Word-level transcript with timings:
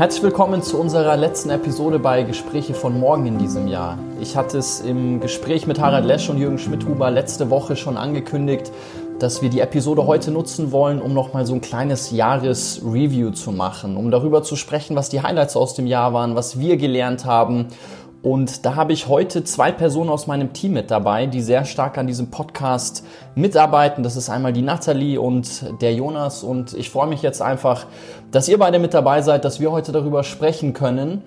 Herzlich 0.00 0.22
willkommen 0.22 0.62
zu 0.62 0.80
unserer 0.80 1.14
letzten 1.14 1.50
Episode 1.50 1.98
bei 1.98 2.22
Gespräche 2.22 2.72
von 2.72 2.98
morgen 2.98 3.26
in 3.26 3.36
diesem 3.36 3.68
Jahr. 3.68 3.98
Ich 4.18 4.34
hatte 4.34 4.56
es 4.56 4.80
im 4.80 5.20
Gespräch 5.20 5.66
mit 5.66 5.78
Harald 5.78 6.06
Lesch 6.06 6.30
und 6.30 6.38
Jürgen 6.38 6.56
Schmidhuber 6.56 7.10
letzte 7.10 7.50
Woche 7.50 7.76
schon 7.76 7.98
angekündigt, 7.98 8.72
dass 9.18 9.42
wir 9.42 9.50
die 9.50 9.60
Episode 9.60 10.06
heute 10.06 10.30
nutzen 10.30 10.72
wollen, 10.72 11.02
um 11.02 11.12
nochmal 11.12 11.44
so 11.44 11.52
ein 11.52 11.60
kleines 11.60 12.12
Jahresreview 12.12 13.32
zu 13.32 13.52
machen, 13.52 13.98
um 13.98 14.10
darüber 14.10 14.42
zu 14.42 14.56
sprechen, 14.56 14.96
was 14.96 15.10
die 15.10 15.20
Highlights 15.20 15.54
aus 15.54 15.74
dem 15.74 15.86
Jahr 15.86 16.14
waren, 16.14 16.34
was 16.34 16.58
wir 16.58 16.78
gelernt 16.78 17.26
haben 17.26 17.66
und 18.22 18.66
da 18.66 18.74
habe 18.74 18.92
ich 18.92 19.08
heute 19.08 19.44
zwei 19.44 19.72
Personen 19.72 20.10
aus 20.10 20.26
meinem 20.26 20.52
Team 20.52 20.74
mit 20.74 20.90
dabei, 20.90 21.24
die 21.24 21.40
sehr 21.40 21.64
stark 21.64 21.96
an 21.96 22.06
diesem 22.06 22.30
Podcast 22.30 23.02
mitarbeiten. 23.34 24.02
Das 24.02 24.14
ist 24.14 24.28
einmal 24.28 24.52
die 24.52 24.60
Nathalie 24.60 25.18
und 25.18 25.80
der 25.80 25.94
Jonas. 25.94 26.42
Und 26.42 26.74
ich 26.74 26.90
freue 26.90 27.06
mich 27.06 27.22
jetzt 27.22 27.40
einfach, 27.40 27.86
dass 28.30 28.46
ihr 28.48 28.58
beide 28.58 28.78
mit 28.78 28.92
dabei 28.92 29.22
seid, 29.22 29.46
dass 29.46 29.58
wir 29.58 29.72
heute 29.72 29.92
darüber 29.92 30.22
sprechen 30.22 30.74
können 30.74 31.22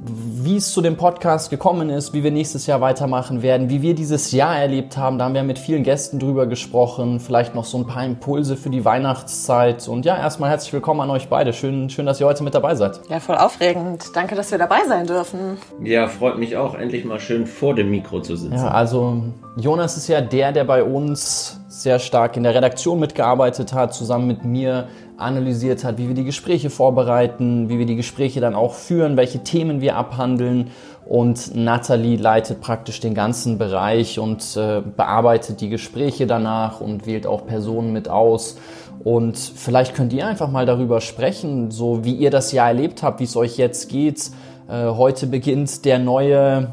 wie 0.00 0.56
es 0.56 0.72
zu 0.72 0.80
dem 0.80 0.96
Podcast 0.96 1.50
gekommen 1.50 1.90
ist, 1.90 2.12
wie 2.12 2.22
wir 2.22 2.30
nächstes 2.30 2.66
Jahr 2.66 2.80
weitermachen 2.80 3.42
werden, 3.42 3.68
wie 3.68 3.82
wir 3.82 3.94
dieses 3.94 4.30
Jahr 4.30 4.56
erlebt 4.56 4.96
haben. 4.96 5.18
Da 5.18 5.24
haben 5.24 5.34
wir 5.34 5.42
mit 5.42 5.58
vielen 5.58 5.82
Gästen 5.82 6.18
drüber 6.18 6.46
gesprochen, 6.46 7.18
vielleicht 7.18 7.54
noch 7.54 7.64
so 7.64 7.78
ein 7.78 7.86
paar 7.86 8.04
Impulse 8.04 8.56
für 8.56 8.70
die 8.70 8.84
Weihnachtszeit. 8.84 9.88
Und 9.88 10.04
ja, 10.04 10.16
erstmal 10.16 10.50
herzlich 10.50 10.72
willkommen 10.72 11.00
an 11.00 11.10
euch 11.10 11.28
beide. 11.28 11.52
Schön, 11.52 11.90
schön, 11.90 12.06
dass 12.06 12.20
ihr 12.20 12.26
heute 12.26 12.44
mit 12.44 12.54
dabei 12.54 12.76
seid. 12.76 13.00
Ja, 13.08 13.18
voll 13.18 13.36
aufregend. 13.36 14.04
Danke, 14.14 14.36
dass 14.36 14.50
wir 14.50 14.58
dabei 14.58 14.80
sein 14.86 15.06
dürfen. 15.06 15.58
Ja, 15.82 16.06
freut 16.06 16.38
mich 16.38 16.56
auch, 16.56 16.74
endlich 16.74 17.04
mal 17.04 17.18
schön 17.18 17.46
vor 17.46 17.74
dem 17.74 17.90
Mikro 17.90 18.20
zu 18.20 18.36
sitzen. 18.36 18.54
Ja, 18.54 18.68
also 18.68 19.22
Jonas 19.56 19.96
ist 19.96 20.08
ja 20.08 20.20
der, 20.20 20.52
der 20.52 20.64
bei 20.64 20.84
uns 20.84 21.60
sehr 21.68 21.98
stark 21.98 22.36
in 22.36 22.44
der 22.44 22.54
Redaktion 22.54 23.00
mitgearbeitet 23.00 23.72
hat, 23.72 23.94
zusammen 23.94 24.26
mit 24.26 24.44
mir 24.44 24.88
analysiert 25.18 25.84
hat, 25.84 25.98
wie 25.98 26.08
wir 26.08 26.14
die 26.14 26.24
Gespräche 26.24 26.70
vorbereiten, 26.70 27.68
wie 27.68 27.78
wir 27.78 27.86
die 27.86 27.96
Gespräche 27.96 28.40
dann 28.40 28.54
auch 28.54 28.74
führen, 28.74 29.16
welche 29.16 29.40
Themen 29.40 29.80
wir 29.80 29.96
abhandeln. 29.96 30.70
Und 31.04 31.54
Nathalie 31.54 32.16
leitet 32.16 32.60
praktisch 32.60 33.00
den 33.00 33.14
ganzen 33.14 33.58
Bereich 33.58 34.18
und 34.18 34.56
äh, 34.56 34.80
bearbeitet 34.80 35.60
die 35.60 35.68
Gespräche 35.68 36.26
danach 36.26 36.80
und 36.80 37.06
wählt 37.06 37.26
auch 37.26 37.46
Personen 37.46 37.92
mit 37.92 38.08
aus. 38.08 38.58
Und 39.02 39.38
vielleicht 39.38 39.94
könnt 39.94 40.12
ihr 40.12 40.26
einfach 40.26 40.50
mal 40.50 40.66
darüber 40.66 41.00
sprechen, 41.00 41.70
so 41.70 42.04
wie 42.04 42.14
ihr 42.14 42.30
das 42.30 42.52
Jahr 42.52 42.68
erlebt 42.68 43.02
habt, 43.02 43.20
wie 43.20 43.24
es 43.24 43.36
euch 43.36 43.56
jetzt 43.56 43.88
geht. 43.88 44.30
Äh, 44.68 44.86
heute 44.90 45.26
beginnt 45.26 45.84
der 45.84 45.98
neue, 45.98 46.72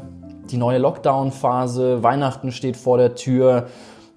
die 0.50 0.56
neue 0.56 0.78
Lockdown-Phase. 0.78 2.02
Weihnachten 2.02 2.52
steht 2.52 2.76
vor 2.76 2.98
der 2.98 3.14
Tür. 3.14 3.66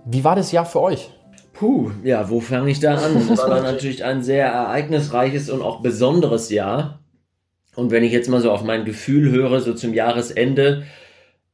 Wie 0.06 0.24
war 0.24 0.36
das 0.36 0.52
Jahr 0.52 0.66
für 0.66 0.82
euch? 0.82 1.12
Puh, 1.60 1.92
ja, 2.06 2.30
wo 2.30 2.40
fange 2.40 2.72
ich 2.72 2.80
da 2.80 2.96
an? 2.96 3.28
Das 3.28 3.40
war 3.40 3.62
natürlich 3.62 4.06
ein 4.06 4.24
sehr 4.24 4.46
ereignisreiches 4.46 5.50
und 5.50 5.62
auch 5.62 5.82
besonderes 5.82 6.50
Jahr. 6.50 7.04
Und 7.76 7.92
wenn 7.92 8.06
ich 8.06 8.14
jetzt 8.14 8.30
mal 8.30 8.40
so 8.40 8.50
auf 8.50 8.64
mein 8.64 8.86
Gefühl 8.86 9.30
höre, 9.30 9.60
so 9.60 9.74
zum 9.74 9.94
Jahresende, 9.94 10.86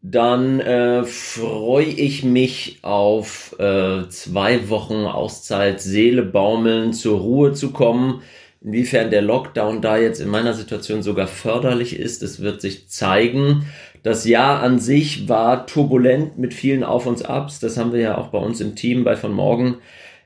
dann 0.04 0.60
äh, 0.60 1.06
freue 1.06 1.86
ich 1.86 2.24
mich 2.24 2.78
auf 2.84 3.56
äh, 3.58 4.08
zwei 4.10 4.70
Wochen 4.70 5.06
Auszeit, 5.06 5.82
Seele 5.82 6.22
baumeln, 6.22 6.94
zur 6.94 7.20
Ruhe 7.22 7.54
zu 7.54 7.72
kommen. 7.72 8.22
Inwiefern 8.62 9.10
der 9.10 9.24
Lockdown 9.24 9.82
da 9.82 9.98
jetzt 9.98 10.22
in 10.22 10.30
meiner 10.30 10.54
Situation 10.54 11.02
sogar 11.02 11.26
förderlich 11.26 11.98
ist, 11.98 12.22
das 12.22 12.42
wird 12.42 12.62
sich 12.62 12.90
zeigen. 12.90 13.66
Das 14.06 14.24
Jahr 14.24 14.62
an 14.62 14.78
sich 14.78 15.28
war 15.28 15.66
turbulent 15.66 16.38
mit 16.38 16.54
vielen 16.54 16.84
Auf 16.84 17.08
und 17.08 17.28
Abs. 17.28 17.60
Das 17.60 17.76
haben 17.76 17.92
wir 17.92 18.02
ja 18.02 18.18
auch 18.20 18.28
bei 18.28 18.38
uns 18.38 18.62
im 18.62 18.76
Team 18.76 19.04
bei 19.04 19.16
von 19.16 19.34
morgen 19.34 19.80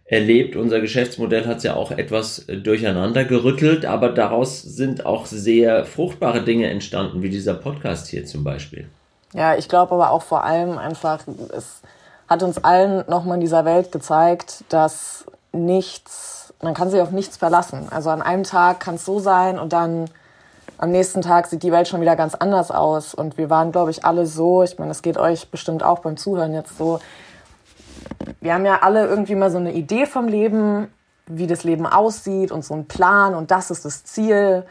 erlebt. 0.03 0.57
Unser 0.57 0.81
Geschäftsmodell 0.81 1.47
hat 1.47 1.59
es 1.59 1.63
ja 1.63 1.75
auch 1.75 1.91
etwas 1.91 2.39
äh, 2.49 2.57
durcheinander 2.57 3.23
gerüttelt, 3.23 3.85
aber 3.85 4.09
daraus 4.09 4.61
sind 4.61 5.05
auch 5.05 5.27
sehr 5.27 5.85
fruchtbare 5.85 6.43
Dinge 6.43 6.69
entstanden, 6.69 7.21
wie 7.21 7.29
dieser 7.29 7.53
Podcast 7.53 8.07
hier 8.07 8.25
zum 8.25 8.43
Beispiel. 8.43 8.89
Ja, 9.33 9.55
ich 9.55 9.69
glaube 9.69 9.93
aber 9.93 10.11
auch 10.11 10.23
vor 10.23 10.43
allem 10.43 10.77
einfach, 10.77 11.21
es 11.55 11.79
hat 12.27 12.43
uns 12.43 12.61
allen 12.61 13.05
nochmal 13.07 13.35
in 13.35 13.41
dieser 13.41 13.63
Welt 13.63 13.93
gezeigt, 13.93 14.65
dass 14.67 15.23
nichts, 15.53 16.53
man 16.61 16.73
kann 16.73 16.89
sich 16.89 16.99
auf 16.99 17.11
nichts 17.11 17.37
verlassen. 17.37 17.87
Also 17.91 18.09
an 18.09 18.21
einem 18.21 18.43
Tag 18.43 18.81
kann 18.81 18.95
es 18.95 19.05
so 19.05 19.19
sein 19.19 19.57
und 19.57 19.71
dann 19.71 20.09
am 20.79 20.91
nächsten 20.91 21.21
Tag 21.21 21.47
sieht 21.47 21.61
die 21.63 21.73
Welt 21.73 21.87
schon 21.87 21.99
wieder 21.99 22.15
ganz 22.15 22.35
anders 22.35 22.71
aus. 22.71 23.13
Und 23.13 23.37
wir 23.37 23.49
waren, 23.49 23.71
glaube 23.71 23.91
ich, 23.91 24.05
alle 24.05 24.25
so, 24.25 24.63
ich 24.63 24.79
meine, 24.79 24.91
es 24.91 25.01
geht 25.01 25.17
euch 25.17 25.51
bestimmt 25.51 25.83
auch 25.83 25.99
beim 25.99 26.15
Zuhören 26.15 26.53
jetzt 26.53 26.77
so, 26.77 26.99
wir 28.39 28.53
haben 28.53 28.65
ja 28.65 28.79
alle 28.81 29.05
irgendwie 29.05 29.35
mal 29.35 29.51
so 29.51 29.57
eine 29.57 29.73
Idee 29.73 30.05
vom 30.05 30.29
Leben, 30.29 30.87
wie 31.25 31.47
das 31.47 31.65
Leben 31.65 31.85
aussieht 31.85 32.51
und 32.51 32.63
so 32.63 32.73
einen 32.73 32.87
Plan 32.87 33.35
und 33.35 33.51
das 33.51 33.71
ist 33.71 33.83
das 33.83 34.05
Ziel. 34.05 34.65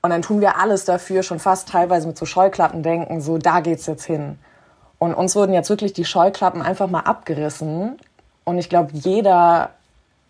Und 0.00 0.10
dann 0.10 0.22
tun 0.22 0.40
wir 0.40 0.58
alles 0.58 0.86
dafür, 0.86 1.22
schon 1.22 1.38
fast 1.38 1.68
teilweise 1.68 2.08
mit 2.08 2.16
so 2.16 2.24
Scheuklappen 2.24 2.82
denken, 2.82 3.20
so 3.20 3.36
da 3.36 3.60
geht's 3.60 3.86
jetzt 3.86 4.04
hin. 4.04 4.38
Und 4.98 5.12
uns 5.12 5.36
wurden 5.36 5.52
jetzt 5.52 5.68
wirklich 5.68 5.92
die 5.92 6.06
Scheuklappen 6.06 6.62
einfach 6.62 6.88
mal 6.88 7.00
abgerissen. 7.00 7.98
Und 8.44 8.58
ich 8.58 8.70
glaube, 8.70 8.90
jeder 8.94 9.70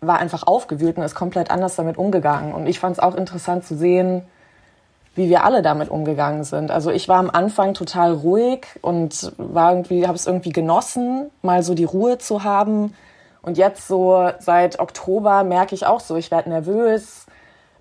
war 0.01 0.19
einfach 0.19 0.45
aufgewühlt 0.45 0.97
und 0.97 1.03
ist 1.03 1.15
komplett 1.15 1.51
anders 1.51 1.77
damit 1.77 1.97
umgegangen. 1.97 2.53
Und 2.53 2.67
ich 2.67 2.81
fand 2.81 2.97
es 2.97 2.99
auch 2.99 3.15
interessant 3.15 3.65
zu 3.65 3.77
sehen, 3.77 4.23
wie 5.15 5.29
wir 5.29 5.43
alle 5.43 5.61
damit 5.61 5.89
umgegangen 5.89 6.43
sind. 6.43 6.71
Also 6.71 6.89
ich 6.89 7.09
war 7.09 7.17
am 7.17 7.29
Anfang 7.29 7.73
total 7.73 8.13
ruhig 8.13 8.67
und 8.81 9.33
war 9.37 9.71
irgendwie, 9.71 10.07
habe 10.07 10.15
es 10.15 10.25
irgendwie 10.25 10.51
genossen, 10.51 11.29
mal 11.41 11.63
so 11.63 11.73
die 11.73 11.83
Ruhe 11.83 12.17
zu 12.17 12.43
haben. 12.43 12.93
Und 13.41 13.57
jetzt 13.57 13.87
so 13.87 14.29
seit 14.39 14.79
Oktober 14.79 15.43
merke 15.43 15.75
ich 15.75 15.85
auch 15.85 15.99
so, 15.99 16.15
ich 16.15 16.31
werde 16.31 16.49
nervös. 16.49 17.25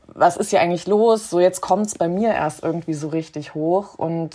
Was 0.09 0.37
ist 0.37 0.51
hier 0.51 0.61
eigentlich 0.61 0.89
los? 0.89 1.31
So 1.31 1.39
jetzt 1.39 1.61
kommt 1.61 1.87
es 1.87 1.95
bei 1.95 2.09
mir 2.09 2.31
erst 2.31 2.65
irgendwie 2.65 2.95
so 2.95 3.09
richtig 3.09 3.55
hoch. 3.55 3.95
Und 3.97 4.35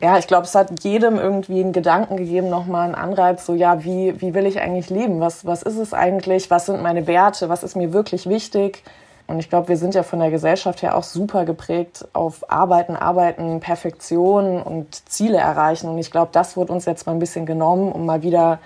ja, 0.00 0.18
ich 0.18 0.26
glaube, 0.26 0.44
es 0.44 0.54
hat 0.54 0.82
jedem 0.82 1.18
irgendwie 1.18 1.60
einen 1.60 1.72
Gedanken 1.72 2.16
gegeben, 2.16 2.48
nochmal 2.48 2.86
einen 2.86 2.94
Anreiz, 2.94 3.46
so 3.46 3.54
ja, 3.54 3.84
wie, 3.84 4.20
wie 4.20 4.34
will 4.34 4.46
ich 4.46 4.60
eigentlich 4.60 4.90
leben? 4.90 5.20
Was, 5.20 5.44
was 5.44 5.62
ist 5.62 5.76
es 5.76 5.92
eigentlich? 5.94 6.50
Was 6.50 6.66
sind 6.66 6.82
meine 6.82 7.06
Werte? 7.06 7.48
Was 7.48 7.62
ist 7.62 7.76
mir 7.76 7.92
wirklich 7.92 8.26
wichtig? 8.28 8.82
Und 9.30 9.38
ich 9.38 9.48
glaube, 9.48 9.68
wir 9.68 9.76
sind 9.76 9.94
ja 9.94 10.02
von 10.02 10.18
der 10.18 10.32
Gesellschaft 10.32 10.82
her 10.82 10.96
auch 10.96 11.04
super 11.04 11.44
geprägt 11.44 12.08
auf 12.14 12.50
Arbeiten, 12.50 12.96
Arbeiten, 12.96 13.60
Perfektion 13.60 14.60
und 14.60 15.08
Ziele 15.08 15.38
erreichen. 15.38 15.88
Und 15.88 15.98
ich 15.98 16.10
glaube, 16.10 16.30
das 16.32 16.56
wird 16.56 16.68
uns 16.68 16.84
jetzt 16.84 17.06
mal 17.06 17.12
ein 17.12 17.20
bisschen 17.20 17.46
genommen, 17.46 17.92
um 17.92 18.06
mal 18.06 18.24
wieder 18.24 18.58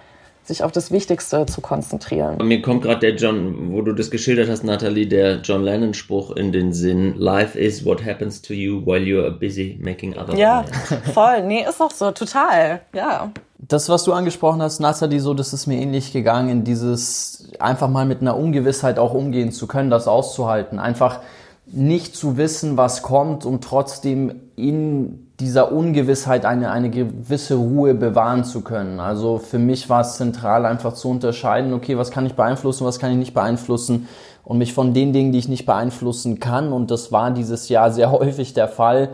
sich 0.44 0.62
auf 0.62 0.72
das 0.72 0.90
Wichtigste 0.90 1.46
zu 1.46 1.60
konzentrieren. 1.60 2.36
Und 2.40 2.48
mir 2.48 2.60
kommt 2.60 2.82
gerade 2.82 3.00
der 3.00 3.14
John, 3.16 3.72
wo 3.72 3.82
du 3.82 3.92
das 3.92 4.10
geschildert 4.10 4.48
hast, 4.48 4.62
Natalie, 4.62 5.06
der 5.06 5.40
John 5.40 5.62
Lennon-Spruch 5.62 6.32
in 6.36 6.52
den 6.52 6.72
Sinn: 6.72 7.14
Life 7.16 7.58
is 7.58 7.84
what 7.84 8.04
happens 8.04 8.42
to 8.42 8.52
you 8.52 8.84
while 8.84 9.02
you're 9.02 9.30
busy 9.30 9.78
making 9.82 10.16
other 10.16 10.34
Ja, 10.36 10.62
plans. 10.62 11.02
voll. 11.14 11.42
Nee, 11.44 11.64
ist 11.68 11.80
auch 11.80 11.90
so, 11.90 12.10
total. 12.10 12.80
Ja. 12.94 13.32
Das, 13.58 13.88
was 13.88 14.04
du 14.04 14.12
angesprochen 14.12 14.60
hast, 14.60 14.80
Natalie, 14.80 15.20
so, 15.20 15.32
das 15.32 15.54
ist 15.54 15.66
mir 15.66 15.80
ähnlich 15.80 16.12
gegangen, 16.12 16.64
dieses 16.64 17.48
einfach 17.58 17.88
mal 17.88 18.04
mit 18.04 18.20
einer 18.20 18.36
Ungewissheit 18.36 18.98
auch 18.98 19.14
umgehen 19.14 19.52
zu 19.52 19.66
können, 19.66 19.88
das 19.88 20.06
auszuhalten. 20.06 20.78
Einfach 20.78 21.20
nicht 21.66 22.14
zu 22.14 22.36
wissen, 22.36 22.76
was 22.76 23.02
kommt 23.02 23.46
und 23.46 23.64
trotzdem 23.64 24.40
in 24.56 25.23
dieser 25.40 25.72
Ungewissheit 25.72 26.44
eine, 26.44 26.70
eine 26.70 26.90
gewisse 26.90 27.56
Ruhe 27.56 27.94
bewahren 27.94 28.44
zu 28.44 28.60
können. 28.60 29.00
Also 29.00 29.38
für 29.38 29.58
mich 29.58 29.88
war 29.90 30.02
es 30.02 30.16
zentral 30.16 30.64
einfach 30.64 30.92
zu 30.92 31.08
unterscheiden, 31.08 31.72
okay, 31.72 31.98
was 31.98 32.10
kann 32.10 32.24
ich 32.24 32.34
beeinflussen, 32.34 32.84
was 32.84 33.00
kann 33.00 33.10
ich 33.10 33.16
nicht 33.16 33.34
beeinflussen 33.34 34.08
und 34.44 34.58
mich 34.58 34.72
von 34.72 34.94
den 34.94 35.12
Dingen, 35.12 35.32
die 35.32 35.38
ich 35.38 35.48
nicht 35.48 35.66
beeinflussen 35.66 36.38
kann, 36.38 36.72
und 36.72 36.90
das 36.90 37.10
war 37.10 37.30
dieses 37.32 37.68
Jahr 37.68 37.90
sehr 37.90 38.12
häufig 38.12 38.54
der 38.54 38.68
Fall, 38.68 39.10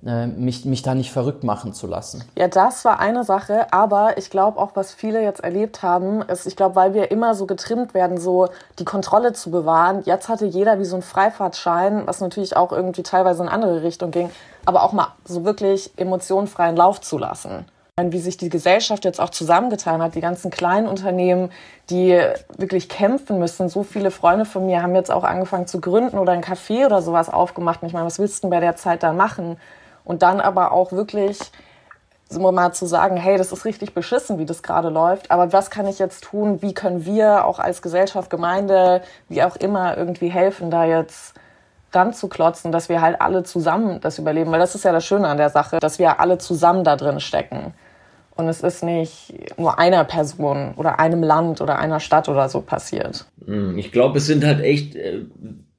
mich, 0.00 0.64
mich 0.64 0.82
da 0.82 0.94
nicht 0.94 1.10
verrückt 1.10 1.42
machen 1.42 1.72
zu 1.72 1.88
lassen. 1.88 2.22
Ja, 2.36 2.46
das 2.46 2.84
war 2.84 3.00
eine 3.00 3.24
Sache, 3.24 3.72
aber 3.72 4.16
ich 4.16 4.30
glaube 4.30 4.60
auch, 4.60 4.70
was 4.74 4.92
viele 4.92 5.20
jetzt 5.22 5.40
erlebt 5.40 5.82
haben, 5.82 6.22
ist, 6.22 6.46
ich 6.46 6.54
glaube, 6.54 6.76
weil 6.76 6.94
wir 6.94 7.10
immer 7.10 7.34
so 7.34 7.46
getrimmt 7.46 7.94
werden, 7.94 8.16
so 8.18 8.48
die 8.78 8.84
Kontrolle 8.84 9.32
zu 9.32 9.50
bewahren. 9.50 10.02
Jetzt 10.04 10.28
hatte 10.28 10.46
jeder 10.46 10.78
wie 10.78 10.84
so 10.84 10.94
einen 10.94 11.02
Freifahrtschein, 11.02 12.06
was 12.06 12.20
natürlich 12.20 12.56
auch 12.56 12.70
irgendwie 12.70 13.02
teilweise 13.02 13.42
in 13.42 13.48
andere 13.48 13.82
Richtung 13.82 14.12
ging, 14.12 14.30
aber 14.64 14.84
auch 14.84 14.92
mal 14.92 15.14
so 15.24 15.44
wirklich 15.44 15.90
emotionenfreien 15.96 16.76
Lauf 16.76 17.00
zu 17.00 17.18
lassen. 17.18 17.64
Wie 18.00 18.20
sich 18.20 18.36
die 18.36 18.50
Gesellschaft 18.50 19.04
jetzt 19.04 19.20
auch 19.20 19.30
zusammengetan 19.30 20.00
hat, 20.00 20.14
die 20.14 20.20
ganzen 20.20 20.52
kleinen 20.52 20.86
Unternehmen, 20.86 21.50
die 21.90 22.16
wirklich 22.56 22.88
kämpfen 22.88 23.40
müssen. 23.40 23.68
So 23.68 23.82
viele 23.82 24.12
Freunde 24.12 24.44
von 24.44 24.64
mir 24.66 24.80
haben 24.80 24.94
jetzt 24.94 25.10
auch 25.10 25.24
angefangen 25.24 25.66
zu 25.66 25.80
gründen 25.80 26.18
oder 26.18 26.30
ein 26.30 26.44
Café 26.44 26.86
oder 26.86 27.02
sowas 27.02 27.28
aufgemacht. 27.28 27.80
Ich 27.82 27.92
meine, 27.92 28.06
was 28.06 28.20
willst 28.20 28.38
du 28.38 28.40
denn 28.42 28.50
bei 28.50 28.60
der 28.60 28.76
Zeit 28.76 29.02
dann 29.02 29.16
machen? 29.16 29.56
Und 30.08 30.22
dann 30.22 30.40
aber 30.40 30.72
auch 30.72 30.90
wirklich 30.90 31.38
mal 32.30 32.72
zu 32.72 32.86
sagen, 32.86 33.18
hey, 33.18 33.36
das 33.36 33.52
ist 33.52 33.66
richtig 33.66 33.92
beschissen, 33.92 34.38
wie 34.38 34.46
das 34.46 34.62
gerade 34.62 34.88
läuft, 34.88 35.30
aber 35.30 35.52
was 35.52 35.70
kann 35.70 35.86
ich 35.86 35.98
jetzt 35.98 36.24
tun? 36.24 36.62
Wie 36.62 36.72
können 36.72 37.04
wir 37.04 37.44
auch 37.44 37.58
als 37.58 37.82
Gesellschaft, 37.82 38.30
Gemeinde, 38.30 39.02
wie 39.28 39.42
auch 39.42 39.56
immer 39.56 39.96
irgendwie 39.96 40.28
helfen, 40.28 40.70
da 40.70 40.86
jetzt 40.86 41.34
ranzuklotzen, 41.92 42.72
dass 42.72 42.88
wir 42.88 43.02
halt 43.02 43.20
alle 43.20 43.44
zusammen 43.44 44.00
das 44.00 44.18
überleben, 44.18 44.50
weil 44.50 44.60
das 44.60 44.74
ist 44.74 44.84
ja 44.84 44.92
das 44.92 45.04
Schöne 45.04 45.28
an 45.28 45.36
der 45.36 45.50
Sache, 45.50 45.78
dass 45.78 45.98
wir 45.98 46.20
alle 46.20 46.38
zusammen 46.38 46.84
da 46.84 46.96
drin 46.96 47.20
stecken. 47.20 47.74
Und 48.34 48.48
es 48.48 48.62
ist 48.62 48.82
nicht 48.82 49.34
nur 49.58 49.78
einer 49.78 50.04
Person 50.04 50.72
oder 50.76 50.98
einem 50.98 51.22
Land 51.22 51.60
oder 51.60 51.78
einer 51.78 52.00
Stadt 52.00 52.30
oder 52.30 52.48
so 52.48 52.62
passiert. 52.62 53.26
Hm, 53.44 53.76
ich 53.76 53.92
glaube, 53.92 54.18
es 54.18 54.26
sind 54.26 54.44
halt 54.44 54.60
echt 54.60 54.96
äh, 54.96 55.24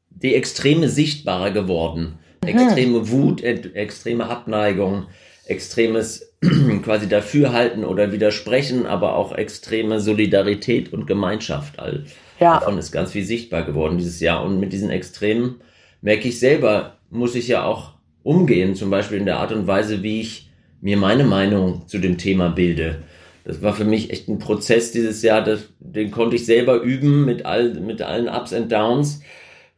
die 0.09 0.35
Extreme 0.35 0.87
sichtbarer 0.89 1.51
geworden 1.51 2.19
extreme 2.45 3.09
Wut, 3.09 3.43
extreme 3.43 4.25
Abneigung, 4.25 5.07
extremes 5.45 6.33
quasi 6.83 7.09
Dafürhalten 7.09 7.83
oder 7.83 8.11
Widersprechen, 8.11 8.85
aber 8.85 9.15
auch 9.15 9.33
extreme 9.33 9.99
Solidarität 9.99 10.93
und 10.93 11.07
Gemeinschaft. 11.07 11.79
All 11.79 12.05
ja. 12.39 12.59
davon 12.59 12.77
ist 12.77 12.91
ganz 12.91 13.11
viel 13.11 13.25
sichtbar 13.25 13.63
geworden 13.63 13.97
dieses 13.97 14.19
Jahr. 14.19 14.43
Und 14.43 14.59
mit 14.59 14.73
diesen 14.73 14.89
Extremen 14.89 15.61
merke 16.01 16.27
ich 16.27 16.39
selber, 16.39 16.97
muss 17.09 17.35
ich 17.35 17.47
ja 17.47 17.63
auch 17.63 17.93
umgehen, 18.23 18.75
zum 18.75 18.89
Beispiel 18.89 19.17
in 19.17 19.25
der 19.25 19.39
Art 19.39 19.51
und 19.51 19.67
Weise, 19.67 20.03
wie 20.03 20.21
ich 20.21 20.49
mir 20.81 20.97
meine 20.97 21.23
Meinung 21.23 21.87
zu 21.87 21.97
dem 21.99 22.17
Thema 22.17 22.49
bilde. 22.49 23.03
Das 23.43 23.61
war 23.61 23.73
für 23.73 23.85
mich 23.85 24.11
echt 24.11 24.27
ein 24.27 24.39
Prozess 24.39 24.91
dieses 24.91 25.21
Jahr, 25.23 25.43
das, 25.43 25.69
den 25.79 26.11
konnte 26.11 26.35
ich 26.35 26.45
selber 26.45 26.81
üben 26.81 27.25
mit, 27.25 27.45
all, 27.45 27.73
mit 27.73 28.01
allen 28.01 28.29
Ups 28.29 28.53
und 28.53 28.71
Downs, 28.71 29.21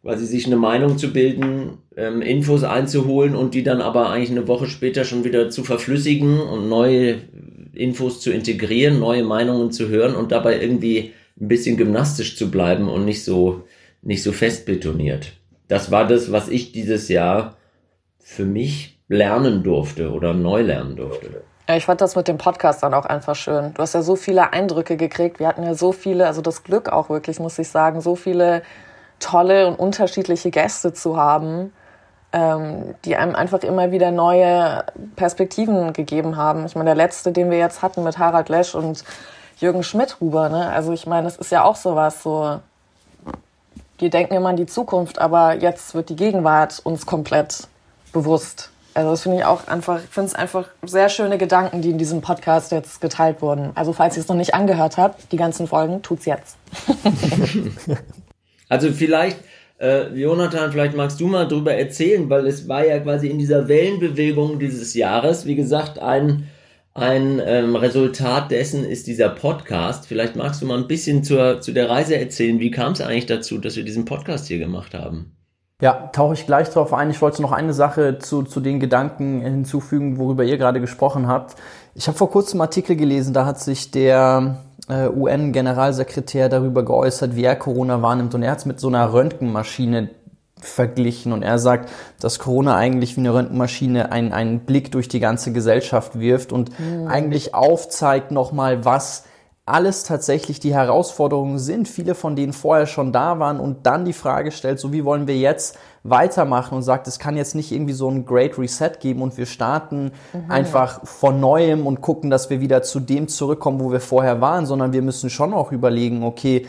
quasi 0.01 0.25
sich 0.25 0.45
eine 0.45 0.56
Meinung 0.56 0.98
zu 0.98 1.13
bilden, 1.13 1.77
ähm, 1.95 2.21
Infos 2.21 2.63
einzuholen 2.63 3.36
und 3.36 3.53
die 3.53 3.63
dann 3.63 3.81
aber 3.81 4.09
eigentlich 4.09 4.31
eine 4.31 4.48
Woche 4.48 4.68
später 4.68 5.03
schon 5.06 5.24
wieder 5.24 5.50
zu 5.50 5.63
verflüssigen 5.63 6.39
und 6.39 6.69
neue 6.69 7.18
Infos 7.74 8.19
zu 8.19 8.31
integrieren, 8.31 9.00
neue 9.00 9.24
Meinungen 9.24 9.71
zu 9.71 9.89
hören 9.89 10.15
und 10.15 10.31
dabei 10.31 10.59
irgendwie 10.59 11.13
ein 11.39 11.48
bisschen 11.48 11.77
gymnastisch 11.77 12.36
zu 12.36 12.51
bleiben 12.51 12.89
und 12.89 13.06
nicht 13.06 13.24
so, 13.24 13.63
nicht 14.01 14.24
so 14.24 14.31
fest 14.31 14.65
betoniert. 14.65 15.33
Das 15.68 15.92
war 15.92 16.07
das, 16.07 16.31
was 16.31 16.50
ich 16.50 16.71
dieses 16.71 17.07
Jahr 17.07 17.57
für 18.19 18.45
mich 18.45 19.00
lernen 19.07 19.63
durfte 19.63 20.12
oder 20.12 20.33
neu 20.33 20.62
lernen 20.62 20.95
durfte. 20.95 21.44
Ja, 21.69 21.77
ich 21.77 21.86
fand 21.86 22.01
das 22.01 22.15
mit 22.15 22.27
dem 22.27 22.38
Podcast 22.38 22.83
dann 22.83 22.94
auch 22.94 23.06
einfach 23.06 23.36
schön. 23.36 23.74
Du 23.74 23.81
hast 23.81 23.94
ja 23.94 24.01
so 24.01 24.15
viele 24.15 24.51
Eindrücke 24.51 24.98
gekriegt. 24.98 25.39
Wir 25.39 25.48
hatten 25.48 25.63
ja 25.63 25.74
so 25.74 25.92
viele, 25.92 26.27
also 26.27 26.42
das 26.42 26.63
Glück 26.63 26.89
auch 26.89 27.09
wirklich, 27.09 27.39
muss 27.39 27.57
ich 27.59 27.69
sagen, 27.69 28.01
so 28.01 28.15
viele 28.15 28.63
tolle 29.21 29.68
und 29.68 29.79
unterschiedliche 29.79 30.51
Gäste 30.51 30.94
zu 30.94 31.18
haben, 31.18 31.71
ähm, 32.33 32.95
die 33.06 33.15
einem 33.15 33.35
einfach 33.35 33.59
immer 33.59 33.91
wieder 33.91 34.12
neue 34.12 34.83
Perspektiven 35.15 35.94
gegeben 35.94 36.38
haben. 36.38 36.65
Ich 36.65 36.75
meine, 36.75 36.89
der 36.89 36.95
letzte, 36.95 37.31
den 37.31 37.51
wir 37.51 37.57
jetzt 37.57 37.81
hatten 37.81 38.03
mit 38.03 38.18
Harald 38.18 38.50
Lesch 38.50 38.75
und 38.75 39.03
Jürgen 39.57 39.83
Schmidhuber, 39.83 40.50
ne? 40.50 40.69
Also 40.71 40.91
ich 40.91 41.06
meine, 41.06 41.23
das 41.23 41.38
ist 41.38 41.51
ja 41.51 41.63
auch 41.63 41.75
sowas, 41.75 42.23
so 42.23 42.59
wir 44.00 44.09
denken 44.09 44.33
immer 44.33 44.50
an 44.50 44.56
die 44.56 44.65
Zukunft, 44.65 45.19
aber 45.19 45.53
jetzt 45.56 45.94
wird 45.94 46.09
die 46.09 46.15
Gegenwart 46.15 46.79
uns 46.83 47.06
komplett 47.06 47.67
bewusst. 48.12 48.71
Also 48.94 49.12
das 49.12 49.21
finde 49.21 49.38
ich 49.38 49.45
auch 49.45 49.67
einfach, 49.67 50.00
ich 50.00 50.09
finde 50.09 50.29
es 50.29 50.35
einfach 50.35 50.67
sehr 50.81 51.07
schöne 51.07 51.38
Gedanken, 51.38 51.81
die 51.81 51.91
in 51.91 51.97
diesem 51.97 52.21
Podcast 52.21 52.71
jetzt 52.71 53.00
geteilt 53.00 53.41
wurden. 53.41 53.71
Also 53.75 53.94
falls 53.94 54.17
ihr 54.17 54.21
es 54.21 54.27
noch 54.27 54.35
nicht 54.35 54.53
angehört 54.53 54.97
habt, 54.97 55.31
die 55.31 55.38
ganzen 55.38 55.67
Folgen, 55.67 56.01
tut's 56.01 56.25
jetzt. 56.25 56.57
also 58.71 58.89
vielleicht, 58.89 59.38
äh, 59.81 60.07
Jonathan, 60.13 60.71
vielleicht 60.71 60.95
magst 60.95 61.19
du 61.19 61.27
mal 61.27 61.45
drüber 61.45 61.73
erzählen, 61.73 62.29
weil 62.29 62.47
es 62.47 62.69
war 62.69 62.85
ja 62.85 63.00
quasi 63.00 63.27
in 63.27 63.38
dieser 63.38 63.68
Wellenbewegung 63.68 64.59
dieses 64.59 64.94
Jahres, 64.94 65.45
wie 65.45 65.56
gesagt, 65.56 66.00
ein 66.00 66.47
ein 66.94 67.41
ähm, 67.45 67.75
Resultat 67.77 68.51
dessen 68.51 68.83
ist 68.83 69.07
dieser 69.07 69.29
Podcast. 69.29 70.07
Vielleicht 70.07 70.35
magst 70.35 70.62
du 70.62 70.65
mal 70.65 70.77
ein 70.77 70.88
bisschen 70.88 71.23
zur, 71.23 71.62
zu 71.62 71.71
der 71.71 71.89
Reise 71.89 72.18
erzählen. 72.18 72.59
Wie 72.59 72.71
kam 72.71 72.91
es 72.91 73.00
eigentlich 73.00 73.27
dazu, 73.27 73.59
dass 73.59 73.77
wir 73.77 73.85
diesen 73.85 74.03
Podcast 74.03 74.47
hier 74.47 74.59
gemacht 74.59 74.94
haben? 74.94 75.31
Ja, 75.81 76.09
tauche 76.13 76.33
ich 76.33 76.45
gleich 76.45 76.69
drauf 76.69 76.94
ein. 76.94 77.09
Ich 77.09 77.21
wollte 77.21 77.41
noch 77.41 77.53
eine 77.53 77.74
Sache 77.74 78.19
zu, 78.19 78.44
zu 78.44 78.59
den 78.59 78.79
Gedanken 78.79 79.41
hinzufügen, 79.41 80.17
worüber 80.17 80.44
ihr 80.44 80.57
gerade 80.57 80.81
gesprochen 80.81 81.27
habt. 81.27 81.56
Ich 81.95 82.07
habe 82.07 82.17
vor 82.17 82.29
kurzem 82.29 82.59
einen 82.59 82.67
Artikel 82.67 82.95
gelesen, 82.95 83.33
da 83.33 83.45
hat 83.45 83.59
sich 83.59 83.89
der 83.89 84.57
UN-Generalsekretär 84.91 86.49
darüber 86.49 86.83
geäußert, 86.83 87.35
wie 87.35 87.43
er 87.43 87.55
Corona 87.55 88.01
wahrnimmt. 88.01 88.33
Und 88.35 88.43
er 88.43 88.51
hat 88.51 88.59
es 88.59 88.65
mit 88.65 88.79
so 88.79 88.88
einer 88.88 89.13
Röntgenmaschine 89.13 90.09
verglichen 90.59 91.33
und 91.33 91.41
er 91.41 91.57
sagt, 91.57 91.89
dass 92.19 92.39
Corona 92.39 92.75
eigentlich 92.75 93.15
wie 93.15 93.21
eine 93.21 93.33
Röntgenmaschine 93.33 94.11
einen, 94.11 94.31
einen 94.31 94.59
Blick 94.59 94.91
durch 94.91 95.07
die 95.07 95.19
ganze 95.19 95.51
Gesellschaft 95.53 96.19
wirft 96.19 96.51
und 96.51 96.77
mhm. 96.79 97.07
eigentlich 97.07 97.55
aufzeigt 97.55 98.31
nochmal, 98.31 98.85
was 98.85 99.23
alles 99.66 100.04
tatsächlich 100.04 100.60
die 100.60 100.74
Herausforderungen 100.74 101.60
sind, 101.60 101.88
viele 101.88 102.16
von 102.16 102.36
denen 102.36 102.52
vorher 102.52 102.88
schon 102.88 103.13
da 103.13 103.38
waren 103.40 103.60
und 103.60 103.86
dann 103.86 104.06
die 104.06 104.13
Frage 104.13 104.52
stellt, 104.52 104.80
so 104.80 104.92
wie 104.92 105.06
wollen 105.06 105.28
wir 105.28 105.38
jetzt 105.38 105.78
weitermachen 106.04 106.75
und 106.75 106.81
sagt, 106.81 107.08
es 107.08 107.19
kann 107.19 107.38
jetzt 107.38 107.54
nicht 107.54 107.72
irgendwie 107.72 107.94
so 107.94 108.10
ein 108.10 108.25
Great 108.25 108.58
Reset 108.58 108.94
geben 109.00 109.22
und 109.22 109.38
wir 109.38 109.46
starten 109.46 110.12
mhm. 110.34 110.50
einfach 110.50 111.06
von 111.06 111.40
neuem 111.40 111.86
und 111.86 112.02
gucken, 112.02 112.31
dass 112.31 112.50
wir 112.50 112.60
wieder 112.60 112.81
zu 112.81 113.00
dem 113.00 113.28
zurückkommen, 113.28 113.80
wo 113.80 113.92
wir 113.92 114.02
vorher 114.02 114.42
waren, 114.42 114.66
sondern 114.66 114.94
wir 114.94 115.04
müssen 115.04 115.30
schon 115.30 115.54
auch 115.54 115.72
überlegen, 115.72 116.24
okay, 116.24 116.66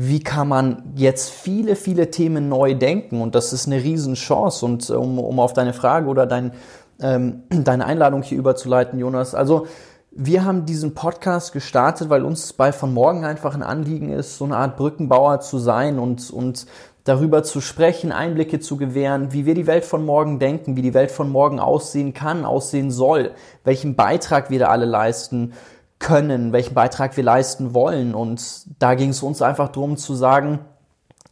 wie 0.00 0.20
kann 0.20 0.46
man 0.46 0.92
jetzt 0.94 1.30
viele, 1.30 1.74
viele 1.74 2.12
Themen 2.12 2.48
neu 2.48 2.76
denken? 2.76 3.20
Und 3.20 3.34
das 3.34 3.52
ist 3.52 3.66
eine 3.66 3.82
Riesenchance. 3.82 4.64
Und 4.64 4.88
äh, 4.88 4.92
um, 4.92 5.18
um 5.18 5.40
auf 5.40 5.54
deine 5.54 5.72
Frage 5.72 6.06
oder 6.06 6.24
dein, 6.24 6.52
ähm, 7.00 7.42
deine 7.50 7.84
Einladung 7.84 8.22
hier 8.22 8.38
überzuleiten, 8.38 9.00
Jonas, 9.00 9.34
also 9.34 9.66
wir 10.10 10.44
haben 10.44 10.64
diesen 10.66 10.94
Podcast 10.94 11.52
gestartet, 11.52 12.08
weil 12.08 12.24
uns 12.24 12.52
bei 12.52 12.72
von 12.72 12.92
morgen 12.94 13.24
einfach 13.24 13.54
ein 13.54 13.62
Anliegen 13.62 14.10
ist, 14.10 14.38
so 14.38 14.44
eine 14.44 14.56
Art 14.56 14.76
Brückenbauer 14.76 15.40
zu 15.40 15.58
sein 15.58 15.98
und, 15.98 16.30
und 16.30 16.66
darüber 17.04 17.42
zu 17.42 17.60
sprechen, 17.60 18.12
Einblicke 18.12 18.60
zu 18.60 18.76
gewähren, 18.76 19.32
wie 19.32 19.46
wir 19.46 19.54
die 19.54 19.66
Welt 19.66 19.84
von 19.84 20.04
morgen 20.04 20.38
denken, 20.38 20.76
wie 20.76 20.82
die 20.82 20.94
Welt 20.94 21.10
von 21.10 21.30
morgen 21.30 21.60
aussehen 21.60 22.14
kann, 22.14 22.44
aussehen 22.44 22.90
soll, 22.90 23.32
welchen 23.64 23.96
Beitrag 23.96 24.50
wir 24.50 24.58
da 24.58 24.68
alle 24.68 24.86
leisten 24.86 25.52
können, 25.98 26.52
welchen 26.52 26.74
Beitrag 26.74 27.16
wir 27.16 27.24
leisten 27.24 27.74
wollen. 27.74 28.14
Und 28.14 28.66
da 28.78 28.94
ging 28.94 29.10
es 29.10 29.22
uns 29.22 29.42
einfach 29.42 29.68
darum 29.68 29.96
zu 29.96 30.14
sagen, 30.14 30.60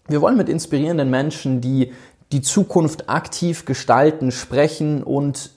wir 0.08 0.20
wollen 0.20 0.36
mit 0.36 0.48
inspirierenden 0.48 1.10
Menschen, 1.10 1.60
die 1.60 1.92
die 2.32 2.42
Zukunft 2.42 3.08
aktiv 3.08 3.64
gestalten, 3.64 4.32
sprechen 4.32 5.02
und 5.02 5.50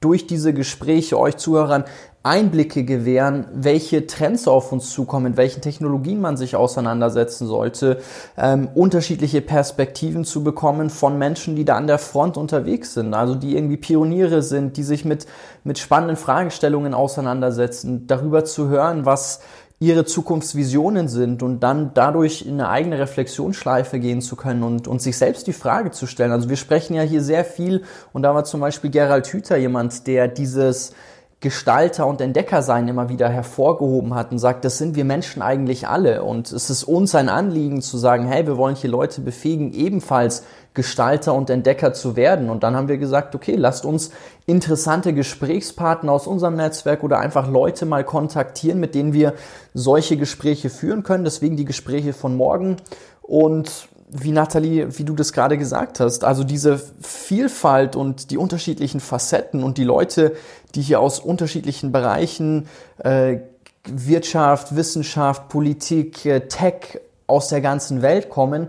durch 0.00 0.26
diese 0.26 0.52
Gespräche 0.52 1.18
euch 1.18 1.36
Zuhörern 1.36 1.84
Einblicke 2.28 2.84
gewähren, 2.84 3.46
welche 3.52 4.06
Trends 4.06 4.46
auf 4.46 4.70
uns 4.70 4.90
zukommen, 4.90 5.36
welchen 5.36 5.62
Technologien 5.62 6.20
man 6.20 6.36
sich 6.36 6.54
auseinandersetzen 6.56 7.46
sollte, 7.46 8.00
ähm, 8.36 8.68
unterschiedliche 8.74 9.40
Perspektiven 9.40 10.24
zu 10.24 10.44
bekommen 10.44 10.90
von 10.90 11.18
Menschen, 11.18 11.56
die 11.56 11.64
da 11.64 11.76
an 11.76 11.86
der 11.86 11.98
Front 11.98 12.36
unterwegs 12.36 12.94
sind, 12.94 13.14
also 13.14 13.34
die 13.34 13.56
irgendwie 13.56 13.78
Pioniere 13.78 14.42
sind, 14.42 14.76
die 14.76 14.82
sich 14.82 15.04
mit, 15.04 15.26
mit 15.64 15.78
spannenden 15.78 16.16
Fragestellungen 16.16 16.92
auseinandersetzen, 16.92 18.06
darüber 18.06 18.44
zu 18.44 18.68
hören, 18.68 19.06
was 19.06 19.40
ihre 19.80 20.04
Zukunftsvisionen 20.04 21.08
sind 21.08 21.42
und 21.42 21.60
dann 21.60 21.92
dadurch 21.94 22.42
in 22.42 22.54
eine 22.54 22.68
eigene 22.68 22.98
Reflexionsschleife 22.98 24.00
gehen 24.00 24.20
zu 24.20 24.34
können 24.34 24.64
und, 24.64 24.88
und 24.88 25.00
sich 25.00 25.16
selbst 25.16 25.46
die 25.46 25.52
Frage 25.52 25.92
zu 25.92 26.06
stellen. 26.06 26.32
Also 26.32 26.48
wir 26.48 26.56
sprechen 26.56 26.94
ja 26.94 27.02
hier 27.02 27.22
sehr 27.22 27.44
viel 27.44 27.84
und 28.12 28.22
da 28.22 28.34
war 28.34 28.44
zum 28.44 28.60
Beispiel 28.60 28.90
Gerald 28.90 29.28
Hüther 29.28 29.56
jemand, 29.56 30.06
der 30.08 30.26
dieses 30.26 30.92
Gestalter 31.40 32.08
und 32.08 32.20
Entdecker 32.20 32.62
sein 32.62 32.88
immer 32.88 33.08
wieder 33.08 33.28
hervorgehoben 33.28 34.14
hat 34.14 34.32
und 34.32 34.40
sagt, 34.40 34.64
das 34.64 34.76
sind 34.76 34.96
wir 34.96 35.04
Menschen 35.04 35.40
eigentlich 35.40 35.86
alle. 35.86 36.24
Und 36.24 36.50
es 36.50 36.68
ist 36.68 36.82
uns 36.82 37.14
ein 37.14 37.28
Anliegen 37.28 37.80
zu 37.80 37.96
sagen, 37.96 38.26
hey, 38.26 38.44
wir 38.48 38.56
wollen 38.56 38.74
hier 38.74 38.90
Leute 38.90 39.20
befähigen, 39.20 39.72
ebenfalls 39.72 40.42
Gestalter 40.74 41.34
und 41.34 41.48
Entdecker 41.48 41.92
zu 41.92 42.16
werden. 42.16 42.50
Und 42.50 42.64
dann 42.64 42.74
haben 42.74 42.88
wir 42.88 42.98
gesagt, 42.98 43.36
okay, 43.36 43.54
lasst 43.54 43.84
uns 43.84 44.10
interessante 44.46 45.12
Gesprächspartner 45.12 46.10
aus 46.10 46.26
unserem 46.26 46.56
Netzwerk 46.56 47.04
oder 47.04 47.20
einfach 47.20 47.48
Leute 47.48 47.86
mal 47.86 48.02
kontaktieren, 48.02 48.80
mit 48.80 48.96
denen 48.96 49.12
wir 49.12 49.34
solche 49.74 50.16
Gespräche 50.16 50.70
führen 50.70 51.04
können. 51.04 51.22
Deswegen 51.22 51.56
die 51.56 51.64
Gespräche 51.64 52.14
von 52.14 52.36
morgen. 52.36 52.78
Und 53.22 53.88
wie 54.10 54.32
Nathalie, 54.32 54.98
wie 54.98 55.04
du 55.04 55.14
das 55.14 55.32
gerade 55.32 55.58
gesagt 55.58 56.00
hast, 56.00 56.24
also 56.24 56.44
diese 56.44 56.80
Vielfalt 57.00 57.96
und 57.96 58.30
die 58.30 58.38
unterschiedlichen 58.38 59.00
Facetten 59.00 59.62
und 59.62 59.78
die 59.78 59.84
Leute, 59.84 60.34
die 60.74 60.82
hier 60.82 61.00
aus 61.00 61.20
unterschiedlichen 61.20 61.92
Bereichen 61.92 62.68
äh, 62.98 63.38
Wirtschaft, 63.86 64.76
Wissenschaft, 64.76 65.48
Politik, 65.48 66.24
äh, 66.26 66.40
Tech 66.48 67.00
aus 67.26 67.48
der 67.48 67.60
ganzen 67.60 68.02
Welt 68.02 68.30
kommen, 68.30 68.68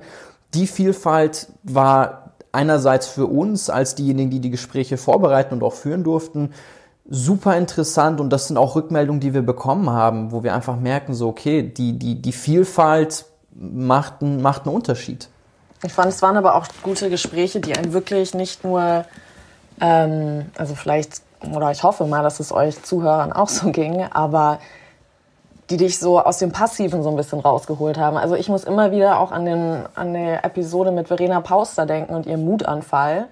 die 0.54 0.68
Vielfalt 0.68 1.48
war 1.64 2.34
einerseits 2.52 3.08
für 3.08 3.28
uns 3.28 3.70
als 3.70 3.96
diejenigen, 3.96 4.32
die 4.32 4.40
die 4.40 4.50
Gespräche 4.50 4.98
vorbereiten 4.98 5.54
und 5.54 5.64
auch 5.64 5.74
führen 5.74 6.04
durften, 6.04 6.52
super 7.08 7.58
interessant 7.58 8.20
und 8.20 8.32
das 8.32 8.48
sind 8.48 8.58
auch 8.58 8.76
Rückmeldungen, 8.76 9.20
die 9.20 9.34
wir 9.34 9.42
bekommen 9.42 9.90
haben, 9.90 10.32
wo 10.32 10.44
wir 10.44 10.54
einfach 10.54 10.80
merken, 10.80 11.14
so 11.14 11.28
okay, 11.30 11.64
die, 11.64 11.98
die, 11.98 12.22
die 12.22 12.32
Vielfalt 12.32 13.26
macht, 13.60 14.22
macht 14.22 14.66
einen 14.66 14.76
Unterschied. 14.76 15.28
Ich 15.84 15.94
fand, 15.94 16.08
es 16.08 16.22
waren 16.22 16.38
aber 16.38 16.56
auch 16.56 16.68
gute 16.82 17.10
Gespräche, 17.10 17.60
die 17.60 17.76
einen 17.76 17.94
wirklich 17.94 18.34
nicht 18.34 18.64
nur, 18.64 19.06
ähm, 19.80 20.46
also 20.58 20.76
vielleicht, 20.76 21.22
oder 21.54 21.72
ich 21.72 21.84
hoffe 21.84 22.06
mal, 22.06 22.24
dass 22.24 22.40
es 22.40 22.52
euch 22.52 22.82
Zuhörern 22.84 23.32
auch 23.32 23.50
so 23.50 23.72
ging, 23.72 24.04
aber 24.12 24.60
die 25.70 25.78
dich 25.78 26.00
so 26.00 26.20
aus 26.20 26.40
dem 26.40 26.52
Passiven 26.52 27.04
so 27.04 27.10
ein 27.10 27.16
bisschen 27.16 27.40
rausgeholt 27.40 27.98
haben. 27.98 28.18
Also 28.18 28.36
ich 28.36 28.50
muss 28.50 28.64
immer 28.64 28.92
wieder 28.92 29.20
auch 29.20 29.32
an, 29.32 29.46
den, 29.46 29.84
an 29.94 30.10
eine 30.10 30.44
Episode 30.44 30.92
mit 30.92 31.08
Verena 31.08 31.42
Pauster 31.42 31.86
denken 31.86 32.16
und 32.16 32.26
ihrem 32.26 32.44
Mutanfall. 32.44 33.28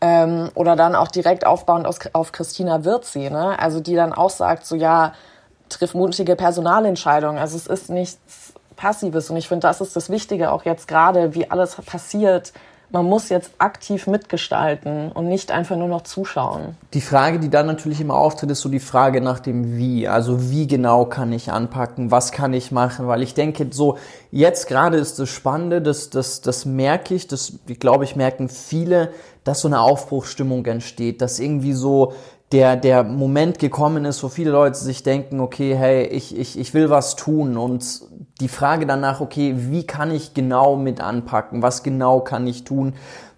Ähm, 0.00 0.50
oder 0.54 0.76
dann 0.76 0.94
auch 0.94 1.08
direkt 1.08 1.46
aufbauend 1.46 1.86
aus, 1.86 1.98
auf 2.12 2.32
Christina 2.32 2.84
Wirzi, 2.84 3.30
ne? 3.30 3.58
Also 3.58 3.80
die 3.80 3.94
dann 3.94 4.12
auch 4.12 4.28
sagt, 4.28 4.66
so 4.66 4.76
ja, 4.76 5.12
triff 5.70 5.94
mutige 5.94 6.36
Personalentscheidungen. 6.36 7.38
Also 7.38 7.56
es 7.56 7.66
ist 7.66 7.88
nichts 7.88 8.45
Passives. 8.76 9.30
Und 9.30 9.36
ich 9.36 9.48
finde, 9.48 9.66
das 9.66 9.80
ist 9.80 9.96
das 9.96 10.10
Wichtige 10.10 10.52
auch 10.52 10.64
jetzt 10.64 10.88
gerade, 10.88 11.34
wie 11.34 11.50
alles 11.50 11.74
passiert, 11.76 12.52
man 12.90 13.04
muss 13.04 13.28
jetzt 13.30 13.50
aktiv 13.58 14.06
mitgestalten 14.06 15.10
und 15.10 15.28
nicht 15.28 15.50
einfach 15.50 15.76
nur 15.76 15.88
noch 15.88 16.02
zuschauen. 16.02 16.76
Die 16.94 17.00
Frage, 17.00 17.40
die 17.40 17.50
dann 17.50 17.66
natürlich 17.66 18.00
immer 18.00 18.14
auftritt, 18.14 18.50
ist 18.50 18.60
so 18.60 18.68
die 18.68 18.80
Frage 18.80 19.20
nach 19.20 19.40
dem 19.40 19.76
Wie. 19.76 20.06
Also 20.06 20.50
wie 20.50 20.66
genau 20.66 21.04
kann 21.06 21.32
ich 21.32 21.50
anpacken, 21.50 22.10
was 22.10 22.30
kann 22.30 22.52
ich 22.52 22.70
machen? 22.70 23.08
Weil 23.08 23.22
ich 23.22 23.34
denke, 23.34 23.68
so 23.70 23.98
jetzt 24.30 24.68
gerade 24.68 24.98
ist 24.98 25.18
das 25.18 25.28
Spannende, 25.28 25.82
das, 25.82 26.10
das, 26.10 26.40
das 26.42 26.64
merke 26.64 27.14
ich, 27.14 27.26
das, 27.26 27.54
glaube, 27.80 28.04
ich 28.04 28.14
merken 28.14 28.48
viele, 28.48 29.10
dass 29.42 29.60
so 29.60 29.68
eine 29.68 29.80
Aufbruchsstimmung 29.80 30.64
entsteht, 30.66 31.20
dass 31.20 31.40
irgendwie 31.40 31.72
so 31.72 32.12
der, 32.52 32.76
der 32.76 33.02
Moment 33.02 33.58
gekommen 33.58 34.04
ist, 34.04 34.22
wo 34.22 34.28
viele 34.28 34.52
Leute 34.52 34.78
sich 34.78 35.02
denken, 35.02 35.40
okay, 35.40 35.74
hey, 35.74 36.06
ich, 36.06 36.36
ich, 36.36 36.58
ich 36.58 36.74
will 36.74 36.90
was 36.90 37.16
tun 37.16 37.56
und 37.56 38.00
die 38.40 38.48
Frage 38.48 38.86
danach, 38.86 39.20
okay, 39.20 39.54
wie 39.56 39.86
kann 39.86 40.10
ich 40.10 40.34
genau 40.34 40.76
mit 40.76 41.00
anpacken, 41.00 41.62
was 41.62 41.82
genau 41.82 42.20
kann 42.20 42.46
ich 42.46 42.64
tun, 42.64 42.94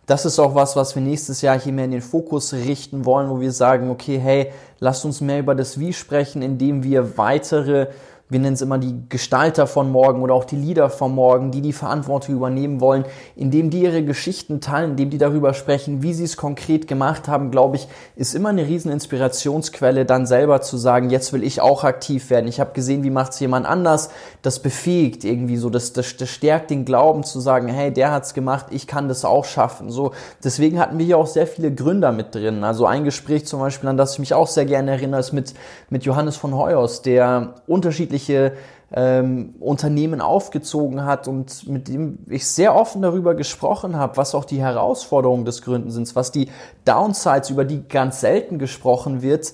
das 0.06 0.24
ist 0.24 0.38
auch 0.38 0.54
was, 0.54 0.74
was 0.74 0.94
wir 0.94 1.02
nächstes 1.02 1.42
Jahr 1.42 1.60
hier 1.60 1.72
mehr 1.72 1.84
in 1.84 1.90
den 1.90 2.00
Fokus 2.00 2.54
richten 2.54 3.04
wollen, 3.04 3.28
wo 3.28 3.40
wir 3.40 3.52
sagen, 3.52 3.90
okay, 3.90 4.18
hey, 4.18 4.52
lasst 4.80 5.04
uns 5.04 5.20
mehr 5.20 5.40
über 5.40 5.54
das 5.54 5.78
Wie 5.78 5.92
sprechen, 5.92 6.40
indem 6.40 6.82
wir 6.82 7.18
weitere 7.18 7.88
wir 8.30 8.40
nennen 8.40 8.54
es 8.54 8.60
immer 8.60 8.78
die 8.78 8.94
Gestalter 9.08 9.66
von 9.66 9.90
morgen 9.90 10.22
oder 10.22 10.34
auch 10.34 10.44
die 10.44 10.56
Leader 10.56 10.90
von 10.90 11.14
morgen, 11.14 11.50
die 11.50 11.62
die 11.62 11.72
Verantwortung 11.72 12.34
übernehmen 12.34 12.80
wollen, 12.80 13.04
indem 13.36 13.70
die 13.70 13.82
ihre 13.82 14.04
Geschichten 14.04 14.60
teilen, 14.60 14.90
indem 14.90 15.08
die 15.08 15.18
darüber 15.18 15.54
sprechen, 15.54 16.02
wie 16.02 16.12
sie 16.12 16.24
es 16.24 16.36
konkret 16.36 16.86
gemacht 16.86 17.26
haben, 17.26 17.50
glaube 17.50 17.76
ich, 17.76 17.88
ist 18.16 18.34
immer 18.34 18.50
eine 18.50 18.66
riesen 18.66 18.92
Inspirationsquelle, 18.92 20.04
dann 20.04 20.26
selber 20.26 20.60
zu 20.60 20.76
sagen, 20.76 21.08
jetzt 21.08 21.32
will 21.32 21.42
ich 21.42 21.62
auch 21.62 21.84
aktiv 21.84 22.28
werden. 22.28 22.48
Ich 22.48 22.60
habe 22.60 22.72
gesehen, 22.74 23.02
wie 23.02 23.10
macht 23.10 23.32
es 23.32 23.40
jemand 23.40 23.64
anders, 23.64 24.10
das 24.42 24.60
befähigt 24.60 25.24
irgendwie 25.24 25.56
so, 25.56 25.70
das, 25.70 25.94
das, 25.94 26.16
das 26.16 26.28
stärkt 26.28 26.70
den 26.70 26.84
Glauben 26.84 27.24
zu 27.24 27.40
sagen, 27.40 27.68
hey, 27.68 27.90
der 27.90 28.12
hat's 28.12 28.34
gemacht, 28.34 28.66
ich 28.70 28.86
kann 28.86 29.08
das 29.08 29.24
auch 29.24 29.46
schaffen. 29.46 29.90
So, 29.90 30.12
deswegen 30.44 30.78
hatten 30.78 30.98
wir 30.98 31.06
hier 31.06 31.16
auch 31.16 31.26
sehr 31.26 31.46
viele 31.46 31.72
Gründer 31.72 32.12
mit 32.12 32.34
drin. 32.34 32.62
Also 32.62 32.84
ein 32.84 33.04
Gespräch 33.04 33.46
zum 33.46 33.60
Beispiel, 33.60 33.88
an 33.88 33.96
das 33.96 34.14
ich 34.14 34.18
mich 34.18 34.34
auch 34.34 34.48
sehr 34.48 34.66
gerne 34.66 34.90
erinnere, 34.90 35.20
ist 35.20 35.32
mit, 35.32 35.54
mit 35.88 36.04
Johannes 36.04 36.36
von 36.36 36.54
Heuers, 36.54 37.00
der 37.00 37.54
unterschiedlich 37.66 38.17
unterschiedliche 38.18 38.52
ähm, 38.90 39.54
Unternehmen 39.60 40.20
aufgezogen 40.20 41.04
hat 41.04 41.28
und 41.28 41.68
mit 41.68 41.88
dem 41.88 42.20
ich 42.28 42.46
sehr 42.46 42.74
offen 42.74 43.02
darüber 43.02 43.34
gesprochen 43.34 43.96
habe, 43.96 44.16
was 44.16 44.34
auch 44.34 44.46
die 44.46 44.60
Herausforderungen 44.60 45.44
des 45.44 45.60
Gründen 45.62 45.90
sind, 45.90 46.14
was 46.16 46.32
die 46.32 46.48
Downsides, 46.86 47.50
über 47.50 47.64
die 47.64 47.86
ganz 47.86 48.20
selten 48.20 48.58
gesprochen 48.58 49.20
wird, 49.20 49.52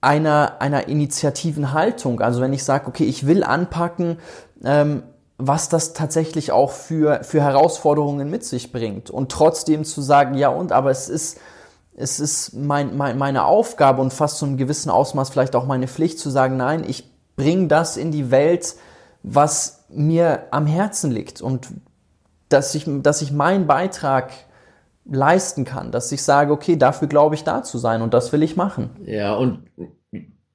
einer, 0.00 0.60
einer 0.60 0.86
initiativen 0.86 1.72
Haltung. 1.72 2.20
Also 2.20 2.40
wenn 2.40 2.52
ich 2.52 2.62
sage, 2.62 2.86
okay, 2.86 3.04
ich 3.04 3.26
will 3.26 3.42
anpacken, 3.42 4.18
ähm, 4.64 5.02
was 5.36 5.68
das 5.68 5.92
tatsächlich 5.92 6.52
auch 6.52 6.70
für, 6.70 7.24
für 7.24 7.42
Herausforderungen 7.42 8.30
mit 8.30 8.44
sich 8.44 8.70
bringt. 8.70 9.10
Und 9.10 9.32
trotzdem 9.32 9.84
zu 9.84 10.02
sagen, 10.02 10.36
ja 10.36 10.50
und, 10.50 10.70
aber 10.70 10.90
es 10.90 11.08
ist, 11.08 11.38
es 11.96 12.20
ist 12.20 12.54
mein, 12.54 12.96
mein, 12.96 13.18
meine 13.18 13.44
Aufgabe 13.44 14.00
und 14.00 14.12
fast 14.12 14.38
zu 14.38 14.44
einem 14.44 14.56
gewissen 14.56 14.90
Ausmaß 14.90 15.30
vielleicht 15.30 15.56
auch 15.56 15.66
meine 15.66 15.88
Pflicht 15.88 16.18
zu 16.20 16.30
sagen, 16.30 16.56
nein, 16.56 16.84
ich 16.86 17.09
bring 17.40 17.68
das 17.68 17.96
in 17.96 18.12
die 18.12 18.30
Welt, 18.30 18.74
was 19.22 19.86
mir 19.88 20.46
am 20.50 20.66
Herzen 20.66 21.10
liegt 21.10 21.40
und 21.40 21.68
dass 22.50 22.74
ich, 22.74 22.84
dass 22.86 23.22
ich 23.22 23.32
meinen 23.32 23.66
Beitrag 23.66 24.32
leisten 25.06 25.64
kann, 25.64 25.90
dass 25.90 26.12
ich 26.12 26.22
sage, 26.22 26.52
okay, 26.52 26.76
dafür 26.76 27.08
glaube 27.08 27.34
ich 27.34 27.44
da 27.44 27.62
zu 27.62 27.78
sein 27.78 28.02
und 28.02 28.12
das 28.12 28.32
will 28.32 28.42
ich 28.42 28.56
machen. 28.56 28.90
Ja, 29.06 29.34
und 29.34 29.60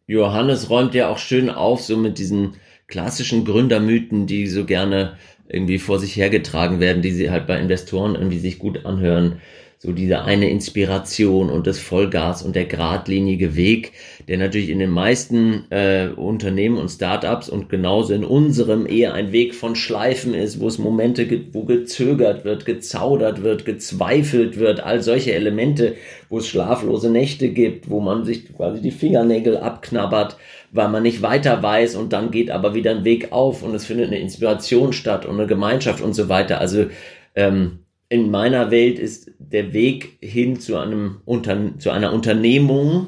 Johannes 0.06 0.70
räumt 0.70 0.94
ja 0.94 1.10
auch 1.10 1.18
schön 1.18 1.50
auf, 1.50 1.82
so 1.82 1.98
mit 1.98 2.20
diesen 2.20 2.54
klassischen 2.88 3.46
Gründermythen, 3.46 4.28
die 4.28 4.46
so 4.48 4.66
gerne 4.66 5.18
irgendwie 5.48 5.80
vor 5.80 5.98
sich 5.98 6.16
hergetragen 6.16 6.80
werden, 6.80 7.02
die 7.02 7.12
sie 7.12 7.32
halt 7.32 7.48
bei 7.48 7.60
Investoren 7.60 8.14
irgendwie 8.14 8.40
sich 8.40 8.60
gut 8.60 8.86
anhören 8.86 9.42
so 9.78 9.92
diese 9.92 10.24
eine 10.24 10.50
Inspiration 10.50 11.50
und 11.50 11.68
das 11.68 11.80
Vollgas 11.80 12.42
und 12.42 12.56
der 12.56 12.66
geradlinige 12.66 13.56
Weg, 13.56 13.92
der 14.28 14.38
natürlich 14.38 14.70
in 14.70 14.80
den 14.80 14.90
meisten 14.90 15.66
äh, 15.70 16.08
Unternehmen 16.16 16.78
und 16.78 16.90
Startups 16.90 17.50
und 17.50 17.70
genauso 17.70 18.14
in 18.14 18.24
unserem 18.24 18.88
eher 18.88 19.14
ein 19.14 19.32
Weg 19.32 19.54
von 19.54 19.76
Schleifen 19.76 20.34
ist, 20.34 20.60
wo 20.60 20.68
es 20.68 20.80
Momente 20.80 21.28
gibt, 21.28 21.54
wo 21.54 21.64
gezögert 21.64 22.46
wird, 22.46 22.66
gezaudert 22.66 23.44
wird, 23.44 23.66
gezweifelt 23.66 24.58
wird, 24.58 24.80
all 24.80 25.02
solche 25.02 25.34
Elemente, 25.34 25.96
wo 26.30 26.40
es 26.40 26.48
schlaflose 26.48 27.12
Nächte 27.12 27.50
gibt, 27.50 27.90
wo 27.90 28.00
man 28.00 28.26
sich 28.26 28.56
quasi 28.56 28.82
die 28.82 28.92
Fingernägel 28.92 29.58
abknabbert, 29.58 30.38
weil 30.72 30.90
man 30.90 31.04
nicht 31.04 31.22
weiter 31.22 31.62
weiß 31.62 31.96
und 31.96 32.14
dann 32.14 32.32
geht 32.32 32.50
aber 32.50 32.74
wieder 32.76 32.92
ein 32.92 33.06
Weg 33.06 33.32
auf 33.32 33.62
und 33.62 33.76
es 33.76 33.86
findet 33.86 34.08
eine 34.08 34.20
Inspiration 34.20 34.94
statt 34.94 35.26
und 35.26 35.36
eine 35.36 35.48
Gemeinschaft 35.48 36.02
und 36.02 36.14
so 36.14 36.28
weiter. 36.30 36.60
Also 36.60 36.88
ähm, 37.36 37.85
in 38.16 38.32
meiner 38.32 38.72
Welt 38.72 38.98
ist 38.98 39.32
der 39.40 39.74
Weg 39.74 40.18
hin 40.22 40.60
zu 40.60 40.78
einem 40.78 41.18
Unter 41.26 41.78
zu 41.78 41.92
einer 41.92 42.14
Unternehmung 42.14 43.08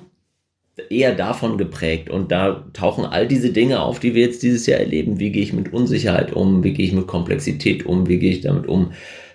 eher 0.89 1.15
davon 1.15 1.57
geprägt 1.57 2.09
und 2.09 2.31
da 2.31 2.65
tauchen 2.73 3.05
all 3.05 3.25
diese 3.25 3.51
Dinge 3.51 3.79
auf, 3.79 3.99
die 3.99 4.13
wir 4.13 4.23
jetzt 4.23 4.43
dieses 4.43 4.67
Jahr 4.67 4.79
erleben. 4.79 5.17
Wie 5.19 5.31
gehe 5.31 5.41
ich 5.41 5.53
mit 5.53 5.71
Unsicherheit 5.73 6.33
um? 6.33 6.63
Wie 6.63 6.73
gehe 6.73 6.85
ich 6.85 6.93
mit 6.93 7.07
Komplexität 7.07 7.85
um? 7.85 8.07
Wie 8.07 8.19
gehe 8.19 8.31
ich 8.31 8.41
damit 8.41 8.67
um, 8.67 8.91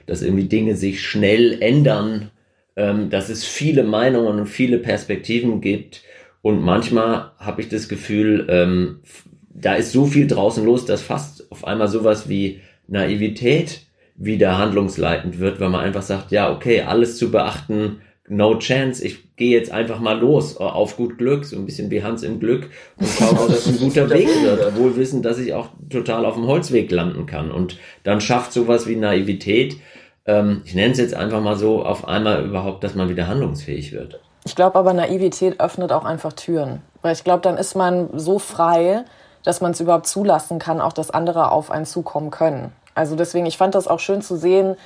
dass 0.07 0.23
irgendwie 0.23 0.45
Dinge 0.45 0.77
sich 0.77 1.01
schnell 1.01 1.61
ändern, 1.63 2.31
ähm, 2.77 3.09
dass 3.09 3.31
es 3.31 3.45
viele 3.45 3.83
Meinungen 3.83 4.41
und 4.41 4.47
viele 4.47 4.79
Perspektiven 4.79 5.61
gibt 5.63 6.03
und 6.43 6.61
manchmal 6.61 7.33
habe 7.39 7.63
ich 7.63 7.69
das 7.69 7.89
Gefühl, 7.89 8.47
ähm, 8.51 9.01
da 9.49 9.75
ist 9.75 9.93
so 9.93 10.05
viel 10.05 10.27
draußen 10.27 10.65
los, 10.65 10.85
dass 10.85 11.01
fast 11.01 11.51
auf 11.51 11.65
einmal 11.65 11.89
sowas 11.89 12.29
wie 12.29 12.61
Naivität 12.89 13.87
wieder 14.15 14.59
handlungsleitend 14.59 15.39
wird, 15.39 15.61
weil 15.61 15.71
man 15.71 15.81
einfach 15.81 16.03
sagt, 16.03 16.31
ja, 16.31 16.51
okay, 16.53 16.83
alles 16.83 17.17
zu 17.17 17.31
beachten, 17.31 18.01
no 18.29 18.57
chance, 18.59 19.05
ich 19.05 19.37
gehe 19.37 19.59
jetzt 19.59 19.73
einfach 19.73 19.99
mal 19.99 20.19
los, 20.19 20.57
auf 20.57 20.97
gut 20.97 21.19
Glück, 21.19 21.45
so 21.45 21.57
ein 21.57 21.67
bisschen 21.67 21.91
wie 21.91 22.03
Hans 22.03 22.23
im 22.23 22.41
Glück 22.41 22.71
und 22.97 23.09
schaue, 23.09 23.33
ob 23.33 23.49
das 23.49 23.67
ein 23.67 23.79
guter 23.81 24.09
Weg 24.11 24.29
wird, 24.43 24.77
wohl 24.77 24.97
wissen, 24.97 25.23
dass 25.23 25.39
ich 25.39 25.53
auch 25.55 25.69
total 25.91 26.25
auf 26.25 26.35
dem 26.35 26.47
Holzweg 26.47 26.91
landen 26.91 27.27
kann 27.27 27.51
und 27.51 27.79
dann 28.05 28.21
schafft 28.21 28.53
sowas 28.53 28.87
wie 28.87 28.97
Naivität, 28.97 29.77
ähm, 30.25 30.63
ich 30.65 30.75
nenne 30.75 30.93
es 30.93 30.99
jetzt 30.99 31.15
einfach 31.15 31.41
mal 31.41 31.57
so, 31.57 31.85
auf 31.85 32.07
einmal 32.07 32.45
überhaupt, 32.45 32.85
dass 32.85 32.95
man 32.95 33.09
wieder 33.09 33.27
handlungsfähig 33.27 33.93
wird. 33.93 34.21
Ich 34.45 34.57
glaube 34.57 34.79
aber, 34.79 34.93
Naivität 34.93 35.61
öffnet 35.61 35.93
auch 35.93 36.05
einfach 36.05 36.33
Türen, 36.33 36.81
weil 37.01 37.13
ich 37.13 37.25
glaube, 37.25 37.43
dann 37.43 37.57
ist 37.57 37.75
man 37.75 38.09
so 38.19 38.39
frei, 38.39 39.05
dass 39.45 39.61
man 39.61 39.73
es 39.73 39.81
überhaupt 39.81 40.07
zulassen 40.07 40.59
kann, 40.59 40.81
auch 40.81 40.93
dass 40.93 41.11
andere 41.11 41.51
auf 41.51 41.71
einen 41.71 41.87
zukommen 41.87 42.31
können. 42.31 42.73
Also 42.95 43.17
deswegen, 43.17 43.47
ich 43.47 43.57
fand 43.57 43.75
das 43.75 43.89
auch 43.89 44.01
schön 44.01 44.23
zu 44.23 44.37
sehen. 44.37 44.77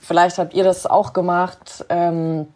Vielleicht 0.00 0.38
habt 0.38 0.54
ihr 0.54 0.64
das 0.64 0.86
auch 0.86 1.12
gemacht, 1.12 1.84
ähm, 1.88 2.48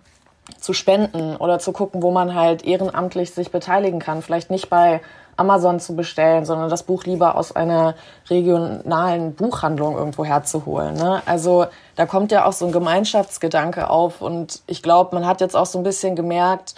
zu 0.58 0.72
spenden 0.72 1.36
oder 1.36 1.58
zu 1.58 1.72
gucken, 1.72 2.02
wo 2.02 2.10
man 2.10 2.34
halt 2.34 2.64
ehrenamtlich 2.64 3.32
sich 3.32 3.50
beteiligen 3.50 3.98
kann. 3.98 4.22
Vielleicht 4.22 4.50
nicht 4.50 4.68
bei 4.68 5.00
Amazon 5.36 5.80
zu 5.80 5.96
bestellen, 5.96 6.44
sondern 6.44 6.68
das 6.68 6.84
Buch 6.84 7.04
lieber 7.04 7.36
aus 7.36 7.54
einer 7.54 7.94
regionalen 8.30 9.34
Buchhandlung 9.34 9.96
irgendwo 9.96 10.24
herzuholen. 10.24 10.94
Ne? 10.94 11.22
Also 11.26 11.66
da 11.96 12.06
kommt 12.06 12.30
ja 12.30 12.44
auch 12.44 12.52
so 12.52 12.66
ein 12.66 12.72
Gemeinschaftsgedanke 12.72 13.90
auf 13.90 14.20
und 14.20 14.62
ich 14.66 14.82
glaube, 14.82 15.14
man 15.14 15.26
hat 15.26 15.40
jetzt 15.40 15.56
auch 15.56 15.66
so 15.66 15.78
ein 15.78 15.84
bisschen 15.84 16.14
gemerkt, 16.14 16.74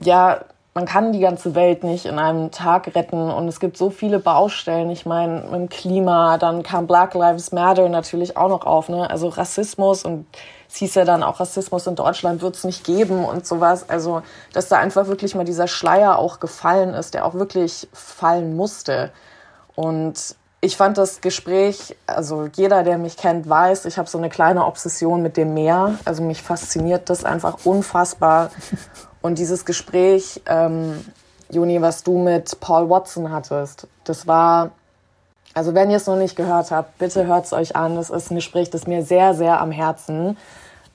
ja, 0.00 0.40
man 0.72 0.84
kann 0.84 1.12
die 1.12 1.18
ganze 1.18 1.54
Welt 1.54 1.82
nicht 1.82 2.06
in 2.06 2.18
einem 2.18 2.52
Tag 2.52 2.94
retten 2.94 3.30
und 3.30 3.48
es 3.48 3.58
gibt 3.58 3.76
so 3.76 3.90
viele 3.90 4.20
Baustellen. 4.20 4.88
Ich 4.90 5.04
meine, 5.04 5.42
mit 5.42 5.52
dem 5.52 5.68
Klima, 5.68 6.38
dann 6.38 6.62
kam 6.62 6.86
Black 6.86 7.14
Lives 7.14 7.50
Matter 7.50 7.88
natürlich 7.88 8.36
auch 8.36 8.48
noch 8.48 8.64
auf, 8.64 8.88
ne? 8.88 9.10
Also 9.10 9.28
Rassismus 9.28 10.04
und 10.04 10.26
es 10.68 10.76
hieß 10.76 10.94
ja 10.94 11.04
dann 11.04 11.24
auch 11.24 11.40
Rassismus 11.40 11.88
in 11.88 11.96
Deutschland 11.96 12.42
wird 12.42 12.54
es 12.54 12.62
nicht 12.62 12.84
geben 12.84 13.24
und 13.24 13.44
sowas. 13.44 13.88
Also, 13.88 14.22
dass 14.52 14.68
da 14.68 14.78
einfach 14.78 15.08
wirklich 15.08 15.34
mal 15.34 15.44
dieser 15.44 15.66
Schleier 15.66 16.16
auch 16.18 16.38
gefallen 16.38 16.94
ist, 16.94 17.14
der 17.14 17.26
auch 17.26 17.34
wirklich 17.34 17.88
fallen 17.92 18.54
musste. 18.54 19.10
Und 19.74 20.36
ich 20.62 20.76
fand 20.76 20.98
das 20.98 21.20
Gespräch, 21.20 21.96
also 22.06 22.48
jeder, 22.54 22.82
der 22.82 22.98
mich 22.98 23.16
kennt, 23.16 23.48
weiß, 23.48 23.86
ich 23.86 23.96
habe 23.96 24.08
so 24.08 24.18
eine 24.18 24.28
kleine 24.28 24.66
Obsession 24.66 25.22
mit 25.22 25.36
dem 25.36 25.54
Meer. 25.54 25.98
Also 26.04 26.22
mich 26.22 26.42
fasziniert 26.42 27.08
das 27.08 27.24
einfach 27.24 27.64
unfassbar. 27.64 28.50
Und 29.22 29.38
dieses 29.38 29.64
Gespräch, 29.64 30.42
ähm, 30.46 31.04
Juni, 31.50 31.80
was 31.80 32.02
du 32.02 32.18
mit 32.18 32.60
Paul 32.60 32.90
Watson 32.90 33.30
hattest, 33.30 33.86
das 34.04 34.26
war, 34.26 34.72
also 35.54 35.74
wenn 35.74 35.90
ihr 35.90 35.96
es 35.96 36.06
noch 36.06 36.16
nicht 36.16 36.36
gehört 36.36 36.70
habt, 36.70 36.98
bitte 36.98 37.26
hört 37.26 37.46
es 37.46 37.52
euch 37.52 37.74
an. 37.74 37.96
Das 37.96 38.10
ist 38.10 38.30
ein 38.30 38.36
Gespräch, 38.36 38.68
das 38.70 38.86
mir 38.86 39.02
sehr, 39.02 39.34
sehr 39.34 39.60
am 39.60 39.70
Herzen. 39.70 40.36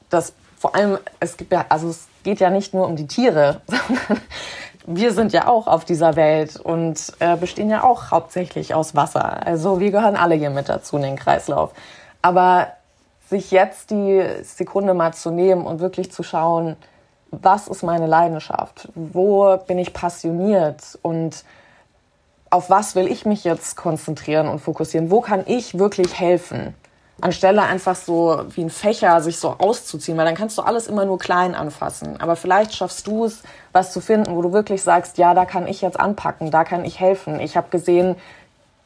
Das 0.10 0.34
vor 0.58 0.76
allem, 0.76 0.98
es 1.20 1.38
gibt 1.38 1.52
ja, 1.52 1.66
also 1.70 1.90
es 1.90 2.08
geht 2.24 2.40
ja 2.40 2.50
nicht 2.50 2.74
nur 2.74 2.88
um 2.88 2.96
die 2.96 3.08
Tiere, 3.08 3.62
sondern 3.68 4.24
wir 4.88 5.14
sind 5.14 5.34
ja 5.34 5.48
auch 5.48 5.68
auf 5.68 5.86
dieser 5.86 6.16
Welt 6.16 6.58
und 6.58 7.14
äh, 7.20 7.36
bestehen 7.38 7.70
ja 7.70 7.84
auch 7.84 8.12
hauptsächlich 8.12 8.74
aus 8.74 8.96
Wasser. 8.96 9.46
Also 9.46 9.80
wir 9.80 9.92
gehören 9.92 10.16
alle 10.16 10.36
hier 10.36 10.52
mit 10.52 10.70
dazu 10.70 10.98
in 10.98 11.04
den 11.04 11.16
Kreislauf. 11.16 11.72
Aber 12.22 12.68
sich 13.28 13.52
jetzt 13.52 13.90
die 13.90 14.24
Sekunde 14.44 14.94
mal 14.94 15.14
zu 15.14 15.32
nehmen 15.32 15.66
und 15.66 15.80
wirklich 15.80 16.12
zu 16.12 16.22
schauen, 16.22 16.76
was 17.32 17.68
ist 17.68 17.84
meine 17.84 18.08
Leidenschaft? 18.08 18.90
Wo 18.94 19.58
bin 19.58 19.80
ich 19.80 19.94
passioniert? 19.94 21.00
Und 21.02 21.44
auf 22.50 22.70
was 22.70 22.96
will 22.96 23.08
ich 23.08 23.26
mich 23.26 23.44
jetzt 23.44 23.76
konzentrieren 23.76 24.48
und 24.48 24.60
fokussieren? 24.60 25.10
Wo 25.10 25.22
kann 25.22 25.44
ich 25.48 25.78
wirklich 25.80 26.20
helfen? 26.20 26.76
Anstelle 27.22 27.62
einfach 27.62 27.96
so 27.96 28.44
wie 28.50 28.64
ein 28.64 28.70
Fächer 28.70 29.22
sich 29.22 29.40
so 29.40 29.56
auszuziehen, 29.58 30.18
weil 30.18 30.26
dann 30.26 30.36
kannst 30.36 30.58
du 30.58 30.62
alles 30.62 30.88
immer 30.88 31.06
nur 31.06 31.18
klein 31.18 31.56
anfassen. 31.56 32.20
Aber 32.20 32.36
vielleicht 32.36 32.74
schaffst 32.76 33.08
du 33.08 33.26
es, 33.26 33.44
was 33.72 33.94
zu 33.94 34.02
finden, 34.02 34.36
wo 34.36 34.42
du 34.42 34.52
wirklich 34.52 34.84
sagst, 34.84 35.18
ja, 35.18 35.34
da 35.34 35.46
kann 35.46 35.68
ich 35.68 35.82
jetzt 35.82 36.00
anpacken, 36.00 36.52
da 36.52 36.64
kann 36.64 36.84
ich 36.84 37.00
helfen. 37.00 37.40
Ich 37.40 37.56
habe 37.56 37.70
gesehen, 37.70 38.16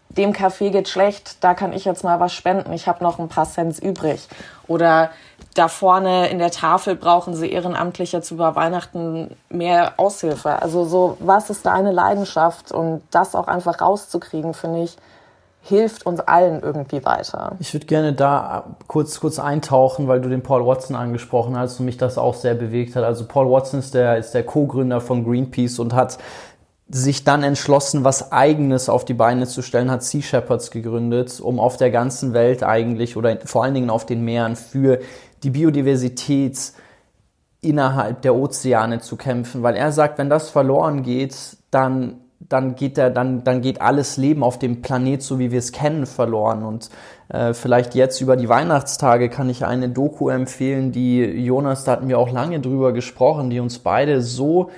dem 0.09 0.33
Café 0.33 0.71
geht 0.71 0.89
schlecht, 0.89 1.43
da 1.43 1.53
kann 1.53 1.71
ich 1.71 1.85
jetzt 1.85 2.03
mal 2.03 2.19
was 2.19 2.33
spenden, 2.33 2.73
ich 2.73 2.87
habe 2.87 3.03
noch 3.03 3.19
ein 3.19 3.29
paar 3.29 3.47
Cents 3.47 3.79
übrig. 3.79 4.27
Oder 4.67 5.11
da 5.53 5.67
vorne 5.67 6.29
in 6.29 6.39
der 6.39 6.51
Tafel 6.51 6.95
brauchen 6.95 7.35
sie 7.35 7.51
Ehrenamtliche 7.51 8.21
zu 8.21 8.35
über 8.35 8.55
Weihnachten 8.55 9.35
mehr 9.49 9.93
Aushilfe. 9.97 10.61
Also 10.61 10.85
so, 10.85 11.17
was 11.19 11.49
ist 11.49 11.65
deine 11.65 11.91
Leidenschaft? 11.91 12.71
Und 12.71 13.01
das 13.11 13.35
auch 13.35 13.47
einfach 13.47 13.81
rauszukriegen, 13.81 14.53
finde 14.53 14.83
ich, 14.83 14.97
hilft 15.61 16.05
uns 16.05 16.19
allen 16.21 16.61
irgendwie 16.61 17.03
weiter. 17.03 17.55
Ich 17.59 17.73
würde 17.73 17.85
gerne 17.85 18.13
da 18.13 18.75
kurz, 18.87 19.19
kurz 19.19 19.39
eintauchen, 19.39 20.07
weil 20.07 20.21
du 20.21 20.29
den 20.29 20.41
Paul 20.41 20.65
Watson 20.65 20.95
angesprochen 20.95 21.57
hast 21.57 21.79
und 21.79 21.85
mich 21.85 21.97
das 21.97 22.17
auch 22.17 22.35
sehr 22.35 22.55
bewegt 22.55 22.95
hat. 22.95 23.03
Also 23.03 23.25
Paul 23.25 23.51
Watson 23.51 23.79
ist 23.79 23.93
der, 23.93 24.17
ist 24.17 24.31
der 24.31 24.43
Co-Gründer 24.43 25.01
von 25.01 25.25
Greenpeace 25.25 25.79
und 25.79 25.93
hat 25.93 26.17
sich 26.91 27.23
dann 27.23 27.43
entschlossen, 27.43 28.03
was 28.03 28.31
Eigenes 28.31 28.89
auf 28.89 29.05
die 29.05 29.13
Beine 29.13 29.45
zu 29.45 29.61
stellen, 29.61 29.91
hat 29.91 30.03
Sea 30.03 30.23
Shepherds 30.23 30.71
gegründet, 30.71 31.39
um 31.39 31.59
auf 31.59 31.77
der 31.77 31.91
ganzen 31.91 32.33
Welt 32.33 32.63
eigentlich 32.63 33.15
oder 33.15 33.37
vor 33.45 33.63
allen 33.63 33.75
Dingen 33.75 33.91
auf 33.91 34.07
den 34.07 34.23
Meeren 34.23 34.55
für 34.55 34.99
die 35.43 35.51
Biodiversität 35.51 36.73
innerhalb 37.61 38.23
der 38.23 38.33
Ozeane 38.33 39.01
zu 39.01 39.17
kämpfen, 39.17 39.61
weil 39.61 39.75
er 39.75 39.91
sagt, 39.91 40.17
wenn 40.17 40.29
das 40.29 40.49
verloren 40.49 41.03
geht, 41.03 41.57
dann 41.69 42.21
dann 42.49 42.75
geht 42.75 42.97
der, 42.97 43.11
dann, 43.11 43.43
dann 43.43 43.61
geht 43.61 43.81
alles 43.81 44.17
Leben 44.17 44.43
auf 44.43 44.59
dem 44.59 44.81
Planet, 44.81 45.21
so 45.21 45.39
wie 45.39 45.51
wir 45.51 45.59
es 45.59 45.71
kennen, 45.71 46.05
verloren. 46.05 46.63
Und 46.63 46.89
äh, 47.29 47.53
vielleicht 47.53 47.95
jetzt 47.95 48.19
über 48.21 48.35
die 48.35 48.49
Weihnachtstage 48.49 49.29
kann 49.29 49.49
ich 49.49 49.65
eine 49.65 49.89
Doku 49.89 50.29
empfehlen, 50.29 50.91
die 50.91 51.21
Jonas, 51.21 51.83
da 51.83 51.93
hatten 51.93 52.07
wir 52.07 52.17
auch 52.17 52.31
lange 52.31 52.59
drüber 52.59 52.91
gesprochen, 52.91 53.49
die 53.49 53.59
uns 53.59 53.79
beide 53.79 54.21
so 54.21 54.71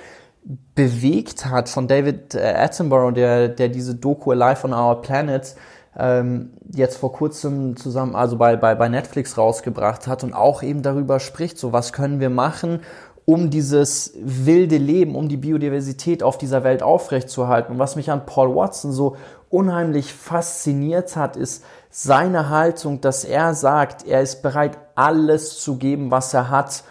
bewegt 0.74 1.46
hat 1.46 1.68
von 1.68 1.88
David 1.88 2.34
äh, 2.34 2.54
Attenborough, 2.56 3.12
der, 3.12 3.48
der 3.48 3.68
diese 3.68 3.94
Doku 3.94 4.32
Alive 4.32 4.66
on 4.66 4.74
Our 4.74 5.00
Planet 5.00 5.54
ähm, 5.96 6.50
jetzt 6.72 6.96
vor 6.96 7.12
kurzem 7.12 7.76
zusammen, 7.76 8.14
also 8.14 8.36
bei, 8.36 8.56
bei, 8.56 8.74
bei 8.74 8.88
Netflix 8.88 9.36
rausgebracht 9.36 10.06
hat 10.06 10.24
und 10.24 10.32
auch 10.32 10.62
eben 10.62 10.82
darüber 10.82 11.20
spricht, 11.20 11.58
so 11.58 11.72
was 11.72 11.92
können 11.92 12.18
wir 12.18 12.30
machen, 12.30 12.80
um 13.24 13.50
dieses 13.50 14.12
wilde 14.16 14.78
Leben, 14.78 15.14
um 15.14 15.28
die 15.28 15.36
Biodiversität 15.36 16.22
auf 16.22 16.38
dieser 16.38 16.64
Welt 16.64 16.82
aufrechtzuerhalten. 16.82 17.72
Und 17.72 17.78
was 17.78 17.96
mich 17.96 18.10
an 18.10 18.26
Paul 18.26 18.54
Watson 18.54 18.92
so 18.92 19.16
unheimlich 19.48 20.12
fasziniert 20.12 21.14
hat, 21.14 21.36
ist 21.36 21.62
seine 21.90 22.48
Haltung, 22.48 23.00
dass 23.00 23.24
er 23.24 23.54
sagt, 23.54 24.06
er 24.06 24.22
ist 24.22 24.42
bereit, 24.42 24.78
alles 24.94 25.60
zu 25.60 25.76
geben, 25.76 26.10
was 26.10 26.34
er 26.34 26.50
hat, 26.50 26.84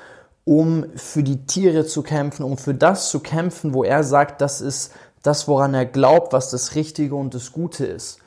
um 0.46 0.86
für 0.96 1.24
die 1.24 1.46
Tiere 1.46 1.86
zu 1.86 2.04
kämpfen, 2.04 2.44
um 2.44 2.58
für 2.58 2.74
das 2.74 3.10
zu 3.10 3.20
kämpfen, 3.20 3.74
wo 3.74 3.84
er 3.84 4.04
sagt, 4.04 4.42
das 4.42 4.62
ist 4.62 4.94
das, 5.24 5.48
woran 5.48 5.74
er 5.74 5.86
glaubt, 5.86 6.34
was 6.34 6.50
das 6.50 6.76
Richtige 6.76 7.16
und 7.16 7.34
das 7.34 7.52
Gute 7.52 7.86
ist. 7.86 8.21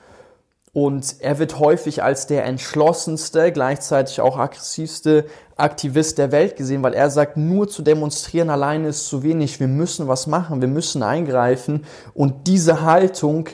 Und 0.75 1.17
er 1.21 1.39
wird 1.39 1.61
häufig 1.61 2.03
als 2.03 2.27
der 2.27 2.45
entschlossenste, 2.45 3.53
gleichzeitig 3.53 4.21
auch 4.21 4.37
aggressivste 4.37 5.25
Aktivist 5.57 6.19
der 6.19 6.33
Welt 6.33 6.57
gesehen, 6.57 6.83
weil 6.83 6.95
er 6.95 7.11
sagt, 7.11 7.37
nur 7.37 7.69
zu 7.69 7.83
demonstrieren 7.83 8.51
alleine 8.51 8.89
ist 8.89 9.07
zu 9.07 9.23
wenig. 9.23 9.61
Wir 9.61 9.69
müssen 9.69 10.09
was 10.09 10.27
machen, 10.27 10.61
wir 10.61 10.69
müssen 10.69 11.05
eingreifen. 11.05 11.87
Und 12.13 12.49
diese 12.49 12.83
Haltung, 12.83 13.49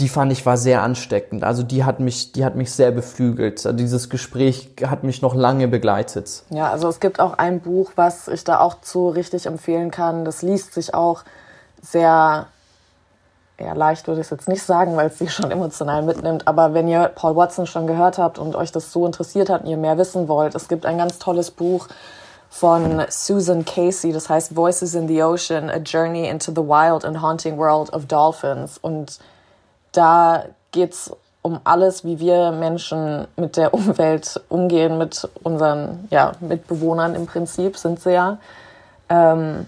die 0.00 0.08
fand 0.08 0.32
ich 0.32 0.44
war 0.46 0.56
sehr 0.56 0.82
ansteckend. 0.82 1.44
Also 1.44 1.62
die 1.62 1.84
hat 1.84 2.00
mich, 2.00 2.32
die 2.32 2.44
hat 2.44 2.56
mich 2.56 2.72
sehr 2.72 2.90
beflügelt. 2.90 3.64
Also 3.64 3.78
dieses 3.78 4.10
Gespräch 4.10 4.70
hat 4.84 5.04
mich 5.04 5.22
noch 5.22 5.36
lange 5.36 5.68
begleitet. 5.68 6.42
Ja, 6.50 6.72
also 6.72 6.88
es 6.88 6.98
gibt 6.98 7.20
auch 7.20 7.38
ein 7.38 7.60
Buch, 7.60 7.92
was 7.94 8.26
ich 8.26 8.42
da 8.42 8.58
auch 8.58 8.80
zu 8.80 9.08
richtig 9.08 9.46
empfehlen 9.46 9.92
kann. 9.92 10.24
Das 10.24 10.42
liest 10.42 10.74
sich 10.74 10.92
auch 10.92 11.22
sehr 11.82 12.48
ja, 13.60 13.72
leicht 13.72 14.06
würde 14.06 14.20
ich 14.20 14.26
es 14.26 14.30
jetzt 14.30 14.48
nicht 14.48 14.62
sagen, 14.62 14.96
weil 14.96 15.08
es 15.08 15.18
sie 15.18 15.28
schon 15.28 15.50
emotional 15.50 16.02
mitnimmt. 16.02 16.46
Aber 16.46 16.74
wenn 16.74 16.86
ihr 16.88 17.10
Paul 17.14 17.36
Watson 17.36 17.66
schon 17.66 17.86
gehört 17.86 18.18
habt 18.18 18.38
und 18.38 18.54
euch 18.54 18.70
das 18.70 18.92
so 18.92 19.04
interessiert 19.04 19.50
hat 19.50 19.62
und 19.62 19.68
ihr 19.68 19.76
mehr 19.76 19.98
wissen 19.98 20.28
wollt, 20.28 20.54
es 20.54 20.68
gibt 20.68 20.86
ein 20.86 20.98
ganz 20.98 21.18
tolles 21.18 21.50
Buch 21.50 21.88
von 22.50 23.02
Susan 23.08 23.64
Casey, 23.64 24.12
das 24.12 24.28
heißt 24.28 24.54
Voices 24.56 24.94
in 24.94 25.08
the 25.08 25.22
Ocean, 25.22 25.68
A 25.70 25.76
Journey 25.76 26.28
into 26.28 26.50
the 26.50 26.66
Wild 26.66 27.04
and 27.04 27.20
Haunting 27.20 27.58
World 27.58 27.92
of 27.92 28.06
Dolphins. 28.06 28.78
Und 28.78 29.18
da 29.92 30.44
geht's 30.70 31.10
um 31.42 31.60
alles, 31.64 32.04
wie 32.04 32.18
wir 32.18 32.52
Menschen 32.52 33.26
mit 33.36 33.56
der 33.56 33.74
Umwelt 33.74 34.40
umgehen, 34.48 34.98
mit 34.98 35.28
unseren 35.42 36.06
ja, 36.10 36.32
Mitbewohnern 36.40 37.14
im 37.14 37.26
Prinzip 37.26 37.76
sind 37.76 38.00
sie 38.00 38.12
ja. 38.12 38.38
Ähm, 39.08 39.66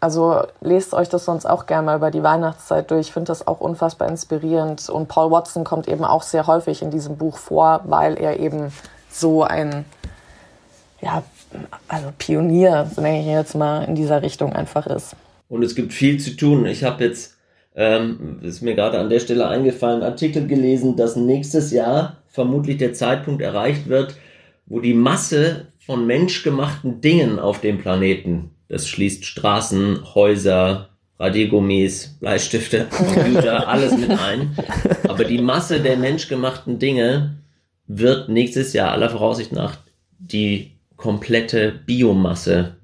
also 0.00 0.42
lest 0.60 0.92
euch 0.92 1.08
das 1.08 1.24
sonst 1.24 1.46
auch 1.46 1.66
gerne 1.66 1.86
mal 1.86 1.96
über 1.96 2.10
die 2.10 2.22
Weihnachtszeit 2.22 2.90
durch. 2.90 3.08
Ich 3.08 3.12
finde 3.12 3.28
das 3.28 3.46
auch 3.46 3.60
unfassbar 3.60 4.08
inspirierend. 4.08 4.88
Und 4.90 5.08
Paul 5.08 5.30
Watson 5.30 5.64
kommt 5.64 5.88
eben 5.88 6.04
auch 6.04 6.22
sehr 6.22 6.46
häufig 6.46 6.82
in 6.82 6.90
diesem 6.90 7.16
Buch 7.16 7.38
vor, 7.38 7.80
weil 7.84 8.18
er 8.18 8.38
eben 8.38 8.72
so 9.08 9.44
ein, 9.44 9.84
ja, 11.00 11.22
also 11.88 12.12
Pionier, 12.18 12.90
nenne 12.96 13.20
ich 13.20 13.26
jetzt 13.26 13.54
mal, 13.54 13.84
in 13.84 13.94
dieser 13.94 14.22
Richtung 14.22 14.52
einfach 14.52 14.86
ist. 14.86 15.16
Und 15.48 15.62
es 15.62 15.74
gibt 15.74 15.92
viel 15.92 16.18
zu 16.18 16.36
tun. 16.36 16.66
Ich 16.66 16.84
habe 16.84 17.04
jetzt, 17.04 17.36
ähm, 17.74 18.40
ist 18.42 18.60
mir 18.60 18.74
gerade 18.74 18.98
an 18.98 19.08
der 19.08 19.20
Stelle 19.20 19.48
eingefallen, 19.48 20.02
Artikel 20.02 20.46
gelesen, 20.46 20.96
dass 20.96 21.16
nächstes 21.16 21.70
Jahr 21.70 22.18
vermutlich 22.28 22.78
der 22.78 22.92
Zeitpunkt 22.92 23.40
erreicht 23.40 23.88
wird, 23.88 24.16
wo 24.66 24.80
die 24.80 24.94
Masse 24.94 25.68
von 25.78 26.06
menschgemachten 26.06 27.00
Dingen 27.00 27.38
auf 27.38 27.60
dem 27.60 27.78
Planeten 27.78 28.53
das 28.74 28.88
schließt 28.88 29.24
Straßen, 29.24 30.00
Häuser, 30.16 30.88
Radiergummis, 31.20 32.16
Bleistifte, 32.18 32.88
Computer, 32.90 33.68
alles 33.68 33.96
mit 33.96 34.10
ein. 34.10 34.58
Aber 35.06 35.22
die 35.22 35.38
Masse 35.38 35.78
der 35.78 35.96
menschgemachten 35.96 36.80
Dinge 36.80 37.36
wird 37.86 38.28
nächstes 38.28 38.72
Jahr 38.72 38.90
aller 38.90 39.10
Voraussicht 39.10 39.52
nach 39.52 39.76
die 40.18 40.72
komplette 40.96 41.70
Biomasse, 41.86 42.74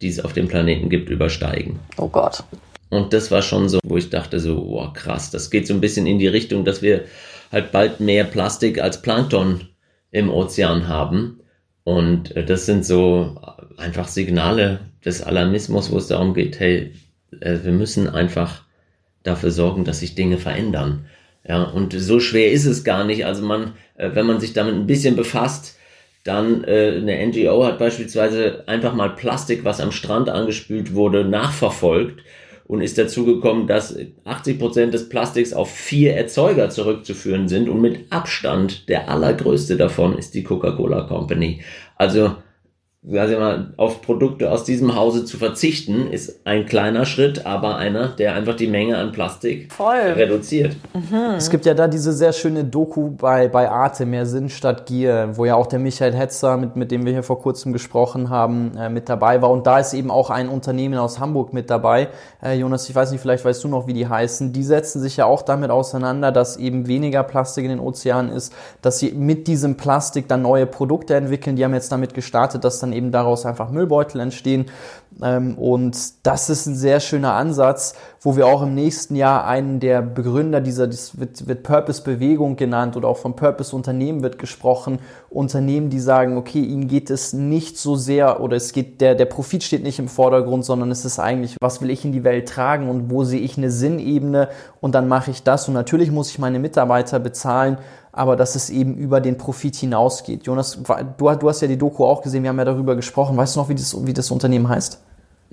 die 0.00 0.08
es 0.08 0.18
auf 0.18 0.32
dem 0.32 0.48
Planeten 0.48 0.88
gibt, 0.88 1.10
übersteigen. 1.10 1.78
Oh 1.98 2.08
Gott. 2.08 2.42
Und 2.88 3.12
das 3.12 3.30
war 3.30 3.42
schon 3.42 3.68
so, 3.68 3.80
wo 3.84 3.98
ich 3.98 4.08
dachte 4.08 4.40
so, 4.40 4.66
wow, 4.66 4.94
krass, 4.94 5.30
das 5.30 5.50
geht 5.50 5.66
so 5.66 5.74
ein 5.74 5.82
bisschen 5.82 6.06
in 6.06 6.18
die 6.18 6.26
Richtung, 6.26 6.64
dass 6.64 6.80
wir 6.80 7.04
halt 7.52 7.70
bald 7.70 8.00
mehr 8.00 8.24
Plastik 8.24 8.80
als 8.80 9.02
Plankton 9.02 9.68
im 10.10 10.30
Ozean 10.30 10.88
haben. 10.88 11.40
Und 11.82 12.34
äh, 12.34 12.46
das 12.46 12.64
sind 12.64 12.86
so 12.86 13.38
einfach 13.76 14.08
Signale 14.08 14.80
des 15.04 15.22
Alarmismus, 15.22 15.90
wo 15.90 15.98
es 15.98 16.08
darum 16.08 16.34
geht, 16.34 16.60
hey, 16.60 16.92
äh, 17.40 17.58
wir 17.62 17.72
müssen 17.72 18.08
einfach 18.08 18.62
dafür 19.22 19.50
sorgen, 19.50 19.84
dass 19.84 20.00
sich 20.00 20.14
Dinge 20.14 20.38
verändern. 20.38 21.06
Ja, 21.46 21.62
und 21.64 21.92
so 21.92 22.20
schwer 22.20 22.52
ist 22.52 22.64
es 22.64 22.84
gar 22.84 23.04
nicht. 23.04 23.26
Also 23.26 23.44
man, 23.44 23.74
äh, 23.96 24.10
wenn 24.14 24.26
man 24.26 24.40
sich 24.40 24.52
damit 24.52 24.74
ein 24.74 24.86
bisschen 24.86 25.16
befasst, 25.16 25.78
dann 26.24 26.64
äh, 26.64 26.96
eine 26.96 27.26
NGO 27.26 27.64
hat 27.64 27.78
beispielsweise 27.78 28.64
einfach 28.66 28.94
mal 28.94 29.10
Plastik, 29.10 29.64
was 29.64 29.80
am 29.80 29.92
Strand 29.92 30.30
angespült 30.30 30.94
wurde, 30.94 31.24
nachverfolgt 31.24 32.20
und 32.66 32.80
ist 32.80 32.96
dazu 32.96 33.26
gekommen, 33.26 33.66
dass 33.66 33.98
80 34.24 34.58
Prozent 34.58 34.94
des 34.94 35.10
Plastiks 35.10 35.52
auf 35.52 35.70
vier 35.70 36.14
Erzeuger 36.14 36.70
zurückzuführen 36.70 37.46
sind 37.46 37.68
und 37.68 37.82
mit 37.82 38.10
Abstand 38.10 38.88
der 38.88 39.10
allergrößte 39.10 39.76
davon 39.76 40.16
ist 40.16 40.34
die 40.34 40.44
Coca-Cola 40.44 41.02
Company. 41.02 41.62
Also 41.96 42.36
sag 43.10 43.38
mal, 43.38 43.74
auf 43.76 44.00
Produkte 44.00 44.50
aus 44.50 44.64
diesem 44.64 44.96
Hause 44.96 45.26
zu 45.26 45.36
verzichten, 45.36 46.10
ist 46.10 46.40
ein 46.46 46.64
kleiner 46.64 47.04
Schritt, 47.04 47.44
aber 47.44 47.76
einer, 47.76 48.08
der 48.08 48.34
einfach 48.34 48.56
die 48.56 48.66
Menge 48.66 48.96
an 48.96 49.12
Plastik 49.12 49.70
Voll. 49.72 49.94
reduziert. 49.94 50.76
Mhm. 50.94 51.34
Es 51.36 51.50
gibt 51.50 51.66
ja 51.66 51.74
da 51.74 51.86
diese 51.86 52.14
sehr 52.14 52.32
schöne 52.32 52.64
Doku 52.64 53.10
bei, 53.10 53.48
bei 53.48 53.68
Arte, 53.68 54.06
Mehr 54.06 54.24
Sinn 54.24 54.48
statt 54.48 54.86
Gier, 54.86 55.30
wo 55.34 55.44
ja 55.44 55.54
auch 55.54 55.66
der 55.66 55.80
Michael 55.80 56.14
Hetzer, 56.14 56.56
mit, 56.56 56.76
mit 56.76 56.90
dem 56.90 57.04
wir 57.04 57.12
hier 57.12 57.22
vor 57.22 57.40
kurzem 57.40 57.74
gesprochen 57.74 58.30
haben, 58.30 58.72
äh, 58.76 58.88
mit 58.88 59.10
dabei 59.10 59.42
war. 59.42 59.50
Und 59.50 59.66
da 59.66 59.78
ist 59.78 59.92
eben 59.92 60.10
auch 60.10 60.30
ein 60.30 60.48
Unternehmen 60.48 60.98
aus 60.98 61.20
Hamburg 61.20 61.52
mit 61.52 61.68
dabei. 61.68 62.08
Äh, 62.42 62.54
Jonas, 62.54 62.88
ich 62.88 62.94
weiß 62.94 63.12
nicht, 63.12 63.20
vielleicht 63.20 63.44
weißt 63.44 63.62
du 63.64 63.68
noch, 63.68 63.86
wie 63.86 63.92
die 63.92 64.08
heißen. 64.08 64.54
Die 64.54 64.62
setzen 64.62 65.02
sich 65.02 65.18
ja 65.18 65.26
auch 65.26 65.42
damit 65.42 65.70
auseinander, 65.70 66.32
dass 66.32 66.56
eben 66.56 66.86
weniger 66.86 67.22
Plastik 67.22 67.64
in 67.64 67.70
den 67.70 67.80
Ozeanen 67.80 68.32
ist, 68.32 68.54
dass 68.80 68.98
sie 68.98 69.12
mit 69.12 69.46
diesem 69.46 69.76
Plastik 69.76 70.26
dann 70.26 70.40
neue 70.40 70.64
Produkte 70.64 71.14
entwickeln. 71.14 71.56
Die 71.56 71.64
haben 71.64 71.74
jetzt 71.74 71.92
damit 71.92 72.14
gestartet, 72.14 72.64
dass 72.64 72.80
dann 72.80 72.93
eben 72.94 73.12
daraus 73.12 73.44
einfach 73.46 73.70
Müllbeutel 73.70 74.20
entstehen. 74.20 74.66
Ähm, 75.22 75.56
und 75.56 75.96
das 76.26 76.50
ist 76.50 76.66
ein 76.66 76.74
sehr 76.74 77.00
schöner 77.00 77.34
Ansatz, 77.34 77.94
wo 78.20 78.36
wir 78.36 78.46
auch 78.46 78.62
im 78.62 78.74
nächsten 78.74 79.16
Jahr 79.16 79.46
einen 79.46 79.78
der 79.80 80.02
Begründer 80.02 80.60
dieser, 80.60 80.86
das 80.86 81.18
wird, 81.18 81.46
wird 81.46 81.62
Purpose-Bewegung 81.62 82.56
genannt 82.56 82.96
oder 82.96 83.08
auch 83.08 83.18
vom 83.18 83.36
Purpose-Unternehmen 83.36 84.22
wird 84.22 84.38
gesprochen. 84.38 84.98
Unternehmen, 85.30 85.90
die 85.90 86.00
sagen, 86.00 86.36
okay, 86.36 86.62
ihnen 86.62 86.88
geht 86.88 87.10
es 87.10 87.32
nicht 87.32 87.78
so 87.78 87.96
sehr 87.96 88.40
oder 88.40 88.56
es 88.56 88.72
geht, 88.72 89.00
der, 89.00 89.14
der 89.14 89.26
Profit 89.26 89.62
steht 89.62 89.82
nicht 89.82 89.98
im 89.98 90.08
Vordergrund, 90.08 90.64
sondern 90.64 90.90
es 90.90 91.04
ist 91.04 91.18
eigentlich, 91.18 91.56
was 91.60 91.80
will 91.80 91.90
ich 91.90 92.04
in 92.04 92.12
die 92.12 92.24
Welt 92.24 92.48
tragen 92.48 92.88
und 92.88 93.10
wo 93.10 93.24
sehe 93.24 93.40
ich 93.40 93.56
eine 93.56 93.70
Sinnebene 93.70 94.48
und 94.80 94.94
dann 94.94 95.06
mache 95.06 95.30
ich 95.30 95.42
das. 95.42 95.68
Und 95.68 95.74
natürlich 95.74 96.10
muss 96.10 96.30
ich 96.30 96.38
meine 96.38 96.58
Mitarbeiter 96.58 97.20
bezahlen, 97.20 97.78
aber 98.10 98.36
dass 98.36 98.54
es 98.54 98.70
eben 98.70 98.94
über 98.94 99.20
den 99.20 99.36
Profit 99.36 99.76
hinausgeht. 99.76 100.46
Jonas, 100.46 100.78
du, 101.18 101.30
du 101.34 101.48
hast 101.48 101.60
ja 101.60 101.68
die 101.68 101.76
Doku 101.76 102.04
auch 102.04 102.22
gesehen, 102.22 102.42
wir 102.42 102.50
haben 102.50 102.58
ja 102.58 102.64
darüber 102.64 102.94
gesprochen. 102.96 103.36
Weißt 103.36 103.56
du 103.56 103.60
noch, 103.60 103.68
wie 103.68 103.74
das, 103.74 103.94
wie 104.06 104.12
das 104.12 104.30
Unternehmen 104.30 104.68
heißt? 104.68 105.03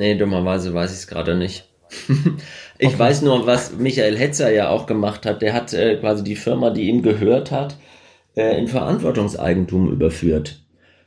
Nee, 0.01 0.15
dummerweise 0.15 0.73
weiß 0.73 0.91
ich 0.93 0.97
es 0.97 1.07
gerade 1.07 1.35
nicht. 1.35 1.65
ich 2.79 2.87
okay. 2.87 2.97
weiß 2.97 3.21
nur, 3.21 3.45
was 3.45 3.77
Michael 3.77 4.17
Hetzer 4.17 4.51
ja 4.51 4.69
auch 4.69 4.87
gemacht 4.87 5.27
hat. 5.27 5.43
Der 5.43 5.53
hat 5.53 5.73
äh, 5.73 5.95
quasi 5.97 6.23
die 6.23 6.35
Firma, 6.35 6.71
die 6.71 6.89
ihm 6.89 7.03
gehört 7.03 7.51
hat, 7.51 7.75
äh, 8.35 8.57
in 8.57 8.67
Verantwortungseigentum 8.67 9.91
überführt. 9.91 10.59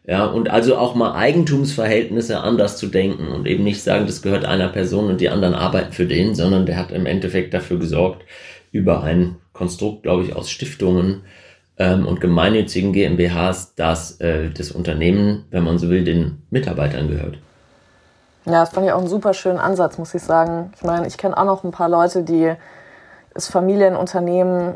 Ja, 0.06 0.26
und 0.26 0.48
also 0.48 0.76
auch 0.76 0.94
mal 0.94 1.16
Eigentumsverhältnisse 1.16 2.38
anders 2.38 2.76
zu 2.76 2.86
denken 2.86 3.26
und 3.26 3.48
eben 3.48 3.64
nicht 3.64 3.82
sagen, 3.82 4.06
das 4.06 4.22
gehört 4.22 4.44
einer 4.44 4.68
Person 4.68 5.08
und 5.08 5.20
die 5.20 5.28
anderen 5.28 5.54
arbeiten 5.54 5.90
für 5.90 6.06
den, 6.06 6.36
sondern 6.36 6.64
der 6.64 6.76
hat 6.76 6.92
im 6.92 7.06
Endeffekt 7.06 7.52
dafür 7.52 7.80
gesorgt, 7.80 8.22
über 8.70 9.02
ein 9.02 9.38
Konstrukt, 9.52 10.04
glaube 10.04 10.22
ich, 10.22 10.36
aus 10.36 10.52
Stiftungen 10.52 11.22
ähm, 11.78 12.06
und 12.06 12.20
gemeinnützigen 12.20 12.92
GmbHs, 12.92 13.74
dass 13.74 14.20
äh, 14.20 14.50
das 14.50 14.70
Unternehmen, 14.70 15.46
wenn 15.50 15.64
man 15.64 15.78
so 15.78 15.90
will, 15.90 16.04
den 16.04 16.42
Mitarbeitern 16.50 17.08
gehört. 17.08 17.38
Ja, 18.46 18.60
das 18.60 18.70
fand 18.70 18.86
ich 18.86 18.92
auch 18.92 18.98
einen 18.98 19.08
super 19.08 19.32
schönen 19.32 19.58
Ansatz, 19.58 19.96
muss 19.96 20.14
ich 20.14 20.22
sagen. 20.22 20.72
Ich 20.76 20.82
meine, 20.82 21.06
ich 21.06 21.16
kenne 21.16 21.36
auch 21.36 21.44
noch 21.44 21.64
ein 21.64 21.70
paar 21.70 21.88
Leute, 21.88 22.22
die 22.22 22.54
das 23.32 23.48
Familienunternehmen 23.48 24.74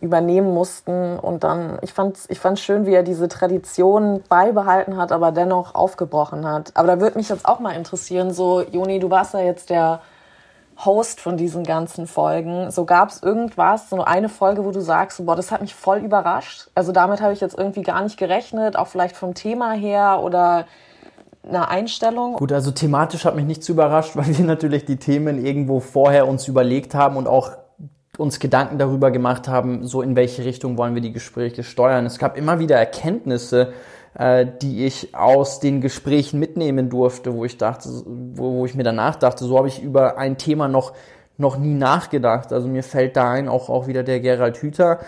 übernehmen 0.00 0.52
mussten 0.52 1.18
und 1.18 1.42
dann, 1.42 1.78
ich 1.80 1.94
fand 1.94 2.18
ich 2.28 2.38
fand 2.38 2.58
schön, 2.58 2.84
wie 2.84 2.92
er 2.92 3.02
diese 3.02 3.28
Tradition 3.28 4.22
beibehalten 4.28 4.98
hat, 4.98 5.12
aber 5.12 5.32
dennoch 5.32 5.74
aufgebrochen 5.74 6.46
hat. 6.46 6.72
Aber 6.74 6.88
da 6.88 7.00
würde 7.00 7.16
mich 7.16 7.30
jetzt 7.30 7.46
auch 7.46 7.60
mal 7.60 7.72
interessieren, 7.72 8.32
so, 8.32 8.60
Joni, 8.60 8.98
du 8.98 9.08
warst 9.08 9.32
ja 9.32 9.40
jetzt 9.40 9.70
der 9.70 10.00
Host 10.84 11.20
von 11.20 11.38
diesen 11.38 11.64
ganzen 11.64 12.06
Folgen. 12.06 12.70
So 12.70 12.84
gab 12.84 13.08
es 13.08 13.22
irgendwas, 13.22 13.88
so 13.88 14.02
eine 14.02 14.28
Folge, 14.28 14.64
wo 14.64 14.72
du 14.72 14.80
sagst, 14.80 15.24
boah, 15.24 15.34
das 15.34 15.50
hat 15.50 15.62
mich 15.62 15.74
voll 15.74 15.98
überrascht. 15.98 16.68
Also 16.74 16.92
damit 16.92 17.22
habe 17.22 17.32
ich 17.32 17.40
jetzt 17.40 17.56
irgendwie 17.56 17.82
gar 17.82 18.02
nicht 18.02 18.18
gerechnet, 18.18 18.76
auch 18.76 18.88
vielleicht 18.88 19.16
vom 19.16 19.32
Thema 19.32 19.72
her 19.72 20.20
oder 20.22 20.66
eine 21.46 21.68
Einstellung. 21.68 22.34
Gut, 22.34 22.52
also 22.52 22.70
thematisch 22.70 23.24
hat 23.24 23.36
mich 23.36 23.44
nichts 23.44 23.68
überrascht, 23.68 24.16
weil 24.16 24.36
wir 24.36 24.44
natürlich 24.44 24.84
die 24.84 24.96
Themen 24.96 25.44
irgendwo 25.44 25.80
vorher 25.80 26.28
uns 26.28 26.48
überlegt 26.48 26.94
haben 26.94 27.16
und 27.16 27.26
auch 27.26 27.52
uns 28.18 28.40
Gedanken 28.40 28.78
darüber 28.78 29.10
gemacht 29.10 29.46
haben, 29.48 29.86
so 29.86 30.02
in 30.02 30.16
welche 30.16 30.44
Richtung 30.44 30.78
wollen 30.78 30.94
wir 30.94 31.02
die 31.02 31.12
Gespräche 31.12 31.62
steuern. 31.62 32.06
Es 32.06 32.18
gab 32.18 32.36
immer 32.36 32.58
wieder 32.58 32.76
Erkenntnisse, 32.76 33.72
äh, 34.14 34.46
die 34.62 34.86
ich 34.86 35.14
aus 35.14 35.60
den 35.60 35.82
Gesprächen 35.82 36.40
mitnehmen 36.40 36.88
durfte, 36.88 37.34
wo 37.34 37.44
ich 37.44 37.58
dachte, 37.58 37.90
wo, 38.06 38.54
wo 38.54 38.66
ich 38.66 38.74
mir 38.74 38.84
danach 38.84 39.16
dachte, 39.16 39.44
so 39.44 39.58
habe 39.58 39.68
ich 39.68 39.82
über 39.82 40.16
ein 40.18 40.38
Thema 40.38 40.68
noch 40.68 40.92
noch 41.38 41.58
nie 41.58 41.74
nachgedacht. 41.74 42.52
Also 42.52 42.68
mir 42.68 42.82
fällt 42.82 43.16
da 43.16 43.30
ein 43.30 43.48
auch 43.48 43.68
auch 43.68 43.86
wieder 43.86 44.02
der 44.02 44.20
Gerald 44.20 44.56
Hüther, 44.58 45.00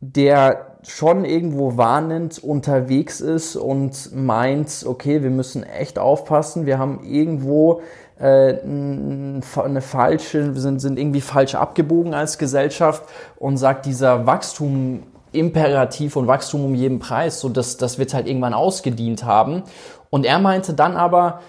der 0.00 0.78
schon 0.82 1.24
irgendwo 1.24 1.76
warnend 1.76 2.42
unterwegs 2.42 3.20
ist 3.20 3.56
und 3.56 4.14
meint, 4.14 4.84
okay, 4.86 5.22
wir 5.22 5.30
müssen 5.30 5.64
echt 5.64 5.98
aufpassen, 5.98 6.66
wir 6.66 6.78
haben 6.78 7.02
irgendwo 7.04 7.82
äh, 8.18 8.54
eine 8.62 9.80
falsche, 9.80 10.54
wir 10.54 10.60
sind, 10.60 10.80
sind 10.80 10.98
irgendwie 10.98 11.20
falsch 11.20 11.56
abgebogen 11.56 12.14
als 12.14 12.38
Gesellschaft 12.38 13.02
und 13.36 13.56
sagt, 13.56 13.86
dieser 13.86 14.26
Wachstum 14.26 15.02
Imperativ 15.32 16.16
und 16.16 16.26
Wachstum 16.26 16.64
um 16.64 16.74
jeden 16.74 17.00
Preis, 17.00 17.40
so 17.40 17.50
dass 17.50 17.76
das 17.76 17.98
wird 17.98 18.14
halt 18.14 18.26
irgendwann 18.26 18.54
ausgedient 18.54 19.24
haben. 19.24 19.62
Und 20.08 20.24
er 20.24 20.38
meinte 20.38 20.72
dann 20.72 20.96
aber, 20.96 21.40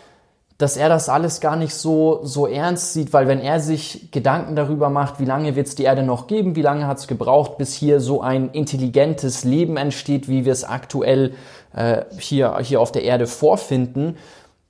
dass 0.59 0.75
er 0.75 0.89
das 0.89 1.07
alles 1.07 1.39
gar 1.39 1.55
nicht 1.55 1.73
so, 1.73 2.19
so 2.23 2.45
ernst 2.45 2.91
sieht, 2.91 3.13
weil 3.13 3.29
wenn 3.29 3.39
er 3.39 3.61
sich 3.61 4.11
Gedanken 4.11 4.57
darüber 4.57 4.89
macht, 4.89 5.17
wie 5.21 5.25
lange 5.25 5.55
wird 5.55 5.67
es 5.67 5.75
die 5.75 5.83
Erde 5.83 6.03
noch 6.03 6.27
geben, 6.27 6.57
wie 6.57 6.61
lange 6.61 6.85
hat 6.85 6.97
es 6.97 7.07
gebraucht, 7.07 7.57
bis 7.57 7.73
hier 7.73 8.01
so 8.01 8.21
ein 8.21 8.49
intelligentes 8.49 9.45
Leben 9.45 9.77
entsteht, 9.77 10.27
wie 10.27 10.43
wir 10.43 10.51
es 10.51 10.65
aktuell 10.65 11.33
äh, 11.73 12.01
hier, 12.17 12.57
hier 12.59 12.81
auf 12.81 12.91
der 12.91 13.03
Erde 13.03 13.25
vorfinden, 13.25 14.17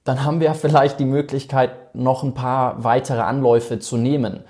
dann 0.03 0.23
haben 0.23 0.39
wir 0.39 0.53
vielleicht 0.53 0.99
die 0.99 1.05
Möglichkeit, 1.05 1.71
noch 1.95 2.21
ein 2.21 2.35
paar 2.35 2.83
weitere 2.83 3.21
Anläufe 3.21 3.79
zu 3.79 3.97
nehmen. 3.97 4.43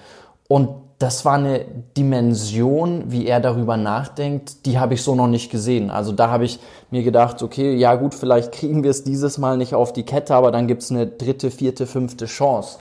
Und 0.49 0.88
das 0.99 1.23
war 1.23 1.35
eine 1.35 1.63
Dimension, 1.97 3.05
wie 3.07 3.25
er 3.25 3.39
darüber 3.39 3.77
nachdenkt, 3.77 4.65
die 4.65 4.77
habe 4.77 4.95
ich 4.95 5.01
so 5.01 5.15
noch 5.15 5.27
nicht 5.27 5.49
gesehen. 5.49 5.89
Also 5.89 6.11
da 6.11 6.29
habe 6.29 6.43
ich 6.43 6.59
mir 6.91 7.03
gedacht, 7.03 7.41
okay, 7.41 7.73
ja 7.73 7.95
gut, 7.95 8.13
vielleicht 8.13 8.51
kriegen 8.51 8.83
wir 8.83 8.91
es 8.91 9.05
dieses 9.05 9.37
Mal 9.37 9.55
nicht 9.55 9.73
auf 9.73 9.93
die 9.93 10.03
Kette, 10.03 10.35
aber 10.35 10.51
dann 10.51 10.67
gibt 10.67 10.83
es 10.83 10.91
eine 10.91 11.07
dritte, 11.07 11.51
vierte, 11.51 11.87
fünfte 11.87 12.25
Chance. 12.25 12.79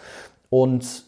Und 0.50 1.04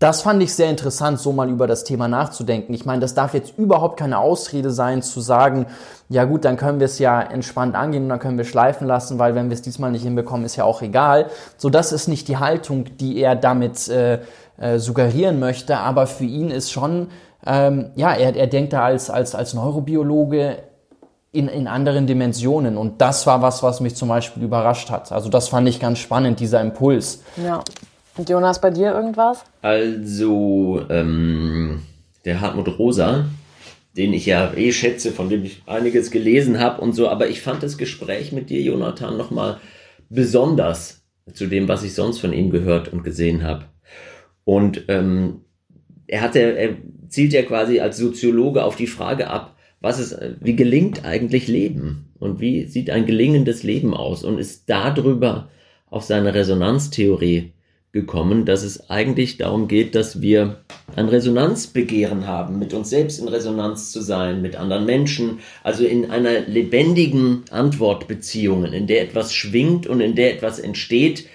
das 0.00 0.22
fand 0.22 0.42
ich 0.42 0.52
sehr 0.52 0.68
interessant, 0.68 1.20
so 1.20 1.32
mal 1.32 1.48
über 1.48 1.68
das 1.68 1.84
Thema 1.84 2.08
nachzudenken. 2.08 2.74
Ich 2.74 2.84
meine, 2.84 2.98
das 2.98 3.14
darf 3.14 3.34
jetzt 3.34 3.56
überhaupt 3.56 3.96
keine 3.96 4.18
Ausrede 4.18 4.72
sein, 4.72 5.00
zu 5.00 5.20
sagen, 5.20 5.66
ja 6.08 6.24
gut, 6.24 6.44
dann 6.44 6.56
können 6.56 6.80
wir 6.80 6.86
es 6.86 6.98
ja 6.98 7.22
entspannt 7.22 7.76
angehen 7.76 8.02
und 8.02 8.08
dann 8.08 8.18
können 8.18 8.36
wir 8.36 8.44
schleifen 8.44 8.88
lassen, 8.88 9.20
weil 9.20 9.36
wenn 9.36 9.48
wir 9.48 9.54
es 9.54 9.62
diesmal 9.62 9.92
nicht 9.92 10.02
hinbekommen, 10.02 10.44
ist 10.44 10.56
ja 10.56 10.64
auch 10.64 10.82
egal. 10.82 11.26
So, 11.56 11.70
das 11.70 11.92
ist 11.92 12.08
nicht 12.08 12.26
die 12.26 12.38
Haltung, 12.38 12.86
die 12.98 13.20
er 13.20 13.36
damit 13.36 13.86
äh, 13.86 14.18
äh, 14.62 14.78
suggerieren 14.78 15.40
möchte, 15.40 15.78
aber 15.78 16.06
für 16.06 16.24
ihn 16.24 16.50
ist 16.50 16.70
schon, 16.70 17.08
ähm, 17.44 17.90
ja, 17.96 18.14
er, 18.14 18.36
er 18.36 18.46
denkt 18.46 18.72
da 18.72 18.84
als, 18.84 19.10
als, 19.10 19.34
als 19.34 19.54
Neurobiologe 19.54 20.58
in, 21.32 21.48
in 21.48 21.66
anderen 21.66 22.06
Dimensionen 22.06 22.76
und 22.76 23.00
das 23.00 23.26
war 23.26 23.42
was, 23.42 23.64
was 23.64 23.80
mich 23.80 23.96
zum 23.96 24.08
Beispiel 24.08 24.42
überrascht 24.44 24.90
hat. 24.90 25.10
Also 25.10 25.28
das 25.28 25.48
fand 25.48 25.68
ich 25.68 25.80
ganz 25.80 25.98
spannend, 25.98 26.38
dieser 26.38 26.60
Impuls. 26.60 27.24
Ja. 27.42 27.64
Und 28.16 28.28
Jonas, 28.28 28.60
bei 28.60 28.70
dir 28.70 28.92
irgendwas? 28.92 29.42
Also, 29.62 30.82
ähm, 30.90 31.82
der 32.24 32.40
Hartmut 32.40 32.78
Rosa, 32.78 33.24
den 33.96 34.12
ich 34.12 34.26
ja 34.26 34.52
eh 34.54 34.70
schätze, 34.70 35.10
von 35.10 35.28
dem 35.28 35.44
ich 35.44 35.62
einiges 35.66 36.10
gelesen 36.10 36.60
habe 36.60 36.80
und 36.80 36.92
so, 36.92 37.08
aber 37.08 37.28
ich 37.28 37.42
fand 37.42 37.64
das 37.64 37.78
Gespräch 37.78 38.30
mit 38.30 38.48
dir, 38.48 38.60
Jonathan, 38.60 39.16
nochmal 39.16 39.56
besonders 40.08 41.02
zu 41.34 41.46
dem, 41.48 41.66
was 41.66 41.82
ich 41.82 41.94
sonst 41.94 42.20
von 42.20 42.32
ihm 42.32 42.50
gehört 42.50 42.92
und 42.92 43.02
gesehen 43.02 43.42
habe. 43.42 43.64
Und 44.44 44.84
ähm, 44.88 45.42
er 46.06 46.20
hatte, 46.20 46.40
er 46.40 46.76
zielt 47.08 47.32
ja 47.32 47.42
quasi 47.42 47.80
als 47.80 47.96
Soziologe 47.96 48.64
auf 48.64 48.76
die 48.76 48.86
Frage 48.86 49.28
ab, 49.28 49.56
was 49.80 49.98
ist, 49.98 50.16
wie 50.40 50.56
gelingt 50.56 51.04
eigentlich 51.04 51.48
Leben? 51.48 52.12
Und 52.18 52.40
wie 52.40 52.66
sieht 52.66 52.90
ein 52.90 53.04
gelingendes 53.04 53.64
Leben 53.64 53.94
aus? 53.94 54.22
Und 54.22 54.38
ist 54.38 54.70
darüber 54.70 55.48
auf 55.90 56.04
seine 56.04 56.34
Resonanztheorie 56.34 57.52
gekommen, 57.92 58.46
dass 58.46 58.62
es 58.62 58.88
eigentlich 58.88 59.36
darum 59.36 59.68
geht, 59.68 59.94
dass 59.94 60.22
wir 60.22 60.62
ein 60.96 61.08
Resonanzbegehren 61.08 62.26
haben, 62.26 62.58
mit 62.58 62.72
uns 62.72 62.88
selbst 62.88 63.20
in 63.20 63.28
Resonanz 63.28 63.92
zu 63.92 64.00
sein, 64.00 64.40
mit 64.40 64.56
anderen 64.56 64.86
Menschen, 64.86 65.40
also 65.62 65.84
in 65.84 66.10
einer 66.10 66.40
lebendigen 66.40 67.42
Antwortbeziehung, 67.50 68.64
in 68.64 68.86
der 68.86 69.02
etwas 69.02 69.34
schwingt 69.34 69.86
und 69.86 70.00
in 70.00 70.14
der 70.14 70.32
etwas 70.34 70.58
entsteht, 70.58 71.26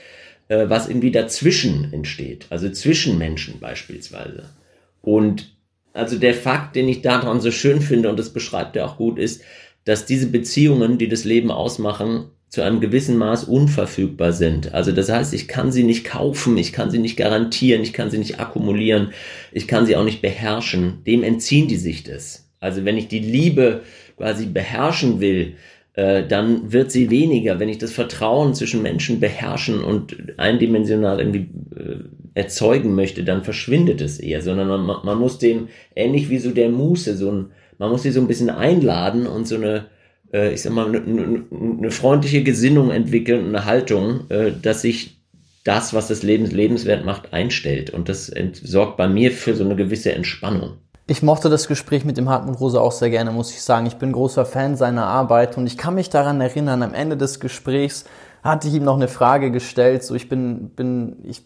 äh, 0.47 0.69
was 0.69 0.87
irgendwie 0.87 1.11
dazwischen 1.11 1.91
entsteht, 1.93 2.47
also 2.49 2.69
zwischen 2.69 3.17
Menschen 3.17 3.59
beispielsweise. 3.59 4.45
Und 5.01 5.55
also 5.93 6.17
der 6.17 6.33
Fakt, 6.33 6.75
den 6.75 6.87
ich 6.87 7.01
daran 7.01 7.41
so 7.41 7.51
schön 7.51 7.81
finde, 7.81 8.09
und 8.09 8.19
das 8.19 8.31
beschreibt 8.31 8.75
er 8.75 8.85
auch 8.85 8.97
gut, 8.97 9.17
ist, 9.17 9.41
dass 9.83 10.05
diese 10.05 10.27
Beziehungen, 10.27 10.97
die 10.97 11.07
das 11.07 11.23
Leben 11.23 11.49
ausmachen, 11.49 12.31
zu 12.49 12.61
einem 12.61 12.79
gewissen 12.79 13.17
Maß 13.17 13.45
unverfügbar 13.45 14.31
sind. 14.31 14.73
Also 14.73 14.91
das 14.91 15.09
heißt, 15.09 15.33
ich 15.33 15.47
kann 15.47 15.71
sie 15.71 15.83
nicht 15.83 16.05
kaufen, 16.05 16.57
ich 16.57 16.71
kann 16.71 16.89
sie 16.91 16.99
nicht 16.99 17.17
garantieren, 17.17 17.81
ich 17.81 17.93
kann 17.93 18.09
sie 18.09 18.17
nicht 18.17 18.39
akkumulieren, 18.39 19.11
ich 19.51 19.67
kann 19.67 19.85
sie 19.85 19.95
auch 19.95 20.05
nicht 20.05 20.21
beherrschen. 20.21 21.03
Dem 21.05 21.23
entziehen 21.23 21.67
die 21.67 21.75
sich 21.75 22.03
das. 22.03 22.49
Also 22.59 22.85
wenn 22.85 22.97
ich 22.97 23.07
die 23.09 23.19
Liebe 23.19 23.81
quasi 24.15 24.45
beherrschen 24.45 25.19
will, 25.19 25.55
dann 25.97 26.71
wird 26.71 26.91
sie 26.91 27.09
weniger. 27.09 27.59
Wenn 27.59 27.69
ich 27.69 27.79
das 27.79 27.91
Vertrauen 27.91 28.53
zwischen 28.53 28.83
Menschen 28.83 29.19
beherrschen 29.19 29.83
und 29.83 30.15
eindimensional 30.37 31.19
irgendwie 31.19 31.49
äh, 31.75 31.95
erzeugen 32.35 32.93
möchte, 32.93 33.23
dann 33.23 33.43
verschwindet 33.43 33.99
es 34.01 34.19
eher, 34.19 34.43
sondern 34.43 34.67
man, 34.67 34.97
man 35.03 35.17
muss 35.17 35.39
dem, 35.39 35.69
ähnlich 35.95 36.29
wie 36.29 36.37
so 36.37 36.51
der 36.51 36.69
Muße, 36.69 37.17
so 37.17 37.31
ein, 37.31 37.45
man 37.79 37.89
muss 37.89 38.03
sie 38.03 38.11
so 38.11 38.21
ein 38.21 38.27
bisschen 38.27 38.51
einladen 38.51 39.25
und 39.25 39.47
so 39.47 39.55
eine, 39.55 39.85
äh, 40.31 40.53
ich 40.53 40.61
sag 40.61 40.73
mal, 40.73 40.85
eine, 40.85 41.45
eine 41.51 41.91
freundliche 41.91 42.43
Gesinnung 42.43 42.91
entwickeln, 42.91 43.47
eine 43.47 43.65
Haltung, 43.65 44.29
äh, 44.29 44.51
dass 44.61 44.83
sich 44.83 45.17
das, 45.63 45.95
was 45.95 46.09
das 46.09 46.21
Leben 46.21 46.45
lebenswert 46.45 47.05
macht, 47.05 47.33
einstellt. 47.33 47.89
Und 47.89 48.07
das 48.07 48.31
sorgt 48.63 48.97
bei 48.97 49.07
mir 49.07 49.31
für 49.31 49.55
so 49.55 49.65
eine 49.65 49.75
gewisse 49.75 50.13
Entspannung. 50.13 50.77
Ich 51.09 51.23
mochte 51.23 51.49
das 51.49 51.69
Gespräch 51.69 52.03
mit 52.03 52.17
dem 52.17 52.27
Hartmut 52.27 52.59
Rose 52.59 52.81
auch 52.81 52.91
sehr 52.91 53.09
gerne, 53.09 53.31
muss 53.31 53.51
ich 53.51 53.63
sagen. 53.63 53.85
Ich 53.85 53.95
bin 53.95 54.11
großer 54.11 54.45
Fan 54.45 54.75
seiner 54.75 55.05
Arbeit 55.05 55.57
und 55.57 55.65
ich 55.65 55.77
kann 55.77 55.95
mich 55.95 56.09
daran 56.09 56.41
erinnern, 56.41 56.83
am 56.83 56.93
Ende 56.93 57.15
des 57.15 57.39
Gesprächs 57.39 58.03
hatte 58.43 58.67
ich 58.67 58.73
ihm 58.73 58.83
noch 58.83 58.97
eine 58.97 59.07
Frage 59.07 59.49
gestellt. 59.49 60.03
So, 60.03 60.15
ich 60.15 60.27
bin, 60.27 60.71
bin, 60.71 61.19
ich 61.23 61.43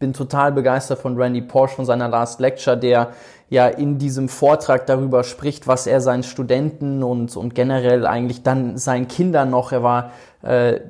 bin 0.00 0.14
total 0.14 0.50
begeistert 0.50 0.98
von 0.98 1.16
Randy 1.16 1.42
Porsche, 1.42 1.76
von 1.76 1.84
seiner 1.84 2.08
Last 2.08 2.40
Lecture, 2.40 2.76
der 2.76 3.12
ja 3.50 3.68
in 3.68 3.98
diesem 3.98 4.28
Vortrag 4.28 4.86
darüber 4.86 5.22
spricht, 5.22 5.68
was 5.68 5.86
er 5.86 6.00
seinen 6.00 6.24
Studenten 6.24 7.04
und, 7.04 7.36
und 7.36 7.54
generell 7.54 8.06
eigentlich 8.06 8.42
dann 8.42 8.78
seinen 8.78 9.06
Kindern 9.06 9.48
noch, 9.48 9.70
er 9.70 9.84
war 9.84 10.10
äh, 10.42 10.80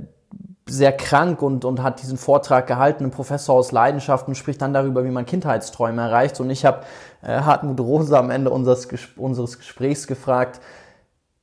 sehr 0.66 0.92
krank 0.92 1.42
und, 1.42 1.64
und 1.64 1.82
hat 1.82 2.00
diesen 2.00 2.16
Vortrag 2.16 2.66
gehalten, 2.66 3.04
ein 3.04 3.10
Professor 3.10 3.54
aus 3.54 3.70
Leidenschaft 3.70 4.28
und 4.28 4.34
spricht 4.34 4.62
dann 4.62 4.72
darüber, 4.72 5.04
wie 5.04 5.10
man 5.10 5.26
Kindheitsträume 5.26 6.00
erreicht. 6.00 6.40
Und 6.40 6.50
ich 6.50 6.64
habe 6.64 6.80
äh, 7.22 7.40
Hartmut 7.40 7.78
Rose 7.80 8.16
am 8.16 8.30
Ende 8.30 8.50
unseres, 8.50 8.88
unseres 9.16 9.58
Gesprächs 9.58 10.06
gefragt, 10.06 10.60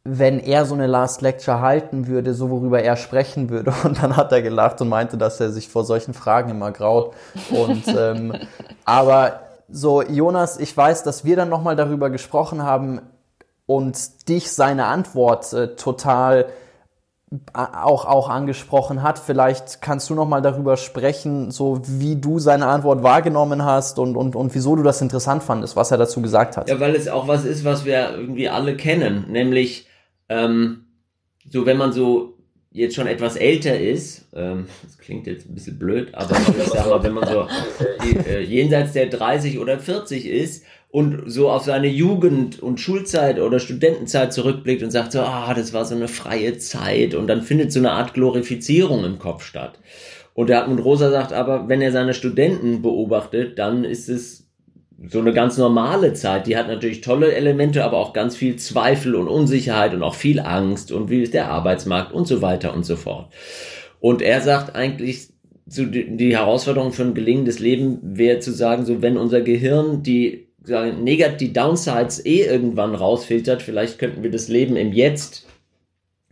wenn 0.03 0.39
er 0.39 0.65
so 0.65 0.73
eine 0.73 0.87
Last 0.87 1.21
Lecture 1.21 1.61
halten 1.61 2.07
würde, 2.07 2.33
so 2.33 2.49
worüber 2.49 2.81
er 2.81 2.95
sprechen 2.95 3.51
würde. 3.51 3.71
Und 3.83 4.01
dann 4.01 4.17
hat 4.17 4.31
er 4.31 4.41
gelacht 4.41 4.81
und 4.81 4.89
meinte, 4.89 5.17
dass 5.17 5.39
er 5.39 5.51
sich 5.51 5.69
vor 5.69 5.83
solchen 5.83 6.15
Fragen 6.15 6.49
immer 6.49 6.71
graut. 6.71 7.13
Und 7.51 7.87
ähm, 7.97 8.33
aber 8.85 9.41
so, 9.69 10.01
Jonas, 10.01 10.59
ich 10.59 10.75
weiß, 10.75 11.03
dass 11.03 11.23
wir 11.23 11.35
dann 11.35 11.49
nochmal 11.49 11.75
darüber 11.75 12.09
gesprochen 12.09 12.63
haben 12.63 13.01
und 13.67 14.27
dich 14.27 14.51
seine 14.51 14.85
Antwort 14.85 15.53
äh, 15.53 15.75
total 15.75 16.47
auch, 17.53 18.05
auch 18.05 18.29
angesprochen 18.29 19.03
hat. 19.03 19.17
Vielleicht 19.17 19.81
kannst 19.81 20.09
du 20.09 20.15
noch 20.15 20.27
mal 20.27 20.41
darüber 20.41 20.75
sprechen, 20.75 21.51
so 21.51 21.81
wie 21.85 22.17
du 22.17 22.39
seine 22.39 22.67
Antwort 22.67 23.03
wahrgenommen 23.03 23.63
hast 23.63 23.99
und, 23.99 24.17
und, 24.17 24.35
und 24.35 24.53
wieso 24.53 24.75
du 24.75 24.83
das 24.83 25.01
interessant 25.01 25.41
fandest, 25.41 25.75
was 25.75 25.91
er 25.91 25.97
dazu 25.97 26.21
gesagt 26.21 26.57
hat. 26.57 26.69
Ja, 26.69 26.79
weil 26.79 26.93
es 26.95 27.07
auch 27.07 27.27
was 27.27 27.45
ist, 27.45 27.63
was 27.63 27.85
wir 27.85 28.11
irgendwie 28.17 28.49
alle 28.49 28.75
kennen, 28.75 29.25
nämlich 29.29 29.87
ähm, 30.27 30.85
so 31.49 31.65
wenn 31.65 31.77
man 31.77 31.93
so 31.93 32.37
jetzt 32.71 32.95
schon 32.95 33.07
etwas 33.07 33.35
älter 33.35 33.77
ist, 33.77 34.27
ähm, 34.33 34.67
das 34.83 34.97
klingt 34.97 35.27
jetzt 35.27 35.49
ein 35.49 35.55
bisschen 35.55 35.77
blöd, 35.77 36.13
aber 36.13 36.37
ich 36.37 36.67
sag 36.67 36.89
mal, 36.89 37.03
wenn 37.03 37.13
man 37.13 37.27
so 37.27 37.47
äh, 38.27 38.41
jenseits 38.43 38.93
der 38.93 39.07
30 39.07 39.59
oder 39.59 39.79
40 39.79 40.25
ist 40.25 40.63
und 40.91 41.23
so 41.27 41.49
auf 41.49 41.63
seine 41.63 41.87
Jugend 41.87 42.61
und 42.61 42.79
Schulzeit 42.79 43.39
oder 43.39 43.59
Studentenzeit 43.59 44.33
zurückblickt 44.33 44.83
und 44.83 44.91
sagt 44.91 45.13
so, 45.13 45.21
ah, 45.21 45.53
das 45.53 45.73
war 45.73 45.85
so 45.85 45.95
eine 45.95 46.09
freie 46.09 46.57
Zeit 46.57 47.15
und 47.15 47.27
dann 47.27 47.41
findet 47.41 47.71
so 47.71 47.79
eine 47.79 47.91
Art 47.91 48.13
Glorifizierung 48.13 49.05
im 49.05 49.17
Kopf 49.17 49.45
statt. 49.45 49.79
Und 50.33 50.49
der 50.49 50.57
Hartmut 50.57 50.83
Rosa 50.83 51.09
sagt 51.09 51.31
aber, 51.33 51.69
wenn 51.69 51.81
er 51.81 51.93
seine 51.93 52.13
Studenten 52.13 52.81
beobachtet, 52.81 53.57
dann 53.57 53.85
ist 53.85 54.09
es 54.09 54.49
so 55.09 55.19
eine 55.19 55.33
ganz 55.33 55.57
normale 55.57 56.13
Zeit. 56.13 56.45
Die 56.45 56.57
hat 56.57 56.67
natürlich 56.67 57.01
tolle 57.01 57.33
Elemente, 57.33 57.83
aber 57.83 57.97
auch 57.97 58.13
ganz 58.13 58.35
viel 58.35 58.57
Zweifel 58.57 59.15
und 59.15 59.27
Unsicherheit 59.27 59.93
und 59.93 60.03
auch 60.03 60.15
viel 60.15 60.39
Angst 60.39 60.91
und 60.91 61.09
wie 61.09 61.23
ist 61.23 61.33
der 61.33 61.49
Arbeitsmarkt 61.49 62.13
und 62.13 62.27
so 62.27 62.41
weiter 62.41 62.73
und 62.73 62.85
so 62.85 62.97
fort. 62.97 63.31
Und 63.99 64.21
er 64.21 64.41
sagt 64.41 64.75
eigentlich, 64.75 65.29
so 65.67 65.85
die, 65.85 66.35
Herausforderung 66.35 66.91
für 66.91 67.03
ein 67.03 67.13
gelingendes 67.13 67.59
Leben 67.59 67.99
wäre 68.01 68.39
zu 68.39 68.51
sagen, 68.51 68.85
so 68.85 69.01
wenn 69.01 69.17
unser 69.17 69.41
Gehirn 69.41 70.03
die 70.03 70.50
negat 70.65 71.41
die 71.41 71.53
Downsides 71.53 72.25
eh 72.25 72.43
irgendwann 72.43 72.95
rausfiltert, 72.95 73.61
vielleicht 73.61 73.99
könnten 73.99 74.23
wir 74.23 74.31
das 74.31 74.47
Leben 74.47 74.75
im 74.75 74.93
Jetzt 74.93 75.47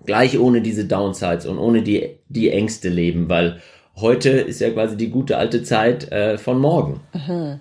gleich 0.06 0.40
ohne 0.40 0.62
diese 0.62 0.86
Downsides 0.86 1.46
und 1.46 1.58
ohne 1.58 1.82
die, 1.82 2.18
die 2.30 2.50
Ängste 2.50 2.90
leben, 2.90 3.30
weil 3.30 3.62
heute 3.96 4.30
ist 4.30 4.62
ja 4.62 4.70
quasi 4.70 4.98
die 4.98 5.10
gute 5.10 5.38
alte 5.38 5.64
Zeit 5.64 6.12
äh, 6.12 6.38
von 6.38 6.60
morgen. 6.60 7.02
Mhm. 7.14 7.60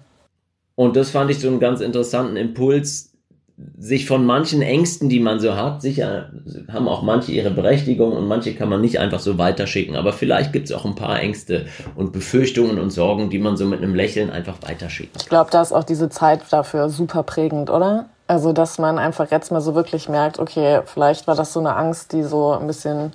Und 0.75 0.97
das 0.97 1.11
fand 1.11 1.31
ich 1.31 1.41
so 1.41 1.49
einen 1.49 1.59
ganz 1.59 1.81
interessanten 1.81 2.37
Impuls, 2.37 3.08
sich 3.79 4.07
von 4.07 4.25
manchen 4.25 4.63
Ängsten, 4.63 5.09
die 5.09 5.21
man 5.21 5.41
so 5.41 5.57
hat, 5.57 5.83
sicher 5.83 6.31
haben 6.73 6.89
auch 6.89 7.03
manche 7.03 7.33
ihre 7.33 7.51
Berechtigung 7.51 8.13
und 8.13 8.29
manche 8.29 8.55
kann 8.55 8.69
man 8.69 8.81
nicht 8.81 8.99
einfach 8.99 9.19
so 9.19 9.39
weiterschicken. 9.39 9.97
Aber 9.97 10.13
vielleicht 10.13 10.53
gibt 10.53 10.71
es 10.71 10.77
auch 10.77 10.85
ein 10.85 10.95
paar 10.95 11.21
Ängste 11.21 11.67
und 11.97 12.13
Befürchtungen 12.13 12.79
und 12.79 12.91
Sorgen, 12.91 13.31
die 13.31 13.39
man 13.39 13.57
so 13.57 13.67
mit 13.67 13.83
einem 13.83 13.95
Lächeln 13.95 14.31
einfach 14.31 14.57
weiterschickt. 14.63 15.17
Ich 15.23 15.29
glaube, 15.29 15.51
da 15.51 15.63
ist 15.63 15.73
auch 15.73 15.85
diese 15.85 16.09
Zeit 16.09 16.43
dafür 16.51 16.89
super 16.89 17.23
prägend, 17.23 17.71
oder? 17.71 18.07
Also, 18.29 18.53
dass 18.53 18.79
man 18.79 18.99
einfach 18.99 19.31
jetzt 19.31 19.51
mal 19.51 19.61
so 19.61 19.75
wirklich 19.75 20.09
merkt, 20.09 20.39
okay, 20.39 20.81
vielleicht 20.85 21.27
war 21.27 21.35
das 21.35 21.53
so 21.53 21.61
eine 21.61 21.75
Angst, 21.75 22.13
die 22.13 22.23
so 22.23 22.53
ein 22.53 22.67
bisschen 22.67 23.13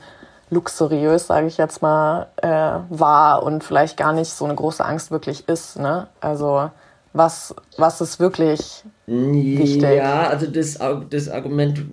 luxuriös, 0.50 1.28
sage 1.28 1.48
ich 1.48 1.58
jetzt 1.58 1.82
mal, 1.82 2.28
äh, 2.38 2.80
war 2.90 3.44
und 3.44 3.64
vielleicht 3.64 3.98
gar 3.98 4.14
nicht 4.14 4.32
so 4.32 4.46
eine 4.46 4.56
große 4.56 4.84
Angst 4.84 5.12
wirklich 5.12 5.48
ist. 5.48 5.80
Ne? 5.80 6.08
Also 6.20 6.70
was, 7.14 7.56
was 7.78 8.02
ist 8.02 8.20
wirklich 8.20 8.84
wichtig? 9.06 9.82
Ja, 9.82 10.28
also 10.28 10.48
das, 10.48 10.80
das 11.10 11.30
Argument 11.30 11.84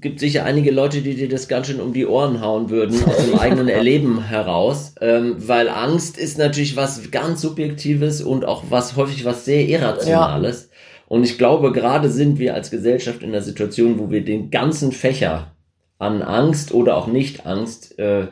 gibt 0.00 0.20
sicher 0.20 0.44
einige 0.44 0.70
Leute, 0.70 1.00
die 1.00 1.14
dir 1.14 1.28
das 1.28 1.48
ganz 1.48 1.66
schön 1.66 1.80
um 1.80 1.92
die 1.92 2.06
Ohren 2.06 2.40
hauen 2.40 2.70
würden, 2.70 3.02
aus 3.04 3.16
dem 3.16 3.38
eigenen 3.38 3.68
Erleben 3.68 4.22
heraus, 4.22 4.94
ähm, 5.00 5.36
weil 5.38 5.68
Angst 5.68 6.18
ist 6.18 6.38
natürlich 6.38 6.76
was 6.76 7.10
ganz 7.10 7.40
Subjektives 7.40 8.22
und 8.22 8.44
auch 8.44 8.64
was 8.70 8.96
häufig 8.96 9.24
was 9.24 9.44
sehr 9.44 9.66
Irrationales. 9.66 10.68
Ja. 10.70 10.76
Und 11.08 11.24
ich 11.24 11.38
glaube, 11.38 11.72
gerade 11.72 12.10
sind 12.10 12.38
wir 12.38 12.54
als 12.54 12.70
Gesellschaft 12.70 13.22
in 13.22 13.30
einer 13.30 13.40
Situation, 13.40 13.98
wo 13.98 14.10
wir 14.10 14.24
den 14.24 14.50
ganzen 14.50 14.92
Fächer 14.92 15.52
an 15.98 16.22
Angst 16.22 16.72
oder 16.72 16.96
auch 16.96 17.06
Nicht-Angst 17.06 17.98
äh, 17.98 18.28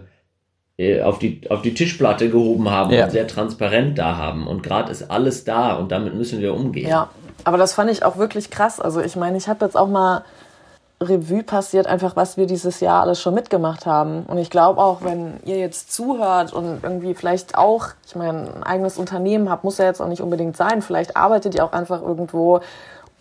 äh, 0.76 1.00
auf 1.00 1.18
die, 1.18 1.40
auf 1.48 1.62
die 1.62 1.74
Tischplatte 1.74 2.28
gehoben 2.28 2.70
haben 2.70 2.92
ja. 2.92 3.06
und 3.06 3.10
sehr 3.10 3.26
transparent 3.26 3.98
da 3.98 4.16
haben. 4.16 4.46
Und 4.46 4.62
gerade 4.62 4.92
ist 4.92 5.10
alles 5.10 5.44
da 5.44 5.74
und 5.74 5.90
damit 5.90 6.14
müssen 6.14 6.40
wir 6.40 6.54
umgehen. 6.54 6.88
Ja, 6.88 7.10
aber 7.46 7.58
das 7.58 7.74
fand 7.74 7.92
ich 7.92 8.04
auch 8.04 8.16
wirklich 8.16 8.50
krass. 8.50 8.80
Also 8.80 9.00
ich 9.00 9.14
meine, 9.14 9.36
ich 9.36 9.46
habe 9.48 9.64
jetzt 9.64 9.76
auch 9.76 9.86
mal 9.86 10.24
Revue 11.00 11.44
passiert, 11.44 11.86
einfach 11.86 12.16
was 12.16 12.36
wir 12.36 12.46
dieses 12.46 12.80
Jahr 12.80 13.02
alles 13.02 13.22
schon 13.22 13.34
mitgemacht 13.34 13.86
haben. 13.86 14.24
Und 14.24 14.38
ich 14.38 14.50
glaube 14.50 14.80
auch, 14.82 15.02
wenn 15.02 15.38
ihr 15.44 15.56
jetzt 15.56 15.92
zuhört 15.92 16.52
und 16.52 16.82
irgendwie 16.82 17.14
vielleicht 17.14 17.56
auch, 17.56 17.90
ich 18.04 18.16
meine, 18.16 18.52
ein 18.52 18.62
eigenes 18.64 18.98
Unternehmen 18.98 19.48
habt, 19.48 19.62
muss 19.62 19.78
ja 19.78 19.84
jetzt 19.84 20.00
auch 20.00 20.08
nicht 20.08 20.22
unbedingt 20.22 20.56
sein. 20.56 20.82
Vielleicht 20.82 21.16
arbeitet 21.16 21.54
ihr 21.54 21.64
auch 21.64 21.70
einfach 21.72 22.02
irgendwo, 22.02 22.62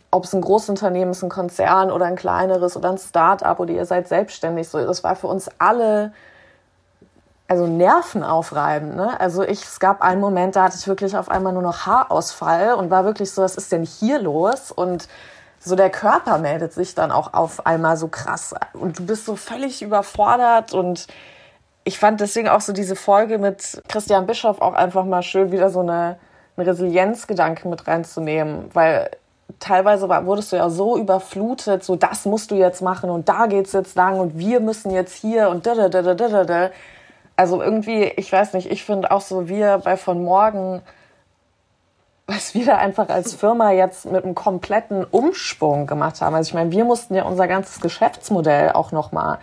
ob 0.10 0.24
es 0.24 0.34
ein 0.34 0.42
Großunternehmen 0.42 1.12
ist, 1.12 1.22
ein 1.22 1.30
Konzern 1.30 1.92
oder 1.92 2.06
ein 2.06 2.16
kleineres 2.16 2.76
oder 2.76 2.90
ein 2.90 2.98
Start-up 2.98 3.60
oder 3.60 3.74
ihr 3.74 3.86
seid 3.86 4.08
selbstständig. 4.08 4.68
So, 4.70 4.80
das 4.80 5.04
war 5.04 5.16
für 5.16 5.28
uns 5.28 5.52
alle 5.60 6.14
also 7.48 7.68
nervenaufreibend. 7.68 8.96
Ne? 8.96 9.20
Also 9.20 9.44
ich, 9.44 9.62
es 9.64 9.80
gab 9.80 10.02
einen 10.02 10.20
Moment, 10.20 10.56
da 10.56 10.64
hatte 10.64 10.78
ich 10.80 10.88
wirklich 10.88 11.16
auf 11.16 11.30
einmal 11.30 11.54
nur 11.54 11.62
noch 11.62 11.86
Haarausfall 11.86 12.74
und 12.74 12.90
war 12.90 13.06
wirklich 13.06 13.32
so, 13.32 13.42
was 13.44 13.56
ist 13.56 13.72
denn 13.72 13.84
hier 13.84 14.20
los? 14.20 14.72
Und 14.72 15.08
so 15.60 15.76
der 15.76 15.90
Körper 15.90 16.38
meldet 16.38 16.74
sich 16.74 16.96
dann 16.96 17.12
auch 17.12 17.34
auf 17.34 17.66
einmal 17.66 17.98
so 17.98 18.08
krass 18.08 18.54
und 18.74 19.00
du 19.00 19.06
bist 19.06 19.26
so 19.26 19.36
völlig 19.36 19.82
überfordert 19.82 20.74
und 20.74 21.08
ich 21.84 21.98
fand 21.98 22.20
deswegen 22.20 22.50
auch 22.50 22.62
so 22.62 22.74
diese 22.74 22.96
Folge 22.96 23.38
mit 23.38 23.82
Christian 23.88 24.26
Bischoff 24.26 24.62
auch 24.62 24.74
einfach 24.74 25.06
mal 25.06 25.24
schön, 25.24 25.52
wieder 25.52 25.70
so 25.70 25.80
eine, 25.80 26.18
eine 26.56 26.68
Resilienzgedanke 26.68 27.68
mit 27.68 27.88
reinzunehmen, 27.88 28.70
weil 28.74 29.10
teilweise 29.60 30.10
wurdest 30.10 30.52
du 30.52 30.56
ja 30.56 30.70
so 30.70 30.98
überflutet, 30.98 31.84
so 31.84 31.96
das 31.96 32.26
musst 32.26 32.52
du 32.52 32.56
jetzt 32.56 32.82
machen 32.82 33.10
und 33.10 33.30
da 33.30 33.46
geht's 33.48 33.74
jetzt 33.74 33.96
lang 33.96 34.20
und 34.20 34.38
wir 34.38 34.60
müssen 34.60 34.92
jetzt 34.92 35.16
hier 35.16 35.50
und 35.50 35.66
da 35.66 35.76
da 35.76 35.90
da 35.90 36.02
da 36.02 36.14
da 36.14 36.44
da 36.44 36.70
also 37.36 37.62
irgendwie, 37.62 38.04
ich 38.04 38.32
weiß 38.32 38.54
nicht, 38.54 38.72
ich 38.72 38.84
finde 38.84 39.12
auch 39.12 39.22
so, 39.22 39.50
wir 39.50 39.80
bei 39.84 39.98
von 39.98 40.24
morgen, 40.24 40.82
was 42.28 42.56
wir 42.56 42.66
da 42.66 42.78
einfach 42.78 43.10
als 43.10 43.34
Firma 43.34 43.72
jetzt 43.72 44.06
mit 44.06 44.24
einem 44.24 44.36
kompletten 44.36 45.04
Umschwung 45.04 45.86
gemacht 45.86 46.22
haben. 46.22 46.36
Also 46.36 46.50
ich 46.50 46.54
meine, 46.54 46.72
wir 46.72 46.86
mussten 46.86 47.14
ja 47.14 47.24
unser 47.24 47.48
ganzes 47.48 47.82
Geschäftsmodell 47.82 48.72
auch 48.72 48.92
nochmal 48.92 49.38